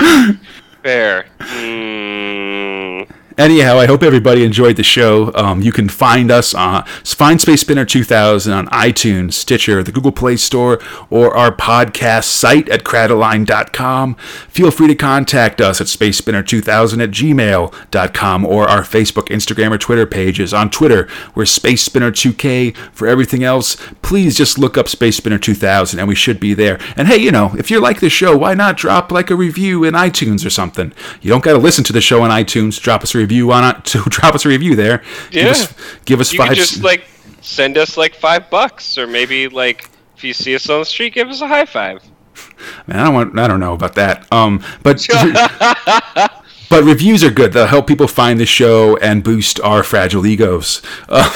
fair. 0.82 1.26
Mm, 1.40 3.10
Anyhow, 3.38 3.78
I 3.78 3.86
hope 3.86 4.02
everybody 4.02 4.44
enjoyed 4.44 4.74
the 4.74 4.82
show. 4.82 5.32
Um, 5.36 5.62
you 5.62 5.70
can 5.70 5.88
find 5.88 6.28
us 6.28 6.54
on 6.54 6.84
find 7.04 7.40
Space 7.40 7.60
Spinner 7.60 7.84
2000 7.84 8.52
on 8.52 8.66
iTunes, 8.66 9.34
Stitcher, 9.34 9.80
the 9.84 9.92
Google 9.92 10.10
Play 10.10 10.36
Store, 10.36 10.80
or 11.08 11.36
our 11.36 11.54
podcast 11.54 12.24
site 12.24 12.68
at 12.68 12.82
cradaline.com. 12.82 14.16
Feel 14.16 14.72
free 14.72 14.88
to 14.88 14.96
contact 14.96 15.60
us 15.60 15.80
at 15.80 15.86
spacespinner2000 15.86 17.00
at 17.00 17.10
gmail.com 17.10 18.44
or 18.44 18.68
our 18.68 18.82
Facebook, 18.82 19.28
Instagram, 19.28 19.70
or 19.70 19.78
Twitter 19.78 20.04
pages. 20.04 20.52
On 20.52 20.68
Twitter, 20.68 21.08
we're 21.36 21.46
Space 21.46 21.82
Spinner 21.82 22.10
2K. 22.10 22.76
For 22.92 23.06
everything 23.06 23.44
else, 23.44 23.76
please 24.02 24.36
just 24.36 24.58
look 24.58 24.76
up 24.76 24.88
Space 24.88 25.16
Spinner 25.16 25.38
2000 25.38 26.00
and 26.00 26.08
we 26.08 26.16
should 26.16 26.40
be 26.40 26.54
there. 26.54 26.80
And 26.96 27.06
hey, 27.06 27.18
you 27.18 27.30
know, 27.30 27.54
if 27.56 27.70
you 27.70 27.80
like 27.80 28.00
the 28.00 28.10
show, 28.10 28.36
why 28.36 28.54
not 28.54 28.76
drop 28.76 29.12
like 29.12 29.30
a 29.30 29.36
review 29.36 29.84
in 29.84 29.94
iTunes 29.94 30.44
or 30.44 30.50
something? 30.50 30.92
You 31.22 31.30
don't 31.30 31.44
got 31.44 31.52
to 31.52 31.58
listen 31.58 31.84
to 31.84 31.92
the 31.92 32.00
show 32.00 32.22
on 32.22 32.30
iTunes. 32.30 32.80
Drop 32.80 33.04
us 33.04 33.14
a 33.14 33.18
review 33.18 33.27
on 33.52 33.64
it. 33.64 33.84
To 33.86 34.02
drop 34.08 34.34
us 34.34 34.44
a 34.44 34.48
review 34.48 34.74
there. 34.76 35.02
Give 35.30 35.44
Yeah. 35.44 35.50
us, 35.50 35.74
give 36.04 36.20
us 36.20 36.32
you 36.32 36.38
five. 36.38 36.54
just 36.54 36.82
like 36.82 37.06
send 37.40 37.76
us 37.78 37.96
like 37.96 38.14
five 38.14 38.50
bucks, 38.50 38.98
or 38.98 39.06
maybe 39.06 39.48
like 39.48 39.88
if 40.16 40.24
you 40.24 40.32
see 40.34 40.54
us 40.54 40.68
on 40.68 40.80
the 40.80 40.84
street, 40.84 41.14
give 41.14 41.28
us 41.28 41.40
a 41.40 41.46
high 41.48 41.64
five. 41.66 42.02
Man, 42.86 42.98
I 43.00 43.04
don't 43.04 43.14
want. 43.14 43.38
I 43.38 43.46
don't 43.48 43.60
know 43.60 43.74
about 43.74 43.94
that. 43.94 44.26
Um, 44.32 44.62
but 44.82 45.06
but 46.70 46.84
reviews 46.84 47.22
are 47.24 47.30
good. 47.30 47.52
They'll 47.52 47.66
help 47.66 47.86
people 47.86 48.08
find 48.08 48.38
the 48.40 48.46
show 48.46 48.96
and 48.98 49.22
boost 49.24 49.60
our 49.60 49.82
fragile 49.82 50.26
egos. 50.26 50.82
Uh, 51.08 51.28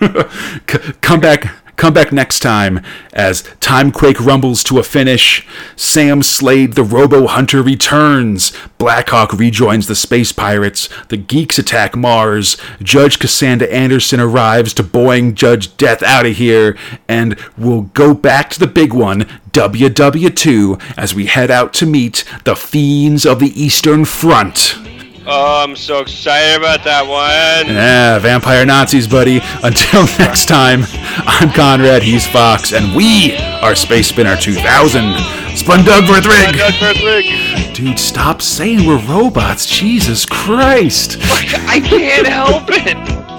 come 1.00 1.20
back. 1.20 1.54
Come 1.76 1.92
back 1.92 2.12
next 2.12 2.40
time 2.40 2.80
as 3.12 3.42
Timequake 3.60 4.20
rumbles 4.20 4.62
to 4.64 4.78
a 4.78 4.82
finish. 4.82 5.46
Sam 5.76 6.22
Slade, 6.22 6.74
the 6.74 6.84
Robo 6.84 7.26
Hunter, 7.26 7.62
returns. 7.62 8.52
Blackhawk 8.78 9.32
rejoins 9.32 9.86
the 9.86 9.94
Space 9.94 10.30
Pirates. 10.32 10.88
The 11.08 11.16
Geeks 11.16 11.58
attack 11.58 11.96
Mars. 11.96 12.56
Judge 12.82 13.18
Cassandra 13.18 13.68
Anderson 13.68 14.20
arrives 14.20 14.72
to 14.74 14.84
boing 14.84 15.34
Judge 15.34 15.76
Death 15.76 16.02
out 16.02 16.26
of 16.26 16.36
here. 16.36 16.76
And 17.08 17.38
we'll 17.58 17.82
go 17.82 18.14
back 18.14 18.50
to 18.50 18.60
the 18.60 18.66
big 18.66 18.92
one, 18.92 19.22
WW2, 19.52 20.96
as 20.96 21.14
we 21.14 21.26
head 21.26 21.50
out 21.50 21.74
to 21.74 21.86
meet 21.86 22.24
the 22.44 22.54
Fiends 22.54 23.26
of 23.26 23.40
the 23.40 23.60
Eastern 23.60 24.04
Front. 24.04 24.76
Oh, 25.26 25.64
I'm 25.64 25.74
so 25.74 26.00
excited 26.00 26.58
about 26.58 26.84
that 26.84 27.06
one. 27.06 27.74
Yeah, 27.74 28.18
vampire 28.18 28.66
Nazis, 28.66 29.08
buddy. 29.08 29.40
Until 29.62 30.04
next 30.18 30.46
time, 30.46 30.82
I'm 31.26 31.50
Conrad, 31.50 32.02
he's 32.02 32.26
Fox, 32.26 32.74
and 32.74 32.94
we 32.94 33.34
are 33.62 33.74
Space 33.74 34.08
Spinner 34.08 34.36
2000. 34.36 35.02
Spundugworth 35.54 36.26
Rig! 36.28 37.74
Dude, 37.74 37.98
stop 37.98 38.42
saying 38.42 38.86
we're 38.86 38.98
robots. 38.98 39.64
Jesus 39.64 40.26
Christ. 40.26 41.16
I 41.22 41.80
can't 41.80 42.26
help 42.26 42.64
it. 42.68 43.33